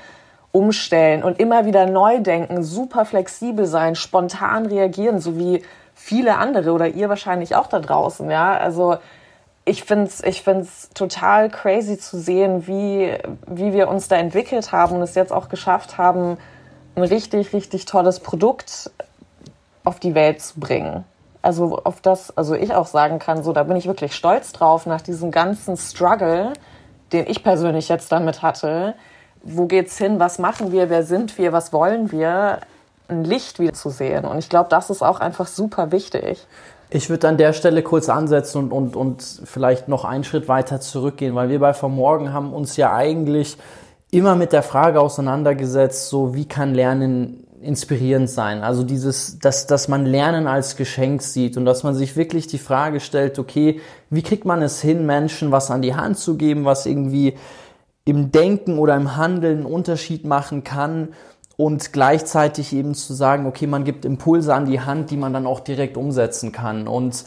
umstellen 0.50 1.22
und 1.22 1.38
immer 1.38 1.64
wieder 1.64 1.86
neu 1.86 2.20
denken, 2.20 2.62
super 2.62 3.04
flexibel 3.04 3.66
sein, 3.66 3.94
spontan 3.94 4.66
reagieren, 4.66 5.18
so 5.18 5.38
wie 5.38 5.62
viele 5.94 6.36
andere 6.36 6.72
oder 6.72 6.88
ihr 6.88 7.08
wahrscheinlich 7.08 7.54
auch 7.54 7.66
da 7.66 7.80
draußen, 7.80 8.30
ja. 8.30 8.56
Also 8.56 8.96
ich 9.64 9.84
finde 9.84 10.06
es 10.06 10.22
ich 10.22 10.42
find's 10.42 10.90
total 10.90 11.48
crazy 11.48 11.98
zu 11.98 12.18
sehen, 12.18 12.66
wie, 12.66 13.16
wie 13.46 13.72
wir 13.72 13.88
uns 13.88 14.08
da 14.08 14.16
entwickelt 14.16 14.72
haben 14.72 14.96
und 14.96 15.02
es 15.02 15.14
jetzt 15.14 15.32
auch 15.32 15.48
geschafft 15.48 15.98
haben, 15.98 16.36
ein 16.94 17.02
richtig, 17.02 17.52
richtig 17.52 17.84
tolles 17.84 18.20
Produkt 18.20 18.90
auf 19.84 19.98
die 19.98 20.14
Welt 20.14 20.40
zu 20.40 20.60
bringen. 20.60 21.04
Also 21.40 21.80
auf 21.82 22.00
das, 22.00 22.36
also 22.36 22.54
ich 22.54 22.72
auch 22.72 22.86
sagen 22.86 23.18
kann, 23.18 23.42
so 23.42 23.52
da 23.52 23.64
bin 23.64 23.76
ich 23.76 23.86
wirklich 23.86 24.14
stolz 24.14 24.52
drauf 24.52 24.86
nach 24.86 25.00
diesem 25.00 25.30
ganzen 25.30 25.76
Struggle, 25.76 26.52
den 27.12 27.26
ich 27.26 27.42
persönlich 27.42 27.88
jetzt 27.88 28.12
damit 28.12 28.42
hatte. 28.42 28.94
Wo 29.42 29.66
geht's 29.66 29.98
hin? 29.98 30.20
Was 30.20 30.38
machen 30.38 30.70
wir? 30.70 30.88
Wer 30.88 31.02
sind 31.02 31.38
wir? 31.38 31.52
Was 31.52 31.72
wollen 31.72 32.12
wir? 32.12 32.60
Ein 33.08 33.24
Licht 33.24 33.58
wieder 33.58 33.72
zu 33.72 33.90
sehen. 33.90 34.24
Und 34.24 34.38
ich 34.38 34.48
glaube, 34.48 34.68
das 34.70 34.88
ist 34.88 35.02
auch 35.02 35.18
einfach 35.18 35.48
super 35.48 35.90
wichtig. 35.90 36.46
Ich 36.90 37.10
würde 37.10 37.26
an 37.26 37.38
der 37.38 37.52
Stelle 37.54 37.82
kurz 37.82 38.08
ansetzen 38.08 38.58
und, 38.58 38.72
und, 38.72 38.96
und 38.96 39.22
vielleicht 39.44 39.88
noch 39.88 40.04
einen 40.04 40.24
Schritt 40.24 40.46
weiter 40.46 40.80
zurückgehen, 40.80 41.34
weil 41.34 41.48
wir 41.48 41.58
bei 41.58 41.74
Vermorgen 41.74 42.32
haben 42.32 42.52
uns 42.52 42.76
ja 42.76 42.94
eigentlich 42.94 43.56
immer 44.12 44.36
mit 44.36 44.52
der 44.52 44.62
Frage 44.62 45.00
auseinandergesetzt, 45.00 46.08
so 46.08 46.34
wie 46.34 46.44
kann 46.44 46.74
Lernen 46.74 47.44
inspirierend 47.62 48.28
sein? 48.28 48.62
Also 48.62 48.82
dieses, 48.82 49.38
dass, 49.38 49.66
dass 49.66 49.88
man 49.88 50.04
Lernen 50.04 50.46
als 50.46 50.76
Geschenk 50.76 51.22
sieht 51.22 51.56
und 51.56 51.64
dass 51.64 51.82
man 51.82 51.94
sich 51.94 52.14
wirklich 52.14 52.46
die 52.46 52.58
Frage 52.58 53.00
stellt, 53.00 53.38
okay, 53.38 53.80
wie 54.10 54.22
kriegt 54.22 54.44
man 54.44 54.60
es 54.60 54.82
hin, 54.82 55.06
Menschen 55.06 55.50
was 55.50 55.70
an 55.70 55.80
die 55.80 55.94
Hand 55.94 56.18
zu 56.18 56.36
geben, 56.36 56.66
was 56.66 56.84
irgendwie 56.84 57.34
im 58.04 58.30
Denken 58.30 58.78
oder 58.78 58.96
im 58.96 59.16
Handeln 59.16 59.58
einen 59.58 59.66
Unterschied 59.66 60.26
machen 60.26 60.62
kann 60.62 61.08
und 61.56 61.94
gleichzeitig 61.94 62.74
eben 62.74 62.94
zu 62.94 63.14
sagen, 63.14 63.46
okay, 63.46 63.66
man 63.66 63.84
gibt 63.84 64.04
Impulse 64.04 64.54
an 64.54 64.66
die 64.66 64.80
Hand, 64.80 65.10
die 65.10 65.16
man 65.16 65.32
dann 65.32 65.46
auch 65.46 65.60
direkt 65.60 65.96
umsetzen 65.96 66.52
kann. 66.52 66.86
Und 66.86 67.24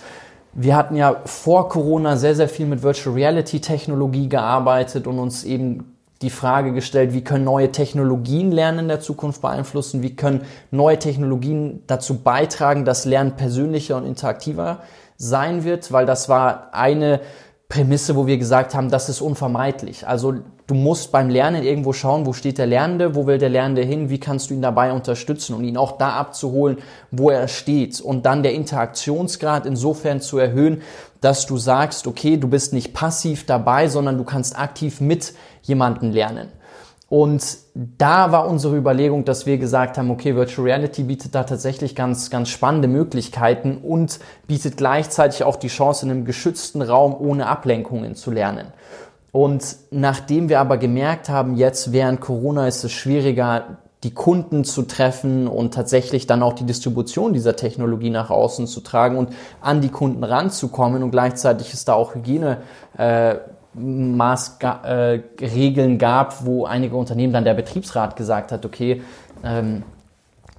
wir 0.54 0.76
hatten 0.76 0.96
ja 0.96 1.22
vor 1.26 1.68
Corona 1.70 2.16
sehr, 2.16 2.36
sehr 2.36 2.50
viel 2.50 2.68
mit 2.68 2.84
Virtual 2.84 3.16
Reality 3.16 3.60
Technologie 3.60 4.30
gearbeitet 4.30 5.08
und 5.08 5.18
uns 5.18 5.44
eben 5.44 5.95
die 6.22 6.30
Frage 6.30 6.74
gestellt, 6.74 7.14
wie 7.14 7.24
können 7.24 7.44
neue 7.44 7.72
Technologien 7.72 8.52
Lernen 8.52 8.80
in 8.80 8.88
der 8.88 9.02
Zukunft 9.02 9.42
beeinflussen, 9.42 10.02
wie 10.02 10.16
können 10.16 10.44
neue 10.72 10.98
Technologien 10.98 11.84
dazu 11.88 12.20
beitragen, 12.20 12.86
dass 12.86 13.06
Lernen 13.06 13.36
persönlicher 13.36 13.98
und 13.98 14.06
interaktiver 14.06 14.80
sein 15.18 15.64
wird, 15.64 15.92
weil 15.92 16.06
das 16.06 16.30
war 16.30 16.70
eine 16.74 17.20
Prämisse, 17.68 18.16
wo 18.16 18.28
wir 18.28 18.38
gesagt 18.38 18.76
haben, 18.76 18.92
das 18.92 19.10
ist 19.10 19.22
unvermeidlich. 19.22 20.08
Also 20.08 20.36
du 20.68 20.76
musst 20.76 21.12
beim 21.12 21.30
Lernen 21.30 21.64
irgendwo 21.64 21.94
schauen, 21.94 22.26
wo 22.26 22.34
steht 22.34 22.60
der 22.60 22.68
Lernende, 22.68 23.16
wo 23.16 23.26
will 23.26 23.40
der 23.40 23.50
Lernende 23.50 23.82
hin, 23.82 24.10
wie 24.10 24.20
kannst 24.20 24.50
du 24.50 24.54
ihn 24.54 24.62
dabei 24.62 24.92
unterstützen 24.92 25.56
und 25.56 25.64
ihn 25.64 25.76
auch 25.76 25.98
da 25.98 26.12
abzuholen, 26.12 26.78
wo 27.12 27.32
er 27.32 27.48
steht. 27.48 28.00
Und 28.02 28.26
dann 28.26 28.44
der 28.44 28.54
Interaktionsgrad 28.54 29.66
insofern 29.66 30.22
zu 30.22 30.38
erhöhen, 30.38 30.84
dass 31.26 31.48
du 31.48 31.58
sagst, 31.58 32.06
okay, 32.06 32.38
du 32.38 32.48
bist 32.48 32.72
nicht 32.72 32.94
passiv 32.94 33.48
dabei, 33.48 33.88
sondern 33.88 34.16
du 34.16 34.24
kannst 34.24 34.60
aktiv 34.60 35.02
mit 35.02 35.34
jemanden 35.64 36.12
lernen. 36.12 36.50
Und 37.10 37.58
da 37.74 38.32
war 38.32 38.48
unsere 38.48 38.78
Überlegung, 38.78 39.26
dass 39.26 39.48
wir 39.48 39.58
gesagt 39.58 39.98
haben, 39.98 40.12
okay, 40.12 40.36
Virtual 40.36 40.68
Reality 40.68 41.02
bietet 41.02 41.34
da 41.34 41.44
tatsächlich 41.44 41.96
ganz, 41.96 42.30
ganz 42.30 42.50
spannende 42.50 42.88
Möglichkeiten 42.88 43.78
und 43.78 44.20
bietet 44.46 44.78
gleichzeitig 44.78 45.44
auch 45.44 45.56
die 45.56 45.68
Chance, 45.68 46.06
in 46.06 46.12
einem 46.12 46.26
geschützten 46.26 46.84
Raum 46.84 47.16
ohne 47.18 47.48
Ablenkungen 47.48 48.14
zu 48.14 48.30
lernen. 48.30 48.68
Und 49.32 49.78
nachdem 49.90 50.48
wir 50.48 50.60
aber 50.60 50.78
gemerkt 50.78 51.28
haben, 51.28 51.56
jetzt 51.56 51.92
während 51.92 52.22
Corona 52.22 52.68
ist 52.68 52.84
es 52.84 52.92
schwieriger, 52.92 53.80
die 54.04 54.14
Kunden 54.14 54.64
zu 54.64 54.84
treffen 54.84 55.48
und 55.48 55.74
tatsächlich 55.74 56.28
dann 56.28 56.44
auch 56.44 56.54
die 56.54 56.66
Distribution 56.66 57.34
dieser 57.34 57.56
Technologie 57.56 58.10
nach 58.12 58.30
außen 58.30 58.68
zu 58.68 58.82
tragen 58.82 59.18
und 59.18 59.30
an 59.62 59.82
die 59.82 59.90
Kunden 59.90 60.24
ranzukommen 60.24 61.02
und 61.02 61.12
gleichzeitig 61.12 61.74
ist 61.74 61.88
da 61.88 61.94
auch 61.94 62.14
Hygiene 62.14 62.58
äh, 62.98 63.36
Maßregeln 63.74 64.84
äh, 65.94 65.98
gab, 65.98 66.46
wo 66.46 66.66
einige 66.66 66.96
Unternehmen 66.96 67.34
dann 67.34 67.44
der 67.44 67.56
Betriebsrat 67.56 68.16
gesagt 68.16 68.52
hat, 68.52 68.66
okay, 68.66 69.02
ähm, 69.44 69.84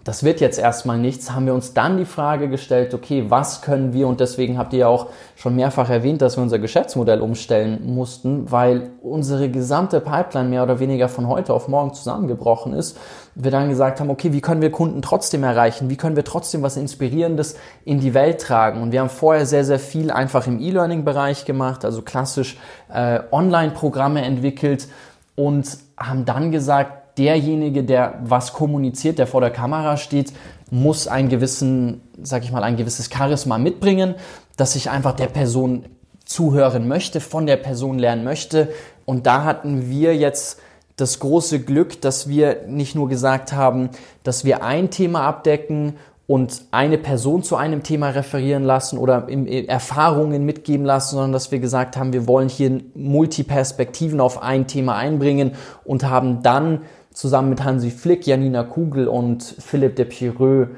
das 0.06 0.22
wird 0.22 0.40
jetzt 0.40 0.60
erstmal 0.60 0.98
nichts, 0.98 1.32
haben 1.32 1.46
wir 1.46 1.54
uns 1.54 1.74
dann 1.74 1.96
die 1.96 2.04
Frage 2.04 2.48
gestellt, 2.48 2.94
okay, 2.94 3.24
was 3.28 3.60
können 3.60 3.92
wir, 3.92 4.06
und 4.06 4.20
deswegen 4.20 4.56
habt 4.56 4.72
ihr 4.72 4.78
ja 4.78 4.86
auch 4.86 5.08
schon 5.34 5.56
mehrfach 5.56 5.90
erwähnt, 5.90 6.22
dass 6.22 6.36
wir 6.36 6.44
unser 6.44 6.60
Geschäftsmodell 6.60 7.20
umstellen 7.20 7.92
mussten, 7.92 8.48
weil 8.52 8.90
unsere 9.02 9.50
gesamte 9.50 10.00
Pipeline 10.00 10.48
mehr 10.48 10.62
oder 10.62 10.78
weniger 10.78 11.08
von 11.08 11.26
heute 11.26 11.52
auf 11.52 11.66
morgen 11.66 11.92
zusammengebrochen 11.92 12.72
ist. 12.72 12.96
Wir 13.34 13.50
dann 13.50 13.68
gesagt 13.68 13.98
haben, 13.98 14.08
okay, 14.08 14.32
wie 14.32 14.40
können 14.40 14.62
wir 14.62 14.70
Kunden 14.70 15.02
trotzdem 15.02 15.42
erreichen? 15.42 15.90
Wie 15.90 15.96
können 15.96 16.14
wir 16.14 16.24
trotzdem 16.24 16.62
was 16.62 16.76
Inspirierendes 16.76 17.56
in 17.84 17.98
die 17.98 18.14
Welt 18.14 18.40
tragen? 18.40 18.82
Und 18.82 18.92
wir 18.92 19.00
haben 19.00 19.10
vorher 19.10 19.44
sehr, 19.44 19.64
sehr 19.64 19.80
viel 19.80 20.12
einfach 20.12 20.46
im 20.46 20.60
E-Learning-Bereich 20.60 21.46
gemacht, 21.46 21.84
also 21.84 22.02
klassisch 22.02 22.58
äh, 22.94 23.18
Online-Programme 23.32 24.22
entwickelt 24.22 24.86
und 25.34 25.66
haben 25.98 26.24
dann 26.24 26.52
gesagt, 26.52 27.05
derjenige, 27.18 27.84
der 27.84 28.20
was 28.22 28.52
kommuniziert, 28.52 29.18
der 29.18 29.26
vor 29.26 29.40
der 29.40 29.50
Kamera 29.50 29.96
steht, 29.96 30.32
muss 30.70 31.08
einen 31.08 31.28
gewissen, 31.28 32.02
sag 32.22 32.44
ich 32.44 32.52
mal, 32.52 32.62
ein 32.62 32.76
gewisses 32.76 33.10
Charisma 33.12 33.58
mitbringen, 33.58 34.14
dass 34.56 34.76
ich 34.76 34.90
einfach 34.90 35.12
der 35.12 35.28
Person 35.28 35.84
zuhören 36.24 36.88
möchte, 36.88 37.20
von 37.20 37.46
der 37.46 37.56
Person 37.56 37.98
lernen 37.98 38.24
möchte. 38.24 38.68
Und 39.04 39.26
da 39.26 39.44
hatten 39.44 39.88
wir 39.88 40.16
jetzt 40.16 40.60
das 40.96 41.20
große 41.20 41.60
Glück, 41.60 42.00
dass 42.00 42.28
wir 42.28 42.66
nicht 42.66 42.94
nur 42.94 43.08
gesagt 43.08 43.52
haben, 43.52 43.90
dass 44.24 44.44
wir 44.44 44.64
ein 44.64 44.90
Thema 44.90 45.22
abdecken 45.22 45.94
und 46.26 46.62
eine 46.72 46.98
Person 46.98 47.44
zu 47.44 47.54
einem 47.54 47.84
Thema 47.84 48.10
referieren 48.10 48.64
lassen 48.64 48.98
oder 48.98 49.28
Erfahrungen 49.28 50.44
mitgeben 50.44 50.84
lassen, 50.84 51.14
sondern 51.14 51.32
dass 51.32 51.52
wir 51.52 51.60
gesagt 51.60 51.96
haben, 51.96 52.12
wir 52.12 52.26
wollen 52.26 52.48
hier 52.48 52.80
Multiperspektiven 52.94 54.20
auf 54.20 54.42
ein 54.42 54.66
Thema 54.66 54.96
einbringen 54.96 55.52
und 55.84 56.04
haben 56.04 56.42
dann 56.42 56.80
zusammen 57.16 57.48
mit 57.48 57.64
Hansi 57.64 57.90
Flick, 57.90 58.24
Janina 58.26 58.62
Kugel 58.62 59.08
und 59.08 59.42
Philipp 59.42 59.96
de 59.96 60.04
Pireux 60.04 60.68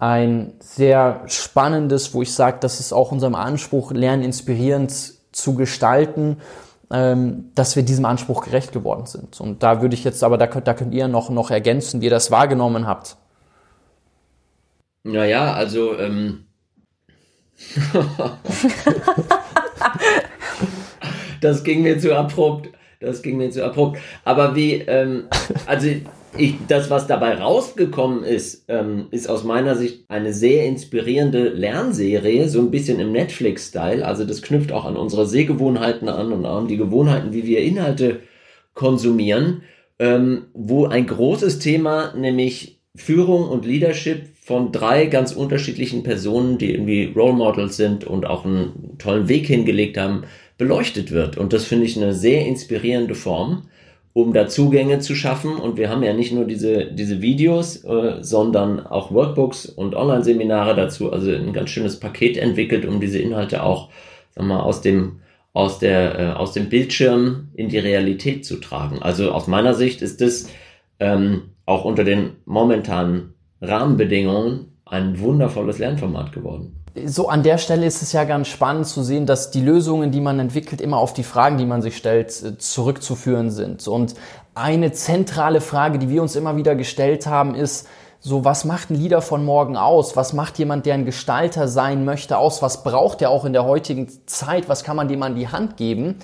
ein 0.00 0.54
sehr 0.58 1.22
spannendes, 1.26 2.12
wo 2.12 2.22
ich 2.22 2.34
sage, 2.34 2.56
das 2.60 2.80
ist 2.80 2.92
auch 2.92 3.12
unserem 3.12 3.36
Anspruch, 3.36 3.92
Lernen 3.92 4.24
inspirierend 4.24 4.92
zu 5.30 5.54
gestalten, 5.54 6.38
ähm, 6.90 7.52
dass 7.54 7.76
wir 7.76 7.84
diesem 7.84 8.06
Anspruch 8.06 8.44
gerecht 8.44 8.72
geworden 8.72 9.06
sind. 9.06 9.40
Und 9.40 9.62
da 9.62 9.82
würde 9.82 9.94
ich 9.94 10.02
jetzt, 10.02 10.24
aber 10.24 10.36
da 10.36 10.48
könnt, 10.48 10.66
da 10.66 10.74
könnt 10.74 10.92
ihr 10.92 11.06
noch, 11.06 11.30
noch 11.30 11.52
ergänzen, 11.52 12.00
wie 12.00 12.06
ihr 12.06 12.10
das 12.10 12.32
wahrgenommen 12.32 12.88
habt. 12.88 13.16
Naja, 15.04 15.54
also 15.54 15.96
ähm 15.96 16.46
das 21.40 21.62
ging 21.62 21.82
mir 21.82 22.00
zu 22.00 22.16
abrupt. 22.16 22.70
Das 23.00 23.22
ging 23.22 23.36
mir 23.36 23.50
zu 23.50 23.64
abrupt. 23.64 23.98
Aber 24.24 24.54
wie, 24.56 24.74
ähm, 24.86 25.24
also 25.66 25.88
ich, 26.36 26.54
das, 26.66 26.90
was 26.90 27.06
dabei 27.06 27.34
rausgekommen 27.34 28.24
ist, 28.24 28.64
ähm, 28.68 29.06
ist 29.10 29.28
aus 29.28 29.44
meiner 29.44 29.76
Sicht 29.76 30.04
eine 30.08 30.32
sehr 30.32 30.66
inspirierende 30.66 31.48
Lernserie, 31.48 32.48
so 32.48 32.60
ein 32.60 32.70
bisschen 32.70 32.98
im 33.00 33.12
Netflix-Style. 33.12 34.04
Also 34.04 34.24
das 34.24 34.42
knüpft 34.42 34.72
auch 34.72 34.84
an 34.84 34.96
unsere 34.96 35.26
Sehgewohnheiten 35.26 36.08
an 36.08 36.32
und 36.32 36.44
an 36.44 36.68
die 36.68 36.76
Gewohnheiten, 36.76 37.32
wie 37.32 37.46
wir 37.46 37.60
Inhalte 37.60 38.20
konsumieren, 38.74 39.62
ähm, 39.98 40.46
wo 40.54 40.86
ein 40.86 41.06
großes 41.06 41.60
Thema, 41.60 42.12
nämlich 42.16 42.80
Führung 42.96 43.48
und 43.48 43.64
Leadership 43.64 44.28
von 44.40 44.72
drei 44.72 45.06
ganz 45.06 45.32
unterschiedlichen 45.32 46.02
Personen, 46.02 46.58
die 46.58 46.72
irgendwie 46.72 47.12
Role 47.16 47.32
Models 47.32 47.76
sind 47.76 48.04
und 48.04 48.26
auch 48.26 48.44
einen 48.44 48.98
tollen 48.98 49.28
Weg 49.28 49.46
hingelegt 49.46 49.96
haben, 49.96 50.24
beleuchtet 50.58 51.10
wird. 51.10 51.36
Und 51.36 51.52
das 51.52 51.64
finde 51.64 51.86
ich 51.86 51.96
eine 51.96 52.14
sehr 52.14 52.46
inspirierende 52.46 53.14
Form, 53.14 53.68
um 54.12 54.32
da 54.32 54.46
Zugänge 54.46 55.00
zu 55.00 55.14
schaffen. 55.14 55.56
Und 55.56 55.76
wir 55.76 55.90
haben 55.90 56.02
ja 56.02 56.12
nicht 56.12 56.32
nur 56.32 56.44
diese, 56.44 56.86
diese 56.86 57.20
Videos, 57.20 57.84
äh, 57.84 58.22
sondern 58.22 58.86
auch 58.86 59.12
Workbooks 59.12 59.66
und 59.66 59.94
Online-Seminare 59.94 60.76
dazu. 60.76 61.12
Also 61.12 61.32
ein 61.32 61.52
ganz 61.52 61.70
schönes 61.70 61.98
Paket 61.98 62.36
entwickelt, 62.36 62.86
um 62.86 63.00
diese 63.00 63.18
Inhalte 63.18 63.62
auch, 63.62 63.90
wir 64.34 64.44
mal, 64.44 64.60
aus 64.60 64.80
dem 64.80 65.20
aus 65.52 65.78
der 65.78 66.18
äh, 66.18 66.32
aus 66.32 66.52
dem 66.52 66.68
Bildschirm 66.68 67.48
in 67.54 67.68
die 67.68 67.78
Realität 67.78 68.44
zu 68.44 68.56
tragen. 68.56 69.00
Also 69.02 69.30
aus 69.30 69.46
meiner 69.46 69.74
Sicht 69.74 70.02
ist 70.02 70.20
das 70.20 70.48
ähm, 70.98 71.42
auch 71.64 71.84
unter 71.84 72.02
den 72.02 72.32
momentanen 72.44 73.34
Rahmenbedingungen 73.60 74.72
ein 74.84 75.20
wundervolles 75.20 75.78
Lernformat 75.78 76.32
geworden 76.32 76.83
so 77.06 77.28
an 77.28 77.42
der 77.42 77.58
Stelle 77.58 77.86
ist 77.86 78.02
es 78.02 78.12
ja 78.12 78.24
ganz 78.24 78.48
spannend 78.48 78.86
zu 78.86 79.02
sehen, 79.02 79.26
dass 79.26 79.50
die 79.50 79.60
Lösungen, 79.60 80.12
die 80.12 80.20
man 80.20 80.38
entwickelt, 80.38 80.80
immer 80.80 80.98
auf 80.98 81.12
die 81.12 81.24
Fragen, 81.24 81.58
die 81.58 81.66
man 81.66 81.82
sich 81.82 81.96
stellt, 81.96 82.42
äh, 82.42 82.58
zurückzuführen 82.58 83.50
sind. 83.50 83.86
Und 83.88 84.14
eine 84.54 84.92
zentrale 84.92 85.60
Frage, 85.60 85.98
die 85.98 86.08
wir 86.08 86.22
uns 86.22 86.36
immer 86.36 86.56
wieder 86.56 86.76
gestellt 86.76 87.26
haben, 87.26 87.54
ist, 87.54 87.88
so, 88.26 88.42
was 88.42 88.64
macht 88.64 88.88
ein 88.90 88.94
Leader 88.94 89.20
von 89.20 89.44
morgen 89.44 89.76
aus? 89.76 90.16
Was 90.16 90.32
macht 90.32 90.58
jemand, 90.58 90.86
der 90.86 90.94
ein 90.94 91.04
Gestalter 91.04 91.68
sein 91.68 92.06
möchte, 92.06 92.38
aus? 92.38 92.62
Was 92.62 92.82
braucht 92.82 93.20
er 93.20 93.28
auch 93.28 93.44
in 93.44 93.52
der 93.52 93.66
heutigen 93.66 94.08
Zeit? 94.24 94.66
Was 94.70 94.82
kann 94.82 94.96
man 94.96 95.08
dem 95.08 95.22
an 95.22 95.34
die 95.34 95.48
Hand 95.48 95.76
geben? 95.76 96.20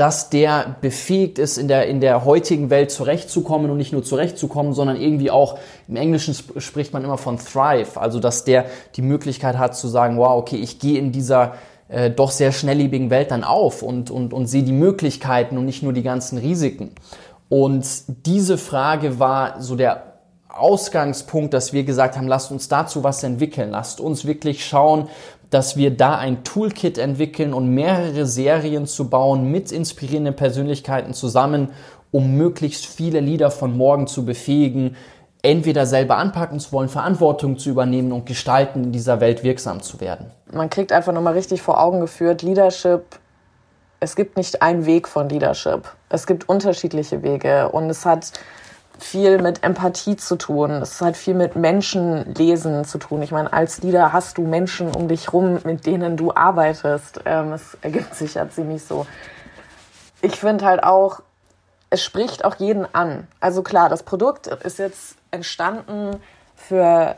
Dass 0.00 0.30
der 0.30 0.76
befähigt 0.80 1.38
ist, 1.38 1.58
in 1.58 1.68
der, 1.68 1.86
in 1.86 2.00
der 2.00 2.24
heutigen 2.24 2.70
Welt 2.70 2.90
zurechtzukommen 2.90 3.70
und 3.70 3.76
nicht 3.76 3.92
nur 3.92 4.02
zurechtzukommen, 4.02 4.72
sondern 4.72 4.96
irgendwie 4.96 5.30
auch, 5.30 5.58
im 5.88 5.96
Englischen 5.96 6.34
spricht 6.56 6.94
man 6.94 7.04
immer 7.04 7.18
von 7.18 7.36
Thrive, 7.36 8.00
also 8.00 8.18
dass 8.18 8.44
der 8.44 8.64
die 8.96 9.02
Möglichkeit 9.02 9.58
hat 9.58 9.76
zu 9.76 9.88
sagen, 9.88 10.16
wow, 10.16 10.38
okay, 10.38 10.56
ich 10.56 10.78
gehe 10.78 10.98
in 10.98 11.12
dieser 11.12 11.56
äh, 11.88 12.10
doch 12.10 12.30
sehr 12.30 12.50
schnelllebigen 12.50 13.10
Welt 13.10 13.30
dann 13.30 13.44
auf 13.44 13.82
und, 13.82 14.10
und, 14.10 14.32
und 14.32 14.46
sehe 14.46 14.62
die 14.62 14.72
Möglichkeiten 14.72 15.58
und 15.58 15.66
nicht 15.66 15.82
nur 15.82 15.92
die 15.92 16.02
ganzen 16.02 16.38
Risiken. 16.38 16.92
Und 17.50 17.84
diese 18.24 18.56
Frage 18.56 19.18
war 19.18 19.60
so 19.60 19.76
der 19.76 20.04
Ausgangspunkt, 20.48 21.52
dass 21.52 21.74
wir 21.74 21.84
gesagt 21.84 22.16
haben, 22.16 22.26
lasst 22.26 22.50
uns 22.50 22.68
dazu 22.68 23.04
was 23.04 23.22
entwickeln, 23.22 23.70
lasst 23.70 24.00
uns 24.00 24.24
wirklich 24.24 24.64
schauen, 24.64 25.08
dass 25.50 25.76
wir 25.76 25.90
da 25.90 26.16
ein 26.16 26.44
Toolkit 26.44 26.96
entwickeln 26.98 27.52
und 27.52 27.68
mehrere 27.74 28.26
Serien 28.26 28.86
zu 28.86 29.10
bauen 29.10 29.50
mit 29.50 29.72
inspirierenden 29.72 30.36
Persönlichkeiten 30.36 31.12
zusammen, 31.12 31.70
um 32.12 32.36
möglichst 32.36 32.86
viele 32.86 33.20
Lieder 33.20 33.50
von 33.50 33.76
morgen 33.76 34.06
zu 34.06 34.24
befähigen, 34.24 34.96
entweder 35.42 35.86
selber 35.86 36.18
anpacken 36.18 36.60
zu 36.60 36.72
wollen, 36.72 36.88
Verantwortung 36.88 37.58
zu 37.58 37.70
übernehmen 37.70 38.12
und 38.12 38.26
gestalten 38.26 38.84
in 38.84 38.92
dieser 38.92 39.20
Welt 39.20 39.42
wirksam 39.42 39.82
zu 39.82 40.00
werden. 40.00 40.30
Man 40.52 40.70
kriegt 40.70 40.92
einfach 40.92 41.12
nochmal 41.12 41.34
richtig 41.34 41.62
vor 41.62 41.80
Augen 41.80 42.00
geführt, 42.00 42.42
Leadership, 42.42 43.18
es 44.02 44.16
gibt 44.16 44.38
nicht 44.38 44.62
einen 44.62 44.86
Weg 44.86 45.06
von 45.06 45.28
Leadership. 45.28 45.82
Es 46.08 46.26
gibt 46.26 46.48
unterschiedliche 46.48 47.22
Wege 47.22 47.68
und 47.68 47.90
es 47.90 48.06
hat 48.06 48.32
viel 49.04 49.40
mit 49.40 49.62
Empathie 49.62 50.16
zu 50.16 50.36
tun. 50.36 50.70
Es 50.70 51.00
hat 51.00 51.16
viel 51.16 51.34
mit 51.34 51.56
Menschenlesen 51.56 52.84
zu 52.84 52.98
tun. 52.98 53.22
Ich 53.22 53.32
meine, 53.32 53.52
als 53.52 53.82
Leader 53.82 54.12
hast 54.12 54.38
du 54.38 54.42
Menschen 54.42 54.94
um 54.94 55.08
dich 55.08 55.32
rum, 55.32 55.58
mit 55.64 55.86
denen 55.86 56.16
du 56.16 56.32
arbeitest. 56.34 57.20
Ähm, 57.24 57.52
es 57.52 57.76
ergibt 57.82 58.14
sich 58.14 58.34
ja 58.34 58.48
ziemlich 58.48 58.84
so. 58.84 59.06
Ich 60.22 60.38
finde 60.40 60.64
halt 60.64 60.82
auch, 60.82 61.20
es 61.90 62.02
spricht 62.02 62.44
auch 62.44 62.56
jeden 62.56 62.86
an. 62.94 63.26
Also 63.40 63.62
klar, 63.62 63.88
das 63.88 64.02
Produkt 64.02 64.46
ist 64.46 64.78
jetzt 64.78 65.16
entstanden 65.30 66.16
für 66.54 67.16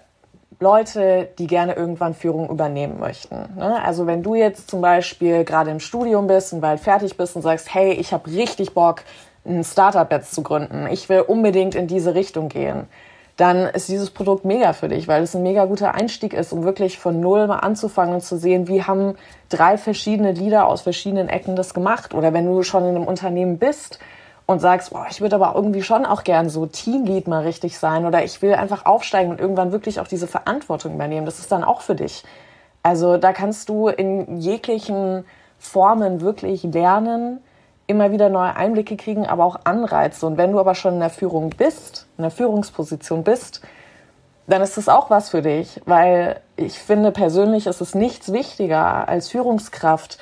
Leute, 0.61 1.29
die 1.39 1.47
gerne 1.47 1.75
irgendwann 1.75 2.15
Führung 2.15 2.49
übernehmen 2.49 3.01
möchten. 3.01 3.37
Ne? 3.57 3.83
Also 3.85 4.07
wenn 4.07 4.23
du 4.23 4.35
jetzt 4.35 4.71
zum 4.71 4.81
Beispiel 4.81 5.45
gerade 5.45 5.71
im 5.71 5.81
Studium 5.81 6.27
bist 6.27 6.53
und 6.53 6.61
bald 6.61 6.81
fertig 6.81 7.17
bist 7.17 7.37
und 7.37 7.43
sagst, 7.43 7.75
hey, 7.75 7.93
ich 7.93 8.13
habe 8.13 8.31
richtig 8.31 8.73
Bock, 8.73 9.03
ein 9.45 9.65
Startup 9.65 10.11
jetzt 10.11 10.35
zu 10.35 10.43
gründen. 10.43 10.87
Ich 10.91 11.09
will 11.09 11.21
unbedingt 11.21 11.75
in 11.75 11.87
diese 11.87 12.15
Richtung 12.15 12.49
gehen. 12.49 12.87
dann 13.37 13.67
ist 13.67 13.89
dieses 13.89 14.11
Produkt 14.11 14.45
mega 14.45 14.73
für 14.73 14.89
dich, 14.89 15.09
weil 15.09 15.23
es 15.23 15.35
ein 15.35 15.43
mega 15.43 15.65
guter 15.65 15.95
Einstieg 15.95 16.35
ist, 16.35 16.53
um 16.53 16.65
wirklich 16.65 16.99
von 16.99 17.21
Null 17.21 17.47
mal 17.47 17.59
anzufangen 17.59 18.15
und 18.15 18.21
zu 18.21 18.37
sehen, 18.37 18.69
wie 18.69 18.83
haben 18.83 19.15
drei 19.49 19.79
verschiedene 19.79 20.33
Lieder 20.33 20.69
aus 20.69 20.83
verschiedenen 20.83 21.29
Ecken 21.29 21.57
das 21.57 21.73
gemacht. 21.73 22.15
Oder 22.15 22.33
wenn 22.33 22.47
du 22.47 22.63
schon 22.63 22.85
in 22.85 22.95
einem 22.95 23.07
Unternehmen 23.07 23.59
bist 23.59 23.99
und 24.45 24.61
sagst, 24.61 24.91
boah, 24.91 25.07
ich 25.11 25.21
würde 25.21 25.37
aber 25.37 25.55
irgendwie 25.55 25.83
schon 25.83 26.05
auch 26.05 26.25
gern 26.25 26.51
so 26.51 26.67
Teamlead 26.67 27.27
mal 27.27 27.43
richtig 27.43 27.79
sein 27.79 28.05
oder 28.05 28.23
ich 28.23 28.43
will 28.43 28.55
einfach 28.55 28.85
aufsteigen 28.85 29.31
und 29.31 29.41
irgendwann 29.41 29.73
wirklich 29.73 29.99
auch 29.99 30.09
diese 30.09 30.27
Verantwortung 30.27 30.95
übernehmen. 30.95 31.25
Das 31.25 31.39
ist 31.39 31.51
dann 31.51 31.65
auch 31.65 31.81
für 31.81 31.95
dich. 31.95 32.25
Also 32.83 33.17
da 33.17 33.33
kannst 33.33 33.69
du 33.69 33.89
in 33.89 34.39
jeglichen 34.39 35.25
Formen 35.59 36.21
wirklich 36.21 36.65
lernen, 36.65 37.41
immer 37.93 38.11
wieder 38.11 38.29
neue 38.29 38.57
Einblicke 38.57 38.97
kriegen, 38.97 39.27
aber 39.27 39.45
auch 39.45 39.61
Anreize. 39.65 40.27
Und 40.27 40.37
wenn 40.39 40.53
du 40.53 40.59
aber 40.59 40.75
schon 40.75 40.95
in 40.95 41.01
der 41.01 41.11
Führung 41.11 41.51
bist, 41.51 42.07
in 42.17 42.23
der 42.23 42.31
Führungsposition 42.31 43.23
bist, 43.23 43.63
dann 44.47 44.63
ist 44.63 44.77
das 44.77 44.89
auch 44.89 45.11
was 45.11 45.31
für 45.31 45.43
dich, 45.43 45.81
weil 45.87 46.41
ich 46.57 46.79
finde 46.79 47.13
persönlich 47.13 47.67
ist 47.67 47.81
es 47.81 47.95
nichts 47.95 48.33
wichtiger 48.33 49.09
als 49.09 49.29
Führungskraft, 49.29 50.19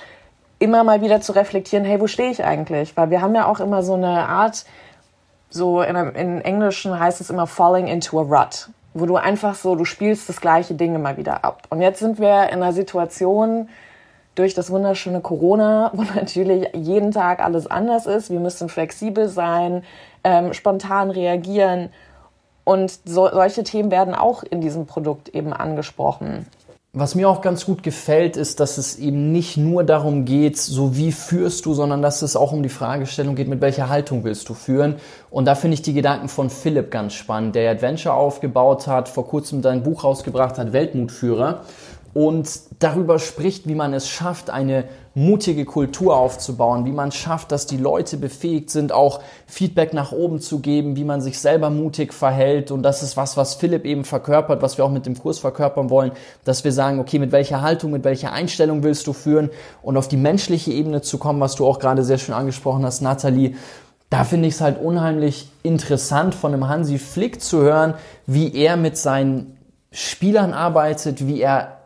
immer 0.58 0.84
mal 0.84 1.00
wieder 1.00 1.22
zu 1.22 1.32
reflektieren, 1.32 1.86
hey, 1.86 2.00
wo 2.00 2.06
stehe 2.06 2.30
ich 2.30 2.44
eigentlich? 2.44 2.96
Weil 2.96 3.10
wir 3.10 3.22
haben 3.22 3.34
ja 3.34 3.46
auch 3.46 3.60
immer 3.60 3.82
so 3.82 3.94
eine 3.94 4.28
Art, 4.28 4.66
so 5.48 5.80
in, 5.80 5.96
in 5.96 6.40
Englischen 6.42 6.98
heißt 7.00 7.20
es 7.20 7.30
immer 7.30 7.46
falling 7.46 7.86
into 7.86 8.20
a 8.20 8.22
rut, 8.22 8.68
wo 8.92 9.06
du 9.06 9.16
einfach 9.16 9.54
so, 9.54 9.74
du 9.74 9.86
spielst 9.86 10.28
das 10.28 10.40
gleiche 10.40 10.74
Ding 10.74 10.94
immer 10.94 11.16
wieder 11.16 11.44
ab. 11.44 11.62
Und 11.70 11.80
jetzt 11.80 12.00
sind 12.00 12.18
wir 12.18 12.50
in 12.50 12.62
einer 12.62 12.74
Situation, 12.74 13.70
durch 14.34 14.54
das 14.54 14.70
wunderschöne 14.70 15.20
Corona, 15.20 15.90
wo 15.94 16.02
natürlich 16.02 16.68
jeden 16.74 17.12
Tag 17.12 17.40
alles 17.40 17.66
anders 17.66 18.06
ist. 18.06 18.30
Wir 18.30 18.40
müssen 18.40 18.68
flexibel 18.68 19.28
sein, 19.28 19.84
ähm, 20.24 20.52
spontan 20.52 21.10
reagieren. 21.10 21.90
Und 22.64 23.00
so, 23.04 23.28
solche 23.30 23.64
Themen 23.64 23.90
werden 23.90 24.14
auch 24.14 24.42
in 24.42 24.60
diesem 24.60 24.86
Produkt 24.86 25.30
eben 25.30 25.52
angesprochen. 25.52 26.46
Was 26.92 27.14
mir 27.14 27.28
auch 27.28 27.40
ganz 27.40 27.66
gut 27.66 27.84
gefällt, 27.84 28.36
ist, 28.36 28.58
dass 28.58 28.76
es 28.76 28.98
eben 28.98 29.30
nicht 29.30 29.56
nur 29.56 29.84
darum 29.84 30.24
geht, 30.24 30.58
so 30.58 30.96
wie 30.96 31.12
führst 31.12 31.64
du, 31.64 31.72
sondern 31.72 32.02
dass 32.02 32.20
es 32.22 32.34
auch 32.34 32.50
um 32.50 32.64
die 32.64 32.68
Fragestellung 32.68 33.36
geht, 33.36 33.46
mit 33.46 33.60
welcher 33.60 33.88
Haltung 33.88 34.24
willst 34.24 34.48
du 34.48 34.54
führen. 34.54 34.96
Und 35.30 35.44
da 35.44 35.54
finde 35.54 35.74
ich 35.74 35.82
die 35.82 35.94
Gedanken 35.94 36.28
von 36.28 36.50
Philipp 36.50 36.90
ganz 36.90 37.14
spannend, 37.14 37.54
der 37.54 37.70
Adventure 37.70 38.14
aufgebaut 38.14 38.88
hat, 38.88 39.08
vor 39.08 39.28
kurzem 39.28 39.62
sein 39.62 39.84
Buch 39.84 40.02
rausgebracht 40.02 40.58
hat, 40.58 40.72
Weltmutführer 40.72 41.62
und 42.12 42.48
darüber 42.80 43.18
spricht, 43.18 43.68
wie 43.68 43.74
man 43.74 43.94
es 43.94 44.08
schafft, 44.08 44.50
eine 44.50 44.84
mutige 45.14 45.66
Kultur 45.66 46.16
aufzubauen, 46.16 46.86
wie 46.86 46.92
man 46.92 47.12
schafft, 47.12 47.52
dass 47.52 47.66
die 47.66 47.76
Leute 47.76 48.16
befähigt 48.16 48.70
sind, 48.70 48.90
auch 48.90 49.20
Feedback 49.46 49.92
nach 49.92 50.12
oben 50.12 50.40
zu 50.40 50.60
geben, 50.60 50.96
wie 50.96 51.04
man 51.04 51.20
sich 51.20 51.38
selber 51.38 51.68
mutig 51.68 52.14
verhält. 52.14 52.70
Und 52.70 52.82
das 52.82 53.02
ist 53.02 53.18
was, 53.18 53.36
was 53.36 53.54
Philipp 53.54 53.84
eben 53.84 54.04
verkörpert, 54.04 54.62
was 54.62 54.78
wir 54.78 54.84
auch 54.84 54.90
mit 54.90 55.04
dem 55.04 55.18
Kurs 55.18 55.38
verkörpern 55.38 55.90
wollen, 55.90 56.12
dass 56.44 56.64
wir 56.64 56.72
sagen, 56.72 57.00
okay, 57.00 57.18
mit 57.18 57.32
welcher 57.32 57.60
Haltung, 57.60 57.90
mit 57.90 58.04
welcher 58.04 58.32
Einstellung 58.32 58.82
willst 58.82 59.06
du 59.06 59.12
führen 59.12 59.50
und 59.82 59.98
auf 59.98 60.08
die 60.08 60.16
menschliche 60.16 60.72
Ebene 60.72 61.02
zu 61.02 61.18
kommen, 61.18 61.40
was 61.40 61.56
du 61.56 61.66
auch 61.66 61.80
gerade 61.80 62.02
sehr 62.02 62.18
schön 62.18 62.34
angesprochen 62.34 62.86
hast, 62.86 63.02
Nathalie. 63.02 63.56
Da 64.08 64.24
finde 64.24 64.48
ich 64.48 64.54
es 64.54 64.60
halt 64.60 64.80
unheimlich 64.80 65.50
interessant, 65.62 66.34
von 66.34 66.54
einem 66.54 66.68
Hansi 66.68 66.98
Flick 66.98 67.42
zu 67.42 67.60
hören, 67.60 67.94
wie 68.26 68.54
er 68.54 68.76
mit 68.76 68.96
seinen 68.96 69.58
Spielern 69.92 70.52
arbeitet, 70.52 71.26
wie 71.26 71.40
er 71.40 71.79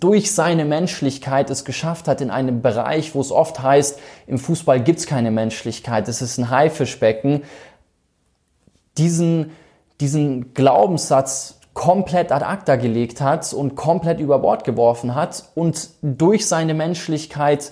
durch 0.00 0.32
seine 0.32 0.64
Menschlichkeit 0.64 1.50
es 1.50 1.64
geschafft 1.64 2.08
hat 2.08 2.20
in 2.20 2.30
einem 2.30 2.62
Bereich, 2.62 3.14
wo 3.14 3.20
es 3.20 3.30
oft 3.30 3.62
heißt, 3.62 3.98
im 4.26 4.38
Fußball 4.38 4.80
gibt's 4.80 5.06
keine 5.06 5.30
Menschlichkeit, 5.30 6.08
es 6.08 6.22
ist 6.22 6.38
ein 6.38 6.50
Haifischbecken, 6.50 7.44
diesen, 8.98 9.52
diesen 10.00 10.54
Glaubenssatz 10.54 11.60
komplett 11.72 12.32
ad 12.32 12.44
acta 12.44 12.76
gelegt 12.76 13.20
hat 13.20 13.52
und 13.52 13.76
komplett 13.76 14.18
über 14.18 14.40
Bord 14.40 14.64
geworfen 14.64 15.14
hat 15.14 15.44
und 15.54 15.90
durch 16.02 16.46
seine 16.46 16.74
Menschlichkeit 16.74 17.70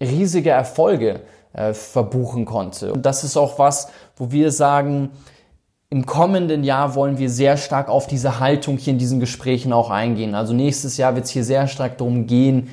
riesige 0.00 0.50
Erfolge 0.50 1.20
äh, 1.52 1.72
verbuchen 1.72 2.44
konnte. 2.44 2.92
Und 2.92 3.06
das 3.06 3.22
ist 3.22 3.36
auch 3.36 3.58
was, 3.58 3.88
wo 4.16 4.32
wir 4.32 4.50
sagen, 4.50 5.10
im 5.92 6.06
kommenden 6.06 6.64
Jahr 6.64 6.94
wollen 6.94 7.18
wir 7.18 7.28
sehr 7.28 7.58
stark 7.58 7.90
auf 7.90 8.06
diese 8.06 8.40
Haltung 8.40 8.78
hier 8.78 8.94
in 8.94 8.98
diesen 8.98 9.20
Gesprächen 9.20 9.74
auch 9.74 9.90
eingehen. 9.90 10.34
Also 10.34 10.54
nächstes 10.54 10.96
Jahr 10.96 11.14
wird 11.16 11.26
es 11.26 11.30
hier 11.30 11.44
sehr 11.44 11.68
stark 11.68 11.98
darum 11.98 12.26
gehen, 12.26 12.70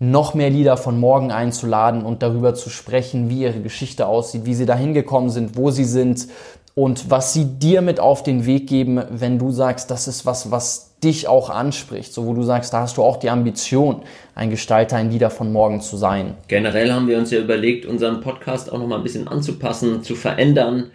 noch 0.00 0.34
mehr 0.34 0.50
Lieder 0.50 0.76
von 0.76 0.98
morgen 0.98 1.30
einzuladen 1.30 2.02
und 2.02 2.24
darüber 2.24 2.56
zu 2.56 2.68
sprechen, 2.68 3.30
wie 3.30 3.42
ihre 3.42 3.60
Geschichte 3.60 4.08
aussieht, 4.08 4.46
wie 4.46 4.54
sie 4.54 4.66
dahin 4.66 4.94
gekommen 4.94 5.30
sind, 5.30 5.56
wo 5.56 5.70
sie 5.70 5.84
sind 5.84 6.26
und 6.74 7.08
was 7.08 7.32
sie 7.32 7.44
dir 7.44 7.82
mit 7.82 8.00
auf 8.00 8.24
den 8.24 8.44
Weg 8.46 8.66
geben, 8.66 9.00
wenn 9.10 9.38
du 9.38 9.52
sagst, 9.52 9.88
das 9.92 10.08
ist 10.08 10.26
was, 10.26 10.50
was 10.50 10.98
dich 11.04 11.28
auch 11.28 11.50
anspricht, 11.50 12.12
so 12.12 12.26
wo 12.26 12.34
du 12.34 12.42
sagst, 12.42 12.72
da 12.72 12.80
hast 12.80 12.96
du 12.96 13.04
auch 13.04 13.18
die 13.18 13.30
Ambition, 13.30 14.02
ein 14.34 14.50
Gestalter, 14.50 14.96
ein 14.96 15.12
Lieder 15.12 15.30
von 15.30 15.52
morgen 15.52 15.80
zu 15.82 15.96
sein. 15.96 16.34
Generell 16.48 16.92
haben 16.92 17.06
wir 17.06 17.16
uns 17.16 17.30
ja 17.30 17.38
überlegt, 17.38 17.86
unseren 17.86 18.20
Podcast 18.20 18.72
auch 18.72 18.78
noch 18.80 18.88
mal 18.88 18.96
ein 18.96 19.04
bisschen 19.04 19.28
anzupassen, 19.28 20.02
zu 20.02 20.16
verändern 20.16 20.90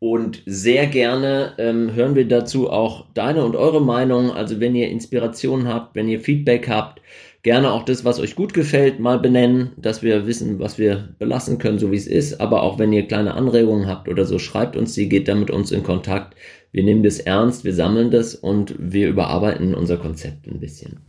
und 0.00 0.42
sehr 0.46 0.86
gerne 0.86 1.54
ähm, 1.58 1.92
hören 1.94 2.14
wir 2.14 2.28
dazu 2.28 2.70
auch 2.70 3.06
deine 3.14 3.44
und 3.44 3.56
eure 3.56 3.82
Meinung. 3.82 4.30
Also 4.30 4.60
wenn 4.60 4.76
ihr 4.76 4.88
Inspirationen 4.88 5.66
habt, 5.66 5.96
wenn 5.96 6.08
ihr 6.08 6.20
Feedback 6.20 6.68
habt, 6.68 7.00
gerne 7.42 7.72
auch 7.72 7.84
das, 7.84 8.04
was 8.04 8.20
euch 8.20 8.36
gut 8.36 8.54
gefällt, 8.54 9.00
mal 9.00 9.18
benennen, 9.18 9.72
dass 9.76 10.02
wir 10.02 10.26
wissen, 10.26 10.58
was 10.60 10.78
wir 10.78 11.08
belassen 11.18 11.58
können, 11.58 11.78
so 11.78 11.90
wie 11.90 11.96
es 11.96 12.06
ist. 12.06 12.40
Aber 12.40 12.62
auch 12.62 12.78
wenn 12.78 12.92
ihr 12.92 13.08
kleine 13.08 13.34
Anregungen 13.34 13.88
habt 13.88 14.08
oder 14.08 14.24
so, 14.24 14.38
schreibt 14.38 14.76
uns 14.76 14.94
die, 14.94 15.08
geht 15.08 15.26
da 15.26 15.34
mit 15.34 15.50
uns 15.50 15.72
in 15.72 15.82
Kontakt. 15.82 16.36
Wir 16.70 16.84
nehmen 16.84 17.02
das 17.02 17.18
ernst, 17.18 17.64
wir 17.64 17.74
sammeln 17.74 18.10
das 18.10 18.34
und 18.34 18.74
wir 18.78 19.08
überarbeiten 19.08 19.74
unser 19.74 19.96
Konzept 19.96 20.46
ein 20.46 20.60
bisschen. 20.60 21.00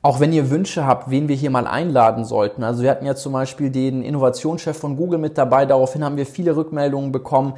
Auch 0.00 0.20
wenn 0.20 0.32
ihr 0.32 0.50
Wünsche 0.50 0.86
habt, 0.86 1.10
wen 1.10 1.28
wir 1.28 1.34
hier 1.34 1.50
mal 1.50 1.66
einladen 1.66 2.24
sollten. 2.24 2.62
Also 2.62 2.82
wir 2.82 2.90
hatten 2.90 3.04
ja 3.04 3.16
zum 3.16 3.32
Beispiel 3.32 3.70
den 3.70 4.02
Innovationschef 4.02 4.76
von 4.76 4.96
Google 4.96 5.18
mit 5.18 5.36
dabei. 5.36 5.66
Daraufhin 5.66 6.04
haben 6.04 6.16
wir 6.16 6.24
viele 6.24 6.54
Rückmeldungen 6.54 7.10
bekommen 7.10 7.54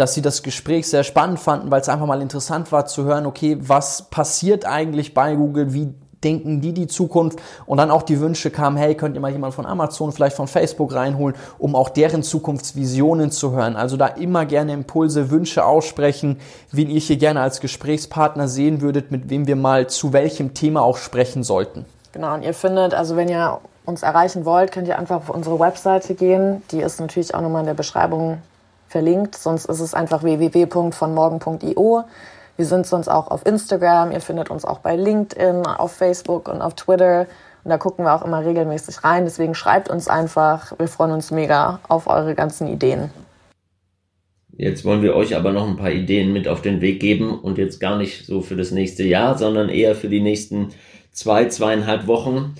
dass 0.00 0.14
sie 0.14 0.22
das 0.22 0.42
Gespräch 0.42 0.88
sehr 0.88 1.04
spannend 1.04 1.40
fanden, 1.40 1.70
weil 1.70 1.80
es 1.80 1.88
einfach 1.88 2.06
mal 2.06 2.22
interessant 2.22 2.70
war 2.72 2.86
zu 2.86 3.04
hören, 3.04 3.26
okay, 3.26 3.58
was 3.60 4.10
passiert 4.10 4.64
eigentlich 4.64 5.14
bei 5.14 5.34
Google, 5.34 5.74
wie 5.74 5.94
denken 6.24 6.60
die 6.60 6.72
die 6.72 6.86
Zukunft 6.86 7.38
und 7.66 7.78
dann 7.78 7.90
auch 7.90 8.02
die 8.02 8.20
Wünsche 8.20 8.50
kamen, 8.50 8.76
hey, 8.76 8.94
könnt 8.94 9.14
ihr 9.14 9.20
mal 9.20 9.30
jemand 9.30 9.54
von 9.54 9.66
Amazon, 9.66 10.12
vielleicht 10.12 10.36
von 10.36 10.48
Facebook 10.48 10.94
reinholen, 10.94 11.36
um 11.58 11.76
auch 11.76 11.88
deren 11.88 12.22
Zukunftsvisionen 12.22 13.30
zu 13.30 13.52
hören. 13.52 13.76
Also 13.76 13.96
da 13.96 14.06
immer 14.06 14.44
gerne 14.44 14.72
Impulse, 14.72 15.30
Wünsche 15.30 15.64
aussprechen, 15.64 16.38
wen 16.72 16.90
ihr 16.90 17.00
hier 17.00 17.16
gerne 17.16 17.40
als 17.40 17.60
Gesprächspartner 17.60 18.48
sehen 18.48 18.80
würdet, 18.80 19.10
mit 19.10 19.30
wem 19.30 19.46
wir 19.46 19.56
mal 19.56 19.88
zu 19.88 20.12
welchem 20.12 20.54
Thema 20.54 20.82
auch 20.82 20.96
sprechen 20.96 21.42
sollten. 21.42 21.84
Genau, 22.12 22.34
und 22.34 22.42
ihr 22.42 22.54
findet, 22.54 22.94
also 22.94 23.16
wenn 23.16 23.28
ihr 23.28 23.58
uns 23.84 24.02
erreichen 24.02 24.44
wollt, 24.44 24.72
könnt 24.72 24.88
ihr 24.88 24.98
einfach 24.98 25.16
auf 25.16 25.30
unsere 25.30 25.58
Webseite 25.60 26.14
gehen. 26.14 26.62
Die 26.72 26.80
ist 26.80 27.00
natürlich 27.00 27.34
auch 27.34 27.40
nochmal 27.40 27.60
in 27.60 27.66
der 27.66 27.74
Beschreibung 27.74 28.38
verlinkt. 28.88 29.36
Sonst 29.36 29.66
ist 29.66 29.80
es 29.80 29.94
einfach 29.94 30.22
www.vonmorgen.io. 30.22 32.04
Wir 32.56 32.66
sind 32.66 32.86
sonst 32.86 33.08
auch 33.08 33.30
auf 33.30 33.46
Instagram. 33.46 34.10
Ihr 34.10 34.20
findet 34.20 34.50
uns 34.50 34.64
auch 34.64 34.80
bei 34.80 34.96
LinkedIn, 34.96 35.66
auf 35.66 35.92
Facebook 35.92 36.48
und 36.48 36.60
auf 36.60 36.74
Twitter. 36.74 37.26
Und 37.64 37.70
da 37.70 37.78
gucken 37.78 38.04
wir 38.04 38.14
auch 38.14 38.24
immer 38.24 38.44
regelmäßig 38.44 39.04
rein. 39.04 39.24
Deswegen 39.24 39.54
schreibt 39.54 39.90
uns 39.90 40.08
einfach. 40.08 40.72
Wir 40.78 40.88
freuen 40.88 41.12
uns 41.12 41.30
mega 41.30 41.80
auf 41.88 42.06
eure 42.08 42.34
ganzen 42.34 42.66
Ideen. 42.66 43.10
Jetzt 44.56 44.84
wollen 44.84 45.02
wir 45.02 45.14
euch 45.14 45.36
aber 45.36 45.52
noch 45.52 45.68
ein 45.68 45.76
paar 45.76 45.92
Ideen 45.92 46.32
mit 46.32 46.48
auf 46.48 46.62
den 46.62 46.80
Weg 46.80 46.98
geben 46.98 47.38
und 47.38 47.58
jetzt 47.58 47.78
gar 47.78 47.96
nicht 47.96 48.26
so 48.26 48.40
für 48.40 48.56
das 48.56 48.72
nächste 48.72 49.04
Jahr, 49.04 49.38
sondern 49.38 49.68
eher 49.68 49.94
für 49.94 50.08
die 50.08 50.20
nächsten 50.20 50.70
zwei, 51.12 51.44
zweieinhalb 51.44 52.08
Wochen. 52.08 52.56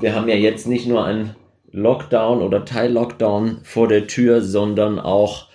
Wir 0.00 0.14
haben 0.14 0.28
ja 0.28 0.34
jetzt 0.34 0.66
nicht 0.66 0.86
nur 0.86 1.06
ein 1.06 1.34
Lockdown 1.70 2.42
oder 2.42 2.66
Teil-Lockdown 2.66 3.60
vor 3.62 3.88
der 3.88 4.06
Tür, 4.06 4.42
sondern 4.42 4.98
auch 4.98 5.48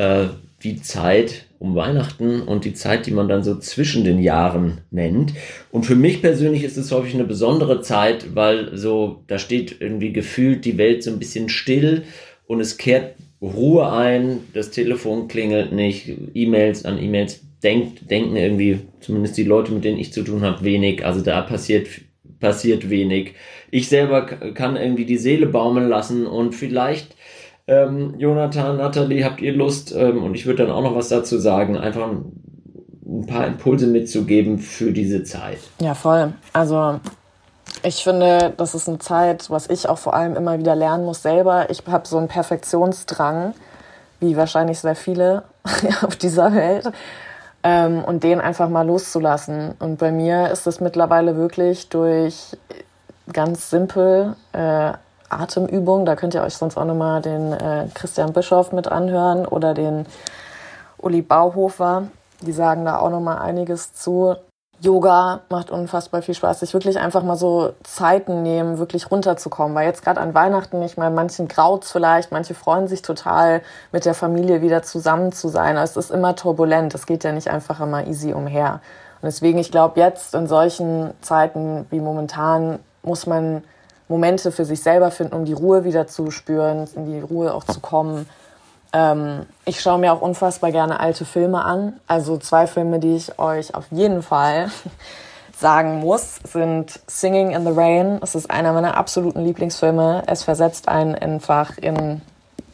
äh, 0.00 0.28
die 0.62 0.80
Zeit 0.80 1.44
um 1.58 1.74
Weihnachten 1.74 2.40
und 2.40 2.64
die 2.64 2.72
Zeit, 2.72 3.04
die 3.04 3.10
man 3.10 3.28
dann 3.28 3.42
so 3.42 3.58
zwischen 3.58 4.02
den 4.02 4.18
Jahren 4.18 4.78
nennt. 4.90 5.34
Und 5.70 5.84
für 5.84 5.94
mich 5.94 6.22
persönlich 6.22 6.64
ist 6.64 6.78
es 6.78 6.90
häufig 6.90 7.14
eine 7.14 7.24
besondere 7.24 7.82
Zeit, 7.82 8.34
weil 8.34 8.76
so, 8.78 9.22
da 9.26 9.38
steht 9.38 9.76
irgendwie 9.80 10.12
gefühlt 10.12 10.64
die 10.64 10.78
Welt 10.78 11.02
so 11.02 11.10
ein 11.10 11.18
bisschen 11.18 11.50
still 11.50 12.04
und 12.46 12.60
es 12.60 12.78
kehrt 12.78 13.14
Ruhe 13.42 13.92
ein, 13.92 14.40
das 14.54 14.70
Telefon 14.70 15.28
klingelt 15.28 15.72
nicht, 15.72 16.10
E-Mails 16.34 16.86
an 16.86 17.02
E-Mails 17.02 17.40
denkt, 17.62 18.10
denken 18.10 18.36
irgendwie, 18.36 18.80
zumindest 19.00 19.36
die 19.36 19.44
Leute, 19.44 19.72
mit 19.72 19.84
denen 19.84 19.98
ich 19.98 20.14
zu 20.14 20.22
tun 20.22 20.42
habe, 20.42 20.64
wenig. 20.64 21.04
Also 21.04 21.20
da 21.20 21.42
passiert, 21.42 21.88
passiert 22.38 22.88
wenig. 22.88 23.34
Ich 23.70 23.88
selber 23.88 24.22
kann 24.24 24.76
irgendwie 24.76 25.04
die 25.04 25.18
Seele 25.18 25.46
baumeln 25.46 25.88
lassen 25.88 26.26
und 26.26 26.54
vielleicht 26.54 27.14
ähm, 27.70 28.14
Jonathan, 28.18 28.78
Nathalie, 28.78 29.24
habt 29.24 29.40
ihr 29.40 29.52
Lust, 29.52 29.94
ähm, 29.96 30.22
und 30.24 30.34
ich 30.34 30.44
würde 30.44 30.64
dann 30.64 30.74
auch 30.74 30.82
noch 30.82 30.96
was 30.96 31.08
dazu 31.08 31.38
sagen, 31.38 31.76
einfach 31.76 32.08
ein 32.08 33.26
paar 33.26 33.46
Impulse 33.46 33.86
mitzugeben 33.86 34.58
für 34.58 34.92
diese 34.92 35.22
Zeit? 35.22 35.58
Ja, 35.80 35.94
voll. 35.94 36.32
Also 36.52 36.98
ich 37.84 38.02
finde, 38.02 38.52
das 38.56 38.74
ist 38.74 38.88
eine 38.88 38.98
Zeit, 38.98 39.50
was 39.50 39.70
ich 39.70 39.88
auch 39.88 39.98
vor 39.98 40.14
allem 40.14 40.34
immer 40.34 40.58
wieder 40.58 40.74
lernen 40.74 41.04
muss 41.04 41.22
selber. 41.22 41.70
Ich 41.70 41.82
habe 41.86 42.06
so 42.08 42.18
einen 42.18 42.28
Perfektionsdrang, 42.28 43.54
wie 44.18 44.36
wahrscheinlich 44.36 44.80
sehr 44.80 44.96
viele 44.96 45.44
auf 46.02 46.16
dieser 46.16 46.52
Welt. 46.54 46.90
ähm, 47.62 48.02
und 48.04 48.24
den 48.24 48.40
einfach 48.40 48.68
mal 48.68 48.86
loszulassen. 48.86 49.74
Und 49.78 49.98
bei 49.98 50.10
mir 50.10 50.50
ist 50.50 50.66
es 50.66 50.80
mittlerweile 50.80 51.36
wirklich 51.36 51.88
durch 51.88 52.56
ganz 53.32 53.70
simpel 53.70 54.34
äh, 54.52 54.92
Atemübungen. 55.30 56.04
Da 56.04 56.16
könnt 56.16 56.34
ihr 56.34 56.42
euch 56.42 56.54
sonst 56.54 56.76
auch 56.76 56.84
nochmal 56.84 57.22
den 57.22 57.52
äh, 57.52 57.86
Christian 57.94 58.32
Bischof 58.32 58.72
mit 58.72 58.88
anhören 58.88 59.46
oder 59.46 59.74
den 59.74 60.06
Uli 60.98 61.22
Bauhofer. 61.22 62.04
Die 62.42 62.52
sagen 62.52 62.84
da 62.84 62.98
auch 62.98 63.10
nochmal 63.10 63.38
einiges 63.38 63.94
zu. 63.94 64.36
Yoga 64.80 65.40
macht 65.50 65.70
unfassbar 65.70 66.22
viel 66.22 66.34
Spaß, 66.34 66.60
sich 66.60 66.72
wirklich 66.72 66.98
einfach 66.98 67.22
mal 67.22 67.36
so 67.36 67.74
Zeiten 67.82 68.42
nehmen, 68.42 68.78
wirklich 68.78 69.10
runterzukommen. 69.10 69.74
Weil 69.74 69.86
jetzt 69.86 70.02
gerade 70.02 70.20
an 70.20 70.32
Weihnachten, 70.32 70.80
ich 70.82 70.96
meine, 70.96 71.14
manchen 71.14 71.48
graut's 71.48 71.92
vielleicht, 71.92 72.32
manche 72.32 72.54
freuen 72.54 72.88
sich 72.88 73.02
total, 73.02 73.60
mit 73.92 74.06
der 74.06 74.14
Familie 74.14 74.62
wieder 74.62 74.82
zusammen 74.82 75.32
zu 75.32 75.48
sein. 75.48 75.76
Aber 75.76 75.84
es 75.84 75.98
ist 75.98 76.10
immer 76.10 76.34
turbulent, 76.34 76.94
es 76.94 77.04
geht 77.04 77.24
ja 77.24 77.32
nicht 77.32 77.48
einfach 77.48 77.80
immer 77.80 78.06
easy 78.06 78.32
umher. 78.32 78.80
Und 79.20 79.26
deswegen, 79.26 79.58
ich 79.58 79.70
glaube, 79.70 80.00
jetzt 80.00 80.34
in 80.34 80.46
solchen 80.46 81.12
Zeiten 81.20 81.86
wie 81.90 82.00
momentan 82.00 82.78
muss 83.02 83.26
man 83.26 83.62
Momente 84.10 84.52
für 84.52 84.64
sich 84.64 84.82
selber 84.82 85.10
finden, 85.10 85.34
um 85.34 85.44
die 85.44 85.52
Ruhe 85.52 85.84
wieder 85.84 86.06
zu 86.06 86.30
spüren, 86.30 86.88
in 86.96 87.06
die 87.06 87.20
Ruhe 87.20 87.54
auch 87.54 87.64
zu 87.64 87.80
kommen. 87.80 88.28
Ähm, 88.92 89.46
ich 89.64 89.80
schaue 89.80 89.98
mir 89.98 90.12
auch 90.12 90.20
unfassbar 90.20 90.72
gerne 90.72 91.00
alte 91.00 91.24
Filme 91.24 91.64
an. 91.64 91.94
Also 92.06 92.36
zwei 92.36 92.66
Filme, 92.66 92.98
die 92.98 93.16
ich 93.16 93.38
euch 93.38 93.74
auf 93.74 93.86
jeden 93.92 94.22
Fall 94.22 94.70
sagen 95.56 96.00
muss, 96.00 96.40
sind 96.44 96.98
Singing 97.06 97.52
in 97.52 97.64
the 97.64 97.72
Rain. 97.72 98.18
Es 98.20 98.34
ist 98.34 98.50
einer 98.50 98.72
meiner 98.72 98.96
absoluten 98.96 99.44
Lieblingsfilme. 99.44 100.24
Es 100.26 100.42
versetzt 100.42 100.88
einen 100.88 101.14
einfach 101.14 101.78
in 101.78 102.20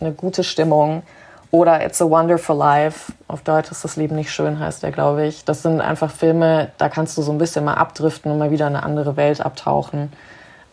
eine 0.00 0.12
gute 0.12 0.42
Stimmung. 0.42 1.02
Oder 1.50 1.84
It's 1.84 2.00
a 2.02 2.06
Wonderful 2.06 2.56
Life. 2.56 3.12
Auf 3.28 3.42
Deutsch 3.42 3.70
ist 3.70 3.84
das 3.84 3.96
Leben 3.96 4.16
nicht 4.16 4.32
schön, 4.32 4.58
heißt 4.58 4.82
der, 4.82 4.90
glaube 4.90 5.26
ich. 5.26 5.44
Das 5.44 5.62
sind 5.62 5.80
einfach 5.80 6.10
Filme, 6.10 6.70
da 6.78 6.88
kannst 6.88 7.16
du 7.16 7.22
so 7.22 7.30
ein 7.30 7.38
bisschen 7.38 7.64
mal 7.64 7.74
abdriften 7.74 8.32
und 8.32 8.38
mal 8.38 8.50
wieder 8.50 8.66
in 8.66 8.74
eine 8.74 8.84
andere 8.84 9.16
Welt 9.16 9.40
abtauchen. 9.40 10.12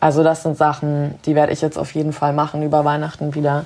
Also 0.04 0.22
das 0.22 0.44
sind 0.44 0.58
Sachen, 0.58 1.18
die 1.26 1.34
werde 1.34 1.54
ich 1.54 1.62
jetzt 1.62 1.78
auf 1.78 1.96
jeden 1.96 2.12
Fall 2.12 2.34
machen 2.34 2.62
über 2.62 2.84
Weihnachten 2.84 3.36
wieder. 3.36 3.64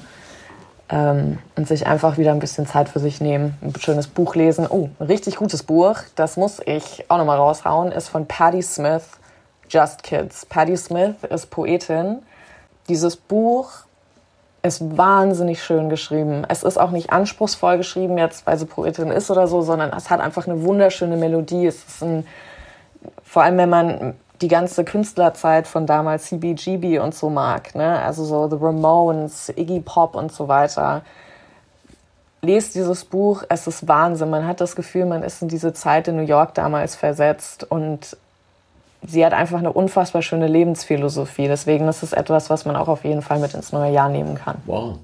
Ähm, 0.87 1.39
und 1.55 1.67
sich 1.67 1.87
einfach 1.87 2.19
wieder 2.19 2.31
ein 2.31 2.37
bisschen 2.37 2.67
Zeit 2.67 2.89
für 2.89 2.99
sich 2.99 3.19
nehmen. 3.19 3.57
Ein 3.59 3.73
schönes 3.79 4.05
Buch 4.05 4.35
lesen. 4.35 4.67
Oh, 4.69 4.89
ein 4.99 5.07
richtig 5.07 5.37
gutes 5.37 5.63
Buch. 5.63 5.95
Das 6.13 6.37
muss 6.37 6.61
ich 6.63 7.05
auch 7.09 7.17
nochmal 7.17 7.37
raushauen. 7.39 7.91
Ist 7.91 8.09
von 8.09 8.27
Patti 8.27 8.61
Smith, 8.61 9.01
Just 9.67 10.03
Kids. 10.03 10.45
Patti 10.45 10.77
Smith 10.77 11.15
ist 11.27 11.47
Poetin. 11.47 12.19
Dieses 12.87 13.15
Buch 13.15 13.71
ist 14.61 14.95
wahnsinnig 14.95 15.63
schön 15.63 15.89
geschrieben. 15.89 16.45
Es 16.47 16.61
ist 16.61 16.77
auch 16.77 16.91
nicht 16.91 17.09
anspruchsvoll 17.09 17.77
geschrieben, 17.77 18.19
jetzt 18.19 18.45
weil 18.45 18.59
sie 18.59 18.67
Poetin 18.67 19.09
ist 19.09 19.31
oder 19.31 19.47
so, 19.47 19.63
sondern 19.63 19.91
es 19.91 20.11
hat 20.11 20.21
einfach 20.21 20.45
eine 20.45 20.61
wunderschöne 20.61 21.17
Melodie. 21.17 21.65
Es 21.65 21.77
ist 21.77 22.03
ein, 22.03 22.27
vor 23.23 23.41
allem 23.41 23.57
wenn 23.57 23.69
man 23.71 24.13
die 24.41 24.47
ganze 24.47 24.83
Künstlerzeit 24.83 25.67
von 25.67 25.85
damals 25.85 26.25
CBGB 26.25 26.99
und 26.99 27.15
so 27.15 27.29
mag, 27.29 27.73
ne? 27.75 27.99
also 28.01 28.23
so 28.23 28.49
The 28.49 28.57
Ramones, 28.59 29.49
Iggy 29.49 29.79
Pop 29.81 30.15
und 30.15 30.31
so 30.31 30.47
weiter. 30.47 31.01
Lest 32.41 32.75
dieses 32.75 33.03
Buch, 33.03 33.43
es 33.49 33.65
ist 33.65 33.87
Wahnsinn. 33.87 34.29
Man 34.29 34.45
hat 34.45 34.61
das 34.61 34.75
Gefühl, 34.75 35.05
man 35.05 35.23
ist 35.23 35.41
in 35.41 35.47
diese 35.47 35.73
Zeit 35.73 36.07
in 36.07 36.17
New 36.17 36.25
York 36.25 36.53
damals 36.53 36.95
versetzt 36.95 37.69
und 37.69 38.15
sie 39.05 39.25
hat 39.25 39.33
einfach 39.33 39.57
eine 39.57 39.73
unfassbar 39.73 40.21
schöne 40.21 40.47
Lebensphilosophie. 40.47 41.47
Deswegen 41.47 41.87
ist 41.87 42.03
es 42.03 42.13
etwas, 42.13 42.49
was 42.49 42.65
man 42.65 42.75
auch 42.75 42.87
auf 42.87 43.03
jeden 43.03 43.23
Fall 43.23 43.39
mit 43.39 43.53
ins 43.55 43.71
neue 43.71 43.91
Jahr 43.91 44.09
nehmen 44.09 44.35
kann. 44.35 44.57
Wow. 44.65 44.99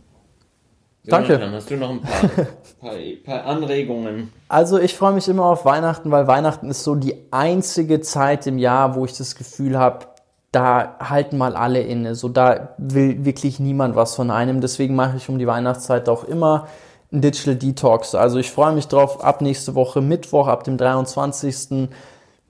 Danke. 1.06 1.38
Dann 1.38 1.52
hast 1.52 1.70
du 1.70 1.76
noch 1.76 1.90
ein 1.90 2.02
paar, 2.02 2.30
paar, 2.80 2.94
paar 3.24 3.46
Anregungen. 3.46 4.32
Also 4.48 4.80
ich 4.80 4.96
freue 4.96 5.14
mich 5.14 5.28
immer 5.28 5.46
auf 5.46 5.66
Weihnachten, 5.66 6.12
weil 6.12 6.28
Weihnachten 6.28 6.70
ist 6.70 6.84
so 6.84 6.96
die 6.96 7.16
einzige 7.32 8.00
Zeit 8.02 8.48
im 8.48 8.58
Jahr, 8.58 8.96
wo 8.96 9.04
ich 9.04 9.18
das 9.18 9.36
Gefühl 9.36 9.78
habe, 9.78 10.06
da 10.54 10.96
halten 11.00 11.38
mal 11.38 11.56
alle 11.56 11.82
inne. 11.82 12.16
So 12.16 12.30
da 12.30 12.76
will 12.78 13.26
wirklich 13.26 13.60
niemand 13.60 13.96
was 13.96 14.16
von 14.16 14.32
einem. 14.32 14.62
Deswegen 14.62 14.96
mache 14.96 15.18
ich 15.18 15.28
um 15.28 15.40
die 15.40 15.48
Weihnachtszeit 15.48 16.08
auch 16.08 16.24
immer 16.24 16.68
ein 17.12 17.22
Digital 17.22 17.56
Detox. 17.56 18.16
Also 18.16 18.40
ich 18.40 18.52
freue 18.52 18.74
mich 18.74 18.88
drauf. 18.88 19.24
Ab 19.24 19.42
nächste 19.42 19.76
Woche 19.76 20.02
Mittwoch, 20.02 20.48
ab 20.48 20.64
dem 20.64 20.78
23 20.78 21.90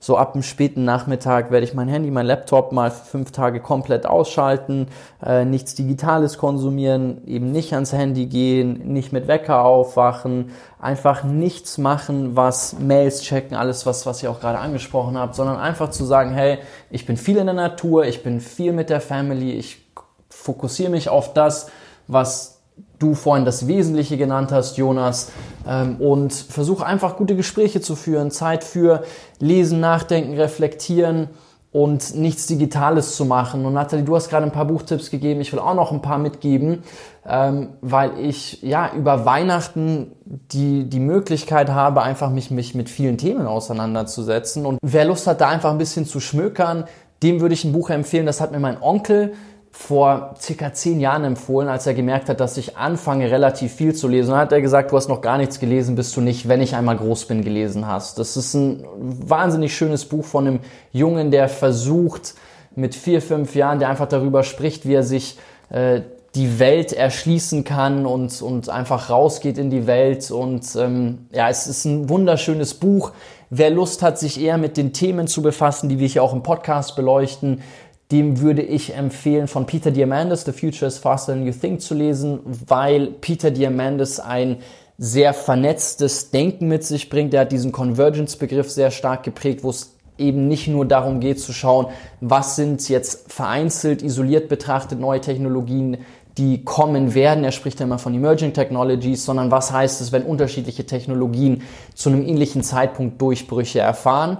so 0.04 0.18
ab 0.18 0.34
dem 0.34 0.42
späten 0.42 0.84
Nachmittag 0.84 1.50
werde 1.50 1.64
ich 1.64 1.72
mein 1.72 1.88
Handy, 1.88 2.10
mein 2.10 2.26
Laptop 2.26 2.72
mal 2.72 2.90
fünf 2.90 3.32
Tage 3.32 3.60
komplett 3.60 4.04
ausschalten, 4.04 4.88
äh, 5.24 5.46
nichts 5.46 5.74
Digitales 5.76 6.36
konsumieren, 6.36 7.26
eben 7.26 7.52
nicht 7.52 7.72
ans 7.72 7.94
Handy 7.94 8.26
gehen, 8.26 8.92
nicht 8.92 9.14
mit 9.14 9.28
Wecker 9.28 9.64
aufwachen, 9.64 10.50
einfach 10.78 11.24
nichts 11.24 11.78
machen, 11.78 12.36
was 12.36 12.78
Mails 12.78 13.22
checken, 13.22 13.56
alles 13.56 13.86
was, 13.86 14.04
was 14.04 14.22
ihr 14.22 14.30
auch 14.30 14.40
gerade 14.40 14.58
angesprochen 14.58 15.16
habt, 15.16 15.36
sondern 15.36 15.56
einfach 15.56 15.88
zu 15.88 16.04
sagen, 16.04 16.34
hey, 16.34 16.58
ich 16.90 17.06
bin 17.06 17.16
viel 17.16 17.38
in 17.38 17.46
der 17.46 17.54
Natur, 17.54 18.04
ich 18.04 18.22
bin 18.22 18.40
viel 18.40 18.74
mit 18.74 18.90
der 18.90 19.00
Family, 19.00 19.52
ich 19.52 19.86
fokussiere 20.28 20.90
mich 20.90 21.08
auf 21.08 21.32
das, 21.32 21.70
was 22.08 22.60
du 22.98 23.14
vorhin 23.14 23.44
das 23.44 23.66
Wesentliche 23.66 24.16
genannt 24.16 24.52
hast, 24.52 24.76
Jonas, 24.76 25.30
ähm, 25.68 25.96
und 25.96 26.32
versuche 26.32 26.86
einfach 26.86 27.16
gute 27.16 27.36
Gespräche 27.36 27.80
zu 27.80 27.96
führen, 27.96 28.30
Zeit 28.30 28.64
für 28.64 29.04
Lesen, 29.38 29.80
Nachdenken, 29.80 30.34
Reflektieren 30.34 31.28
und 31.74 32.14
nichts 32.14 32.46
Digitales 32.46 33.16
zu 33.16 33.24
machen. 33.24 33.66
Und 33.66 33.72
Nathalie, 33.72 34.04
du 34.04 34.14
hast 34.14 34.30
gerade 34.30 34.46
ein 34.46 34.52
paar 34.52 34.64
Buchtipps 34.64 35.10
gegeben, 35.10 35.40
ich 35.40 35.52
will 35.52 35.58
auch 35.58 35.74
noch 35.74 35.90
ein 35.90 36.02
paar 36.02 36.18
mitgeben, 36.18 36.84
ähm, 37.26 37.70
weil 37.80 38.16
ich 38.20 38.62
ja 38.62 38.92
über 38.94 39.24
Weihnachten 39.24 40.12
die, 40.24 40.84
die 40.84 41.00
Möglichkeit 41.00 41.70
habe, 41.70 42.02
einfach 42.02 42.30
mich, 42.30 42.52
mich 42.52 42.76
mit 42.76 42.88
vielen 42.88 43.18
Themen 43.18 43.48
auseinanderzusetzen. 43.48 44.66
Und 44.66 44.78
wer 44.82 45.04
Lust 45.04 45.26
hat, 45.26 45.40
da 45.40 45.48
einfach 45.48 45.72
ein 45.72 45.78
bisschen 45.78 46.06
zu 46.06 46.20
schmökern, 46.20 46.84
dem 47.24 47.40
würde 47.40 47.54
ich 47.54 47.64
ein 47.64 47.72
Buch 47.72 47.90
empfehlen, 47.90 48.26
das 48.26 48.40
hat 48.40 48.52
mir 48.52 48.60
mein 48.60 48.80
Onkel 48.80 49.32
vor 49.76 50.36
circa 50.40 50.72
zehn 50.72 51.00
Jahren 51.00 51.24
empfohlen, 51.24 51.68
als 51.68 51.86
er 51.86 51.94
gemerkt 51.94 52.28
hat, 52.28 52.38
dass 52.38 52.56
ich 52.56 52.76
anfange, 52.76 53.30
relativ 53.30 53.72
viel 53.72 53.92
zu 53.92 54.06
lesen. 54.06 54.30
Dann 54.30 54.38
hat 54.38 54.52
er 54.52 54.60
gesagt, 54.62 54.92
du 54.92 54.96
hast 54.96 55.08
noch 55.08 55.20
gar 55.20 55.36
nichts 55.36 55.58
gelesen, 55.58 55.96
bis 55.96 56.12
du 56.12 56.20
nicht, 56.20 56.48
wenn 56.48 56.62
ich 56.62 56.76
einmal 56.76 56.96
groß 56.96 57.26
bin, 57.26 57.42
gelesen 57.42 57.86
hast. 57.86 58.20
Das 58.20 58.36
ist 58.36 58.54
ein 58.54 58.86
wahnsinnig 58.96 59.76
schönes 59.76 60.04
Buch 60.04 60.24
von 60.24 60.46
einem 60.46 60.60
Jungen, 60.92 61.32
der 61.32 61.48
versucht, 61.48 62.34
mit 62.76 62.94
vier, 62.94 63.20
fünf 63.20 63.54
Jahren, 63.54 63.78
der 63.78 63.88
einfach 63.88 64.08
darüber 64.08 64.42
spricht, 64.42 64.86
wie 64.86 64.94
er 64.94 65.02
sich 65.02 65.38
äh, 65.70 66.02
die 66.34 66.58
Welt 66.58 66.92
erschließen 66.92 67.64
kann 67.64 68.06
und, 68.06 68.42
und 68.42 68.68
einfach 68.68 69.10
rausgeht 69.10 69.58
in 69.58 69.70
die 69.70 69.86
Welt. 69.86 70.30
Und 70.30 70.64
ähm, 70.76 71.26
ja, 71.32 71.48
es 71.48 71.66
ist 71.66 71.84
ein 71.84 72.08
wunderschönes 72.08 72.74
Buch. 72.74 73.12
Wer 73.50 73.70
Lust 73.70 74.02
hat, 74.02 74.18
sich 74.18 74.40
eher 74.40 74.58
mit 74.58 74.76
den 74.76 74.92
Themen 74.92 75.28
zu 75.28 75.42
befassen, 75.42 75.88
die 75.88 76.00
wir 76.00 76.08
hier 76.08 76.24
auch 76.24 76.32
im 76.32 76.42
Podcast 76.42 76.96
beleuchten, 76.96 77.62
dem 78.10 78.40
würde 78.40 78.62
ich 78.62 78.94
empfehlen, 78.94 79.48
von 79.48 79.66
Peter 79.66 79.90
Diamandis 79.90 80.44
The 80.44 80.52
Future 80.52 80.86
is 80.86 80.98
Faster 80.98 81.32
Than 81.32 81.46
You 81.46 81.52
Think 81.52 81.80
zu 81.80 81.94
lesen, 81.94 82.40
weil 82.44 83.08
Peter 83.08 83.50
Diamandis 83.50 84.20
ein 84.20 84.58
sehr 84.98 85.34
vernetztes 85.34 86.30
Denken 86.30 86.68
mit 86.68 86.84
sich 86.84 87.08
bringt. 87.08 87.34
Er 87.34 87.42
hat 87.42 87.52
diesen 87.52 87.72
Convergence-Begriff 87.72 88.70
sehr 88.70 88.90
stark 88.90 89.22
geprägt, 89.24 89.64
wo 89.64 89.70
es 89.70 89.94
eben 90.18 90.46
nicht 90.46 90.68
nur 90.68 90.86
darum 90.86 91.20
geht 91.20 91.40
zu 91.40 91.52
schauen, 91.52 91.86
was 92.20 92.56
sind 92.56 92.88
jetzt 92.88 93.32
vereinzelt, 93.32 94.02
isoliert 94.02 94.48
betrachtet 94.48 95.00
neue 95.00 95.20
Technologien, 95.20 95.98
die 96.38 96.64
kommen 96.64 97.14
werden. 97.14 97.44
Er 97.44 97.52
spricht 97.52 97.80
ja 97.80 97.86
immer 97.86 97.98
von 97.98 98.14
Emerging 98.14 98.52
Technologies, 98.52 99.24
sondern 99.24 99.50
was 99.50 99.72
heißt 99.72 100.00
es, 100.00 100.12
wenn 100.12 100.24
unterschiedliche 100.24 100.84
Technologien 100.86 101.62
zu 101.94 102.10
einem 102.10 102.26
ähnlichen 102.26 102.62
Zeitpunkt 102.62 103.20
Durchbrüche 103.20 103.80
erfahren. 103.80 104.38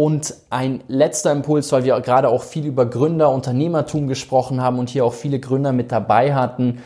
Und 0.00 0.32
ein 0.48 0.82
letzter 0.88 1.30
Impuls, 1.30 1.70
weil 1.72 1.84
wir 1.84 2.00
gerade 2.00 2.30
auch 2.30 2.42
viel 2.42 2.64
über 2.64 2.86
Gründer, 2.86 3.30
Unternehmertum 3.30 4.08
gesprochen 4.08 4.62
haben 4.62 4.78
und 4.78 4.88
hier 4.88 5.04
auch 5.04 5.12
viele 5.12 5.38
Gründer 5.38 5.74
mit 5.74 5.92
dabei 5.92 6.34
hatten. 6.34 6.78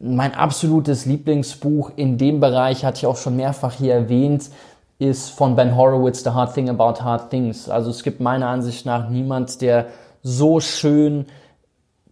Mein 0.00 0.34
absolutes 0.34 1.06
Lieblingsbuch 1.06 1.92
in 1.94 2.18
dem 2.18 2.40
Bereich, 2.40 2.84
hatte 2.84 2.98
ich 2.98 3.06
auch 3.06 3.18
schon 3.18 3.36
mehrfach 3.36 3.74
hier 3.74 3.94
erwähnt, 3.94 4.50
ist 4.98 5.30
von 5.30 5.54
Ben 5.54 5.76
Horowitz, 5.76 6.24
The 6.24 6.30
Hard 6.30 6.54
Thing 6.54 6.68
About 6.68 7.04
Hard 7.04 7.30
Things. 7.30 7.68
Also 7.68 7.90
es 7.90 8.02
gibt 8.02 8.18
meiner 8.18 8.48
Ansicht 8.48 8.84
nach 8.84 9.10
niemand, 9.10 9.60
der 9.60 9.86
so 10.24 10.58
schön 10.58 11.26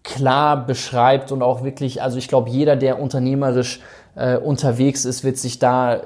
klar 0.04 0.64
beschreibt 0.64 1.32
und 1.32 1.42
auch 1.42 1.64
wirklich, 1.64 2.00
also 2.00 2.16
ich 2.16 2.28
glaube, 2.28 2.48
jeder, 2.48 2.76
der 2.76 3.02
unternehmerisch 3.02 3.80
äh, 4.14 4.36
unterwegs 4.36 5.04
ist, 5.04 5.24
wird 5.24 5.36
sich 5.36 5.58
da 5.58 6.00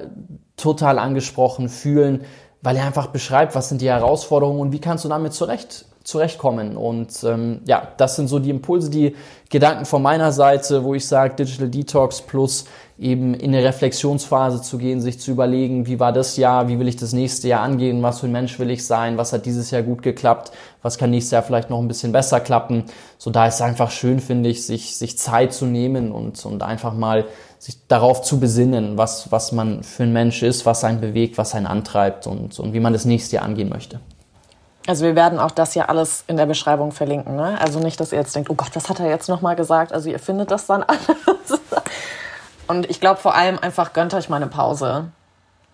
total 0.57 0.97
angesprochen 0.97 1.69
fühlen 1.69 2.21
weil 2.61 2.75
er 2.75 2.85
einfach 2.85 3.07
beschreibt, 3.07 3.55
was 3.55 3.69
sind 3.69 3.81
die 3.81 3.89
Herausforderungen 3.89 4.59
und 4.59 4.71
wie 4.71 4.79
kannst 4.79 5.05
du 5.05 5.09
damit 5.09 5.33
zurecht 5.33 5.85
zurechtkommen. 6.09 6.75
Und 6.75 7.23
ähm, 7.23 7.61
ja, 7.65 7.87
das 7.97 8.15
sind 8.15 8.27
so 8.27 8.39
die 8.39 8.49
Impulse, 8.49 8.89
die 8.89 9.15
Gedanken 9.49 9.85
von 9.85 10.01
meiner 10.01 10.31
Seite, 10.31 10.83
wo 10.83 10.95
ich 10.95 11.07
sage, 11.07 11.35
Digital 11.35 11.69
Detox 11.69 12.21
plus 12.21 12.65
eben 12.97 13.33
in 13.33 13.53
eine 13.53 13.63
Reflexionsphase 13.63 14.61
zu 14.61 14.77
gehen, 14.77 15.01
sich 15.01 15.19
zu 15.19 15.31
überlegen, 15.31 15.87
wie 15.87 15.99
war 15.99 16.11
das 16.11 16.35
Jahr, 16.35 16.67
wie 16.67 16.79
will 16.79 16.87
ich 16.87 16.97
das 16.97 17.13
nächste 17.13 17.47
Jahr 17.47 17.61
angehen, 17.61 18.01
was 18.01 18.19
für 18.19 18.27
ein 18.27 18.31
Mensch 18.31 18.59
will 18.59 18.71
ich 18.71 18.85
sein, 18.85 19.17
was 19.17 19.33
hat 19.33 19.45
dieses 19.45 19.71
Jahr 19.71 19.83
gut 19.83 20.01
geklappt, 20.01 20.51
was 20.81 20.97
kann 20.97 21.11
nächstes 21.11 21.31
Jahr 21.31 21.43
vielleicht 21.43 21.69
noch 21.69 21.79
ein 21.79 21.87
bisschen 21.87 22.11
besser 22.11 22.39
klappen. 22.39 22.85
So 23.17 23.29
da 23.29 23.47
ist 23.47 23.55
es 23.55 23.61
einfach 23.61 23.91
schön, 23.91 24.19
finde 24.19 24.49
ich, 24.49 24.65
sich, 24.65 24.97
sich 24.97 25.17
Zeit 25.17 25.53
zu 25.53 25.65
nehmen 25.65 26.11
und, 26.11 26.43
und 26.45 26.63
einfach 26.63 26.93
mal 26.93 27.25
sich 27.59 27.85
darauf 27.87 28.21
zu 28.21 28.39
besinnen, 28.39 28.97
was, 28.97 29.31
was 29.31 29.51
man 29.51 29.83
für 29.83 30.03
ein 30.03 30.13
Mensch 30.13 30.41
ist, 30.43 30.65
was 30.65 30.83
einen 30.83 31.01
bewegt, 31.01 31.37
was 31.37 31.53
einen 31.53 31.67
antreibt 31.67 32.25
und, 32.25 32.57
und 32.57 32.73
wie 32.73 32.79
man 32.79 32.93
das 32.93 33.05
nächste 33.05 33.35
Jahr 33.35 33.45
angehen 33.45 33.69
möchte. 33.69 33.99
Also 34.87 35.05
wir 35.05 35.15
werden 35.15 35.37
auch 35.37 35.51
das 35.51 35.73
hier 35.73 35.89
alles 35.89 36.23
in 36.27 36.37
der 36.37 36.45
Beschreibung 36.45 36.93
verlinken. 36.93 37.35
Ne? 37.35 37.59
Also 37.61 37.79
nicht, 37.79 37.99
dass 37.99 38.13
ihr 38.13 38.17
jetzt 38.17 38.33
denkt, 38.35 38.49
oh 38.49 38.55
Gott, 38.55 38.71
das 38.73 38.89
hat 38.89 38.99
er 38.99 39.07
jetzt 39.07 39.27
nochmal 39.27 39.57
gesagt. 39.57 39.91
Also 39.91 40.09
ihr 40.09 40.19
findet 40.19 40.51
das 40.51 40.65
dann 40.65 40.83
alles. 40.83 41.59
Und 42.67 42.89
ich 42.89 43.01
glaube 43.01 43.19
vor 43.19 43.35
allem 43.35 43.59
einfach, 43.59 43.93
gönnt 43.93 44.13
euch 44.13 44.29
mal 44.29 44.37
eine 44.37 44.47
Pause. 44.47 45.09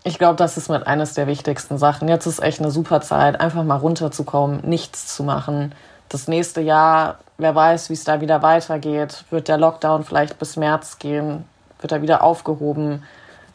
Ich 0.03 0.17
glaube, 0.17 0.35
das 0.35 0.57
ist 0.57 0.69
mit 0.69 0.85
eines 0.87 1.13
der 1.13 1.27
wichtigsten 1.27 1.77
Sachen. 1.77 2.07
Jetzt 2.07 2.25
ist 2.25 2.41
echt 2.41 2.59
eine 2.59 2.71
super 2.71 3.01
Zeit, 3.01 3.39
einfach 3.39 3.63
mal 3.63 3.77
runterzukommen, 3.77 4.61
nichts 4.63 5.15
zu 5.15 5.23
machen. 5.23 5.73
Das 6.09 6.27
nächste 6.27 6.61
Jahr, 6.61 7.19
wer 7.37 7.53
weiß, 7.55 7.89
wie 7.89 7.93
es 7.93 8.03
da 8.03 8.21
wieder 8.21 8.41
weitergeht. 8.41 9.23
Wird 9.29 9.47
der 9.47 9.57
Lockdown 9.57 10.03
vielleicht 10.03 10.39
bis 10.39 10.57
März 10.57 10.99
gehen? 10.99 11.45
Wird 11.85 11.91
er 11.91 12.01
wieder 12.01 12.23
aufgehoben? 12.23 13.03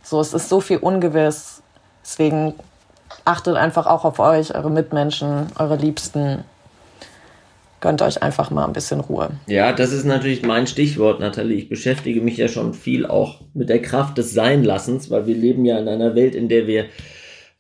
So, 0.05 0.21
es 0.21 0.35
ist 0.35 0.49
so 0.49 0.61
viel 0.61 0.77
ungewiss. 0.77 1.65
Deswegen 2.05 2.55
achtet 3.25 3.57
einfach 3.57 3.89
auch 3.89 4.05
auf 4.05 4.21
euch, 4.21 4.55
eure 4.55 4.71
Mitmenschen, 4.71 5.49
eure 5.59 5.75
Liebsten. 5.75 6.45
Gönnt 7.81 8.03
euch 8.03 8.23
einfach 8.23 8.53
mal 8.53 8.65
ein 8.67 8.73
bisschen 8.73 9.01
Ruhe. 9.01 9.31
Ja, 9.49 9.73
das 9.73 9.91
ist 9.91 10.05
natürlich 10.05 10.43
mein 10.43 10.69
Stichwort, 10.69 11.19
Nathalie. 11.19 11.57
Ich 11.57 11.69
beschäftige 11.69 12.21
mich 12.21 12.37
ja 12.37 12.47
schon 12.47 12.73
viel 12.73 13.05
auch 13.05 13.41
mit 13.53 13.69
der 13.69 13.83
Kraft 13.83 14.17
des 14.17 14.33
Seinlassens, 14.33 15.11
weil 15.11 15.27
wir 15.27 15.35
leben 15.35 15.65
ja 15.65 15.77
in 15.81 15.89
einer 15.89 16.15
Welt, 16.15 16.37
in 16.37 16.49
der 16.49 16.69
wir 16.69 16.85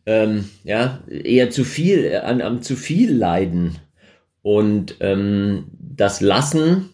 ähm, 0.07 0.49
ja 0.63 1.01
eher 1.09 1.51
zu 1.51 1.65
viel 1.65 2.17
an, 2.25 2.41
am 2.43 2.63
zu 2.63 2.77
viel 2.77 3.13
leiden. 3.13 3.81
Und 4.43 4.99
ähm, 5.01 5.65
das 5.81 6.21
Lassen 6.21 6.91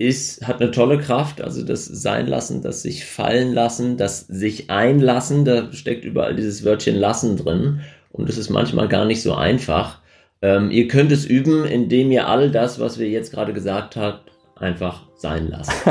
ist, 0.00 0.46
hat 0.48 0.60
eine 0.62 0.70
tolle 0.70 0.98
Kraft, 0.98 1.42
also 1.42 1.62
das 1.62 1.84
Sein 1.84 2.26
lassen, 2.26 2.62
das 2.62 2.80
sich 2.80 3.04
fallen 3.04 3.52
lassen, 3.52 3.98
das 3.98 4.20
sich 4.20 4.70
einlassen, 4.70 5.44
da 5.44 5.70
steckt 5.72 6.06
überall 6.06 6.34
dieses 6.34 6.64
Wörtchen 6.64 6.96
lassen 6.96 7.36
drin 7.36 7.80
und 8.10 8.30
es 8.30 8.38
ist 8.38 8.48
manchmal 8.48 8.88
gar 8.88 9.04
nicht 9.04 9.22
so 9.22 9.34
einfach. 9.34 9.98
Ähm, 10.40 10.70
ihr 10.70 10.88
könnt 10.88 11.12
es 11.12 11.26
üben, 11.26 11.66
indem 11.66 12.10
ihr 12.10 12.28
all 12.28 12.50
das, 12.50 12.80
was 12.80 12.98
wir 12.98 13.10
jetzt 13.10 13.30
gerade 13.30 13.52
gesagt 13.52 13.96
habt, 13.96 14.32
einfach 14.56 15.02
sein 15.16 15.48
lasst. 15.48 15.70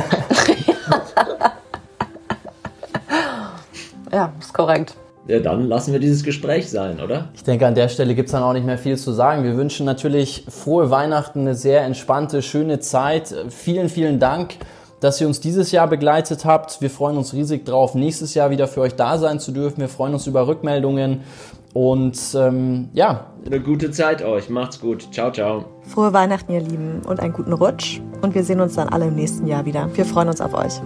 ja, 4.12 4.34
ist 4.39 4.53
korrekt 4.55 4.95
ja, 5.28 5.39
dann 5.39 5.67
lassen 5.67 5.93
wir 5.93 5.99
dieses 5.99 6.24
Gespräch 6.24 6.70
sein, 6.70 6.99
oder? 6.99 7.30
Ich 7.36 7.43
denke, 7.43 7.67
an 7.67 7.76
der 7.76 7.88
Stelle 7.88 8.15
gibt 8.15 8.30
es 8.30 8.34
dann 8.34 8.43
auch 8.43 8.53
nicht 8.53 8.65
mehr 8.65 8.78
viel 8.78 8.97
zu 8.97 9.11
sagen. 9.11 9.43
Wir 9.43 9.57
wünschen 9.57 9.86
natürlich 9.86 10.45
frohe 10.49 10.89
Weihnachten, 10.89 11.41
eine 11.41 11.55
sehr 11.55 11.84
entspannte, 11.84 12.41
schöne 12.41 12.80
Zeit. 12.80 13.36
Vielen, 13.49 13.89
vielen 13.89 14.20
Dank, 14.20 14.55
dass 15.01 15.22
ihr 15.22 15.28
uns 15.28 15.39
dieses 15.39 15.72
Jahr 15.72 15.88
begleitet 15.88 16.45
habt. 16.45 16.82
Wir 16.82 16.89
freuen 16.89 17.17
uns 17.17 17.34
riesig 17.34 17.65
drauf, 17.65 17.93
nächstes 17.95 18.34
Jahr 18.34 18.49
wieder 18.49 18.67
für 18.67 18.82
euch 18.82 18.95
da 18.95 19.17
sein 19.17 19.39
zu 19.39 19.51
dürfen. 19.51 19.82
Wir 19.82 19.89
freuen 19.89 20.13
uns 20.13 20.26
über 20.26 20.47
Rückmeldungen 20.47 21.22
und 21.74 22.17
ähm, 22.36 22.89
ja. 22.93 23.28
Eine 23.45 23.59
gute 23.59 23.91
Zeit 23.91 24.24
euch. 24.24 24.49
Macht's 24.49 24.80
gut. 24.80 25.07
Ciao, 25.11 25.32
ciao. 25.32 25.65
Frohe 25.84 26.13
Weihnachten, 26.13 26.51
ihr 26.51 26.61
Lieben, 26.61 27.01
und 27.07 27.20
einen 27.20 27.34
guten 27.34 27.53
Rutsch. 27.53 28.01
Und 28.22 28.34
wir 28.36 28.43
sehen 28.43 28.59
uns 28.59 28.76
dann 28.76 28.89
alle 28.89 29.07
im 29.07 29.15
nächsten 29.15 29.45
Jahr 29.45 29.65
wieder. 29.65 29.89
Wir 29.93 30.05
freuen 30.05 30.30
uns 30.30 30.41
auf 30.41 30.53
euch. 30.53 30.82